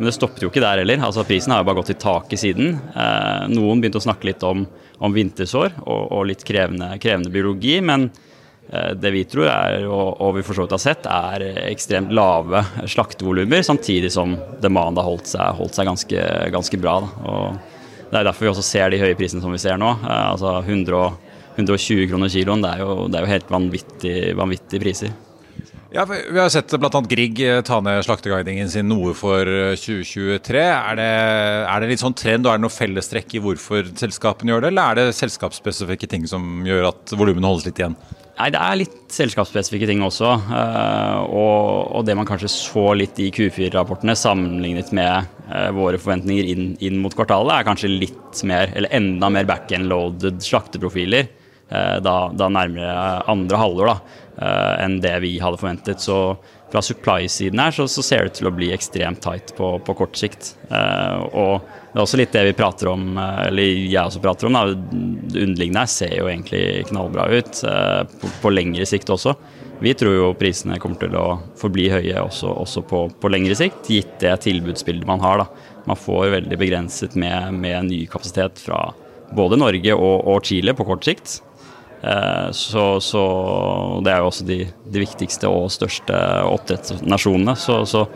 Men 0.00 0.08
det 0.08 0.14
stoppet 0.16 0.40
jo 0.40 0.48
ikke 0.48 0.62
der 0.64 0.80
heller. 0.80 1.02
altså 1.04 1.26
Prisen 1.28 1.52
har 1.52 1.58
jo 1.60 1.66
bare 1.68 1.76
gått 1.82 1.90
i 1.92 1.98
taket 2.00 2.40
siden. 2.40 2.70
Eh, 2.96 3.42
noen 3.52 3.82
begynte 3.82 4.00
å 4.00 4.04
snakke 4.06 4.30
litt 4.30 4.40
om, 4.48 4.62
om 4.96 5.12
vintersår 5.12 5.74
og, 5.82 6.06
og, 6.06 6.22
litt 6.30 6.40
krevende, 6.48 6.94
krevende 7.02 7.28
biologi. 7.34 7.74
Men 7.84 8.06
eh, 8.08 8.94
det 8.96 9.12
vi 9.12 9.26
tror 9.28 9.50
er, 9.52 9.84
og, 9.84 10.14
og 10.24 10.38
vi 10.38 10.46
for 10.46 10.56
så 10.56 10.64
vidt 10.64 10.72
har 10.78 10.82
sett, 10.86 11.04
er 11.04 11.44
ekstremt 11.66 12.16
lave 12.16 12.64
slaktevolumer, 12.88 13.60
samtidig 13.60 14.08
som 14.16 14.38
demand 14.64 14.96
har 14.96 15.10
holdt 15.10 15.28
seg, 15.34 15.52
holdt 15.60 15.76
seg 15.76 15.92
ganske, 15.92 16.26
ganske, 16.56 16.80
bra. 16.80 16.96
Det 18.08 18.22
er 18.22 18.24
derfor 18.24 18.48
vi 18.48 18.54
også 18.56 18.64
ser 18.72 18.88
de 18.88 19.04
høye 19.04 19.20
prisene 19.20 19.44
som 19.44 19.52
vi 19.52 19.60
ser 19.60 19.76
nå. 19.84 19.98
Eh, 20.00 20.28
altså 20.32 20.62
100, 20.62 21.08
120 21.60 22.08
kroner 22.08 22.32
kiloen, 22.32 22.64
det 22.64 22.72
er 22.72 22.86
jo, 22.86 23.02
det 23.04 23.20
er 23.20 23.28
jo 23.28 23.36
helt 23.36 23.52
vanvittig, 23.52 24.20
vanvittige 24.40 24.88
priser. 24.88 25.12
Ja, 25.92 26.04
Vi 26.06 26.38
har 26.38 26.48
sett 26.48 26.70
bl.a. 26.78 27.00
Grieg 27.10 27.40
eh, 27.42 27.60
ta 27.66 27.80
ned 27.82 28.04
slakteguidingen 28.06 28.68
sin 28.70 28.86
noe 28.86 29.10
for 29.18 29.42
2023. 29.74 30.60
Eh, 30.62 30.68
er 30.70 30.98
det, 31.00 31.06
er 31.66 31.82
det 31.82 31.88
litt 31.90 32.04
sånn 32.04 32.14
trend 32.14 32.46
og 32.46 32.52
er 32.52 32.60
det 32.60 32.62
noe 32.62 32.70
fellestrekk 32.70 33.34
i 33.34 33.40
hvorfor 33.42 33.90
selskapene 33.98 34.54
gjør 34.54 34.62
det, 34.62 34.70
eller 34.70 34.84
er 34.92 35.00
det 35.00 35.16
selskapsspesifikke 35.18 36.06
ting 36.12 36.28
som 36.30 36.62
gjør 36.68 36.92
at 36.92 37.14
volumene 37.18 37.50
holdes 37.50 37.66
litt 37.66 37.82
igjen? 37.82 37.98
Nei, 38.38 38.52
Det 38.54 38.60
er 38.62 38.78
litt 38.78 39.00
selskapsspesifikke 39.10 39.90
ting 39.90 40.06
også. 40.06 40.30
Eh, 40.60 41.34
og, 41.34 41.98
det 42.06 42.14
man 42.20 42.30
kanskje 42.30 42.52
så 42.54 42.86
litt 42.94 43.18
i 43.18 43.32
Q4-rapportene 43.34 44.14
sammenlignet 44.14 44.94
med 44.94 45.36
våre 45.74 45.98
forventninger 45.98 46.46
inn, 46.54 46.72
inn, 46.78 47.02
mot 47.02 47.18
kvartalet, 47.18 47.50
er 47.50 47.66
kanskje 47.66 47.90
litt 47.90 48.46
mer, 48.46 48.70
eller 48.78 48.94
enda 48.94 49.26
mer 49.34 49.50
back-end-loaded 49.50 50.38
slakteprofiler 50.46 51.26
da, 51.70 52.14
da 52.34 52.46
nærmere 52.50 52.94
andre 53.30 53.58
halvår 53.58 53.90
da, 53.90 53.96
enn 54.40 55.00
det 55.04 55.16
vi 55.24 55.34
hadde 55.42 55.60
forventet. 55.60 56.00
Så 56.00 56.36
fra 56.70 56.82
supply-siden 56.84 57.60
her 57.60 57.74
så, 57.74 57.88
så, 57.90 58.02
ser 58.06 58.24
det 58.24 58.32
ut 58.32 58.40
til 58.40 58.48
å 58.50 58.54
bli 58.54 58.70
ekstremt 58.74 59.20
tight 59.24 59.54
på, 59.56 59.74
på 59.84 59.96
kort 59.98 60.16
sikt. 60.16 60.54
og 60.70 61.60
det 61.90 61.98
er 61.98 62.04
også 62.04 62.20
litt 62.20 62.32
det 62.32 62.44
vi 62.46 62.54
prater 62.54 62.92
om, 62.92 63.16
eller 63.18 63.66
jeg 63.66 63.98
også 64.04 64.22
prater 64.22 64.46
om. 64.46 64.54
Da. 64.54 64.62
Det 64.70 65.42
underliggende 65.42 65.82
her 65.82 65.90
ser 65.90 66.14
jo 66.14 66.28
egentlig 66.30 66.86
knallbra 66.92 67.26
ut 67.34 67.64
på, 68.22 68.30
på 68.44 68.52
lengre 68.54 68.86
sikt 68.86 69.10
også. 69.10 69.34
Vi 69.80 69.94
tror 69.96 70.12
jo 70.12 70.32
prisene 70.36 70.76
kommer 70.80 71.00
til 71.00 71.14
å 71.16 71.26
forbli 71.58 71.86
høye 71.88 72.20
også, 72.20 72.50
også 72.62 72.82
på, 72.84 73.06
på, 73.16 73.30
lengre 73.32 73.56
sikt, 73.56 73.88
gitt 73.88 74.18
det 74.20 74.34
tilbudsbildet 74.44 75.08
man 75.08 75.22
har. 75.24 75.40
Da. 75.40 75.78
Man 75.88 75.96
får 75.96 76.34
veldig 76.34 76.58
begrenset 76.60 77.16
med, 77.18 77.56
med 77.56 77.88
ny 77.88 78.02
kapasitet 78.10 78.60
fra 78.60 78.90
både 79.32 79.56
Norge 79.60 79.96
og, 79.96 80.26
og 80.28 80.44
Chile 80.44 80.74
på 80.76 80.84
kort 80.84 81.08
sikt. 81.08 81.38
Eh, 82.02 82.50
så, 82.56 82.84
så, 83.00 83.22
det 84.04 84.12
er 84.12 84.22
jo 84.22 84.28
også 84.30 84.46
de, 84.48 84.60
de 84.92 85.02
viktigste 85.02 85.48
og 85.50 85.70
største 85.74 86.20
oppdrettsnasjonene. 86.48 87.56
Så, 87.60 87.82
så, 87.88 88.06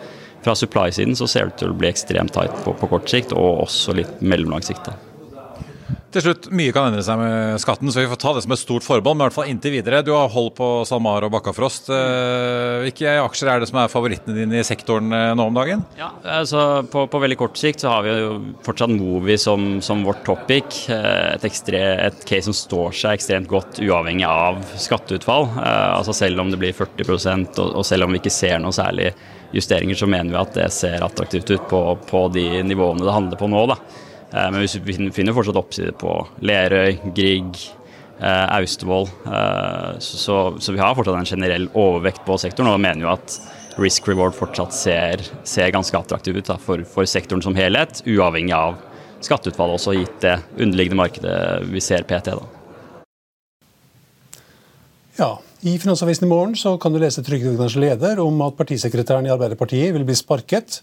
fra 0.45 0.53
supply-siden 0.59 1.17
så 1.17 1.29
ser 1.31 1.47
det 1.47 1.55
ut 1.55 1.61
til 1.63 1.73
å 1.73 1.79
bli 1.81 1.89
ekstremt 1.89 2.35
tight 2.37 2.53
på, 2.65 2.75
på 2.77 2.91
kort 2.91 3.09
sikt, 3.09 3.33
og 3.33 3.65
også 3.65 3.97
litt 3.97 4.21
mellomlang 4.21 4.65
sikt. 4.65 4.91
Til 6.15 6.23
slutt, 6.23 6.45
Mye 6.55 6.71
kan 6.71 6.93
endre 6.93 7.03
seg 7.03 7.19
med 7.19 7.59
skatten, 7.59 7.91
så 7.91 8.05
vi 8.05 8.07
får 8.07 8.19
ta 8.23 8.33
det 8.37 8.45
som 8.45 8.53
et 8.55 8.61
stort 8.61 8.85
forbehold. 8.87 9.17
Men 9.19 9.25
i 9.25 9.27
hvert 9.27 9.35
fall 9.35 9.49
inntil 9.51 9.73
videre. 9.75 10.03
Du 10.07 10.13
har 10.15 10.29
hold 10.31 10.53
på 10.55 10.69
SalMar 10.87 11.27
og 11.27 11.33
Bakkafrost. 11.35 11.89
Eh, 11.91 12.85
hvilke 12.85 13.17
aksjer 13.19 13.51
er 13.51 13.63
det 13.63 13.67
som 13.67 13.81
er 13.83 13.91
favorittene 13.91 14.37
dine 14.37 14.61
i 14.61 14.67
sektoren 14.67 15.11
eh, 15.11 15.33
nå 15.35 15.49
om 15.51 15.59
dagen? 15.59 15.83
Ja, 15.99 16.13
altså 16.37 16.85
på, 16.87 17.09
på, 17.11 17.23
veldig 17.25 17.41
kort 17.41 17.59
sikt 17.59 17.83
så 17.83 17.97
har 17.97 18.07
vi 18.07 18.15
jo 18.15 18.31
fortsatt 18.63 18.95
Movi 18.95 19.35
som, 19.43 19.81
som 19.83 20.07
vårt 20.07 20.23
topic. 20.29 20.85
Eh, 20.95 21.35
et, 21.35 21.49
ekstre, 21.51 21.83
et, 22.07 22.23
case 22.31 22.47
som 22.47 22.59
står 22.61 22.95
seg 23.01 23.19
ekstremt 23.19 23.51
godt 23.51 23.83
uavhengig 23.83 24.29
av 24.31 24.63
skatteutfall. 24.79 25.51
Altså 25.65 26.15
Selv 26.15 26.45
om 26.45 26.55
det 26.55 26.63
blir 26.63 26.79
40 26.79 27.11
og, 27.11 27.75
og 27.75 27.83
selv 27.83 28.07
om 28.07 28.15
vi 28.15 28.23
ikke 28.23 28.37
ser 28.39 28.63
noe 28.63 28.75
særlig 28.77 29.11
justeringer, 29.55 29.99
så 29.99 30.07
mener 30.07 30.31
vi 30.31 30.43
at 30.45 30.55
det 30.63 30.71
ser 30.79 31.03
attraktivt 31.03 31.51
ut 31.51 31.71
på, 31.71 31.85
på 32.07 32.27
de 32.35 32.63
nivåene 32.63 33.03
det 33.03 33.19
handler 33.19 33.41
på 33.41 33.51
nå. 33.51 33.67
da. 33.75 33.83
Eh, 34.35 34.51
men 34.51 34.61
vi 34.61 35.11
finner 35.15 35.35
fortsatt 35.35 35.59
oppside 35.59 35.95
på 35.99 36.17
Lerøy, 36.43 36.97
Grieg, 37.15 37.59
eh, 38.19 38.57
Austevoll. 38.57 39.07
Eh, 39.27 39.93
så, 40.03 40.39
så, 40.59 40.75
vi 40.75 40.83
har 40.83 40.97
fortsatt 40.99 41.21
en 41.21 41.29
generell 41.29 41.69
overvekt 41.71 42.25
på 42.27 42.39
sektoren, 42.43 42.73
og 42.73 42.83
mener 42.83 43.07
jo 43.07 43.13
at 43.15 43.39
risk 43.79 44.09
reward 44.11 44.35
fortsatt 44.35 44.75
ser, 44.75 45.23
ser 45.47 45.71
ganske 45.75 45.99
attraktiv 45.99 46.39
ut 46.39 46.51
da, 46.51 46.59
for, 46.59 46.83
for, 46.87 47.07
sektoren 47.11 47.43
som 47.47 47.57
helhet, 47.59 48.03
uavhengig 48.07 48.55
av 48.57 48.79
skatteutfall, 49.25 49.77
også 49.79 49.97
gitt 49.97 50.21
det 50.23 50.37
underliggende 50.59 51.01
markedet 51.01 51.39
vi 51.71 51.83
ser 51.83 52.07
PT. 52.07 52.35
da. 52.35 52.51
Ja, 55.15 55.31
I 55.63 55.79
Finansavisen 55.79 56.27
i 56.27 56.31
morgen 56.31 56.57
så 56.59 56.75
kan 56.83 56.93
du 56.93 56.99
lese 56.99 57.23
Trygdeøkonomisk 57.23 57.79
leder 57.79 58.19
om 58.23 58.41
at 58.47 58.57
partisekretæren 58.59 59.29
i 59.29 59.33
Arbeiderpartiet 59.33 59.95
vil 59.95 60.07
bli 60.07 60.17
sparket, 60.19 60.81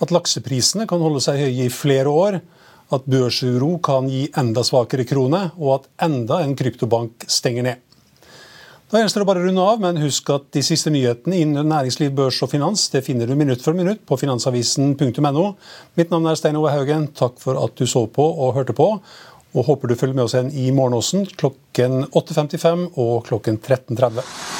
at 0.00 0.14
lakseprisene 0.14 0.88
kan 0.90 1.02
holde 1.02 1.22
seg 1.22 1.38
høye 1.38 1.68
i 1.68 1.72
flere 1.72 2.10
år, 2.10 2.40
at 2.90 3.06
børsuro 3.06 3.76
kan 3.84 4.08
gi 4.10 4.26
enda 4.38 4.64
svakere 4.66 5.06
krone, 5.08 5.46
og 5.58 5.80
at 5.80 5.88
enda 6.08 6.40
en 6.44 6.56
kryptobank 6.58 7.26
stenger 7.30 7.66
ned. 7.66 7.86
Da 8.90 8.98
gjenstår 8.98 9.22
det 9.22 9.26
bare 9.28 9.38
å 9.38 9.46
runde 9.46 9.64
av, 9.70 9.76
men 9.78 10.00
husk 10.02 10.32
at 10.34 10.48
de 10.56 10.64
siste 10.66 10.90
nyhetene 10.90 11.36
innen 11.38 11.68
næringsliv, 11.70 12.10
børs 12.18 12.40
og 12.42 12.50
finans 12.50 12.88
det 12.90 13.04
finner 13.06 13.30
du 13.30 13.36
minutt 13.38 13.62
for 13.62 13.78
minutt 13.78 14.02
på 14.02 14.18
finansavisen.no. 14.18 15.44
Mitt 16.00 16.10
navn 16.10 16.26
er 16.26 16.40
Stein 16.40 16.58
Ove 16.58 16.72
Haugen. 16.74 17.06
Takk 17.14 17.38
for 17.38 17.60
at 17.62 17.78
du 17.78 17.86
så 17.86 18.08
på 18.10 18.26
og 18.26 18.56
hørte 18.58 18.74
på. 18.74 18.88
Og 19.54 19.66
håper 19.66 19.90
du 19.90 19.98
følger 19.98 20.18
med 20.18 20.26
oss 20.26 20.34
igjen 20.34 20.50
i 20.50 20.72
morgen 20.74 21.30
klokken 21.38 22.08
8.55 22.10 22.88
og 22.98 23.22
klokken 23.30 23.62
13.30. 23.62 24.59